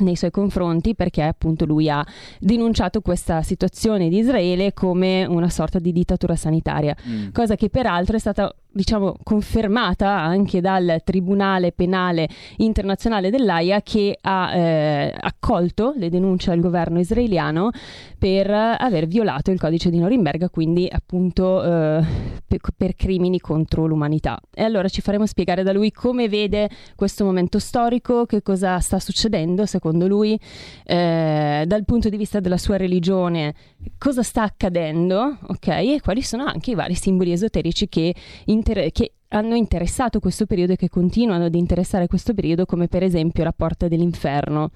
nei 0.00 0.16
suoi 0.16 0.30
confronti 0.30 0.94
perché 0.94 1.22
appunto 1.22 1.64
lui 1.64 1.88
ha 1.88 2.04
denunciato 2.38 3.00
questa 3.00 3.42
situazione 3.42 4.08
di 4.08 4.18
Israele 4.18 4.72
come 4.72 5.24
una 5.24 5.48
sorta 5.48 5.78
di 5.78 5.92
dittatura 5.92 6.36
sanitaria, 6.36 6.94
Mm. 7.08 7.28
cosa 7.32 7.54
che 7.56 7.68
peraltro 7.70 8.16
è 8.16 8.18
stata 8.18 8.54
diciamo 8.72 9.16
confermata 9.22 10.08
anche 10.08 10.60
dal 10.60 11.00
Tribunale 11.04 11.72
Penale 11.72 12.28
Internazionale 12.58 13.30
dell'AIA 13.30 13.82
che 13.82 14.16
ha 14.20 14.54
eh, 14.54 15.14
accolto 15.18 15.92
le 15.96 16.08
denunce 16.08 16.50
al 16.50 16.60
governo 16.60 16.98
israeliano 17.00 17.70
per 18.18 18.50
aver 18.50 19.06
violato 19.06 19.50
il 19.50 19.58
codice 19.58 19.88
di 19.88 19.98
Norimberga, 19.98 20.50
quindi 20.50 20.86
appunto 20.90 21.62
eh, 21.62 22.04
per, 22.46 22.60
per 22.76 22.94
crimini 22.94 23.40
contro 23.40 23.86
l'umanità. 23.86 24.38
E 24.52 24.62
allora 24.62 24.88
ci 24.88 25.00
faremo 25.00 25.24
spiegare 25.26 25.62
da 25.62 25.72
lui 25.72 25.90
come 25.90 26.28
vede 26.28 26.68
questo 26.96 27.24
momento 27.24 27.58
storico, 27.58 28.26
che 28.26 28.42
cosa 28.42 28.78
sta 28.80 28.98
succedendo 28.98 29.64
secondo 29.66 30.06
lui, 30.06 30.38
eh, 30.84 31.64
dal 31.66 31.84
punto 31.84 32.08
di 32.08 32.16
vista 32.16 32.40
della 32.40 32.58
sua 32.58 32.76
religione, 32.76 33.54
cosa 33.96 34.22
sta 34.22 34.42
accadendo, 34.42 35.38
ok? 35.46 35.68
E 35.68 36.00
quali 36.02 36.22
sono 36.22 36.44
anche 36.44 36.72
i 36.72 36.74
vari 36.74 36.94
simboli 36.94 37.32
esoterici 37.32 37.88
che, 37.88 38.14
inter- 38.60 38.92
che 38.92 39.12
hanno 39.32 39.54
interessato 39.54 40.18
questo 40.18 40.46
periodo 40.46 40.72
e 40.72 40.76
che 40.76 40.88
continuano 40.88 41.44
ad 41.44 41.54
interessare 41.54 42.06
questo 42.08 42.34
periodo, 42.34 42.66
come 42.66 42.88
per 42.88 43.02
esempio 43.04 43.44
la 43.44 43.52
Porta 43.52 43.86
dell'Inferno, 43.86 44.72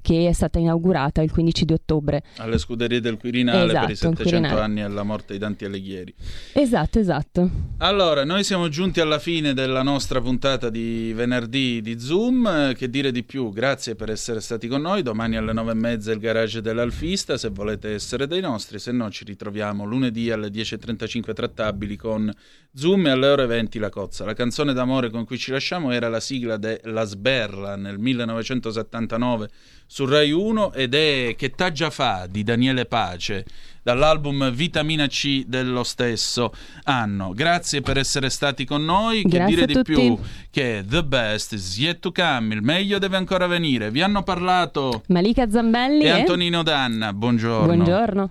che 0.00 0.28
è 0.28 0.32
stata 0.32 0.58
inaugurata 0.58 1.20
il 1.20 1.30
15 1.30 1.64
di 1.66 1.72
ottobre. 1.74 2.22
Alle 2.36 2.56
scuderie 2.58 3.00
del 3.00 3.18
Quirinale 3.18 3.66
per 3.66 3.68
Esatto, 3.68 3.88
i 3.88 3.90
il 3.90 3.96
700 3.98 4.22
Quirinale. 4.22 4.60
anni 4.60 4.80
alla 4.80 5.02
morte 5.02 5.34
di 5.34 5.38
Dante 5.38 5.66
Alighieri. 5.66 6.14
Esatto, 6.54 6.98
esatto. 6.98 7.50
Allora, 7.78 8.24
noi 8.24 8.44
siamo 8.44 8.68
giunti 8.68 9.00
alla 9.00 9.18
fine 9.18 9.52
della 9.52 9.82
nostra 9.82 10.20
puntata 10.22 10.70
di 10.70 11.12
venerdì 11.14 11.82
di 11.82 12.00
Zoom. 12.00 12.72
Che 12.74 12.88
dire 12.88 13.12
di 13.12 13.24
più? 13.24 13.52
Grazie 13.52 13.94
per 13.94 14.10
essere 14.10 14.40
stati 14.40 14.68
con 14.68 14.80
noi. 14.80 15.02
Domani 15.02 15.36
alle 15.36 15.52
nove 15.52 15.72
e 15.72 15.74
mezza 15.74 16.12
il 16.12 16.18
garage 16.18 16.62
dell'Alfista, 16.62 17.36
se 17.36 17.50
volete 17.50 17.92
essere 17.92 18.26
dei 18.26 18.40
nostri, 18.40 18.78
se 18.78 18.90
no 18.90 19.10
ci 19.10 19.24
ritroviamo 19.24 19.84
lunedì 19.84 20.30
alle 20.30 20.48
10.35 20.48 21.34
trattabili 21.34 21.96
con 21.96 22.32
Zoom 22.74 23.06
e 23.06 23.10
alle 23.10 23.26
ore 23.26 23.46
20 23.46 23.78
la 23.78 23.90
cozza. 23.98 24.24
La 24.24 24.34
canzone 24.34 24.72
d'amore 24.72 25.10
con 25.10 25.24
cui 25.24 25.38
ci 25.38 25.50
lasciamo 25.50 25.90
era 25.90 26.08
la 26.08 26.20
sigla 26.20 26.56
de 26.56 26.80
La 26.84 27.02
Sberla 27.02 27.74
nel 27.74 27.98
1979 27.98 29.48
su 29.86 30.04
Rai 30.04 30.30
1 30.30 30.72
ed 30.72 30.94
è 30.94 31.34
Che 31.36 31.50
taggia 31.50 31.90
fa 31.90 32.26
di 32.30 32.44
Daniele 32.44 32.86
Pace 32.86 33.44
dall'album 33.82 34.50
Vitamina 34.52 35.06
C 35.06 35.44
dello 35.46 35.82
stesso 35.82 36.52
anno. 36.84 37.32
Grazie 37.34 37.80
per 37.80 37.96
essere 37.96 38.30
stati 38.30 38.64
con 38.64 38.84
noi. 38.84 39.22
Che 39.22 39.28
Grazie 39.28 39.46
dire 39.46 39.62
a 39.62 39.66
di 39.66 39.72
tutti. 39.72 39.92
più 39.92 40.18
che 40.50 40.84
The 40.86 41.04
Best 41.04 41.54
is 41.54 41.76
yet 41.78 41.98
to 41.98 42.12
come, 42.12 42.54
il 42.54 42.62
meglio 42.62 42.98
deve 42.98 43.16
ancora 43.16 43.46
venire. 43.46 43.90
Vi 43.90 44.02
hanno 44.02 44.22
parlato 44.22 45.02
Malika 45.08 45.50
Zambelli 45.50 46.04
e 46.04 46.06
e 46.06 46.10
Antonino 46.10 46.62
Danna. 46.62 47.12
Buongiorno. 47.12 47.66
Buongiorno. 47.74 48.30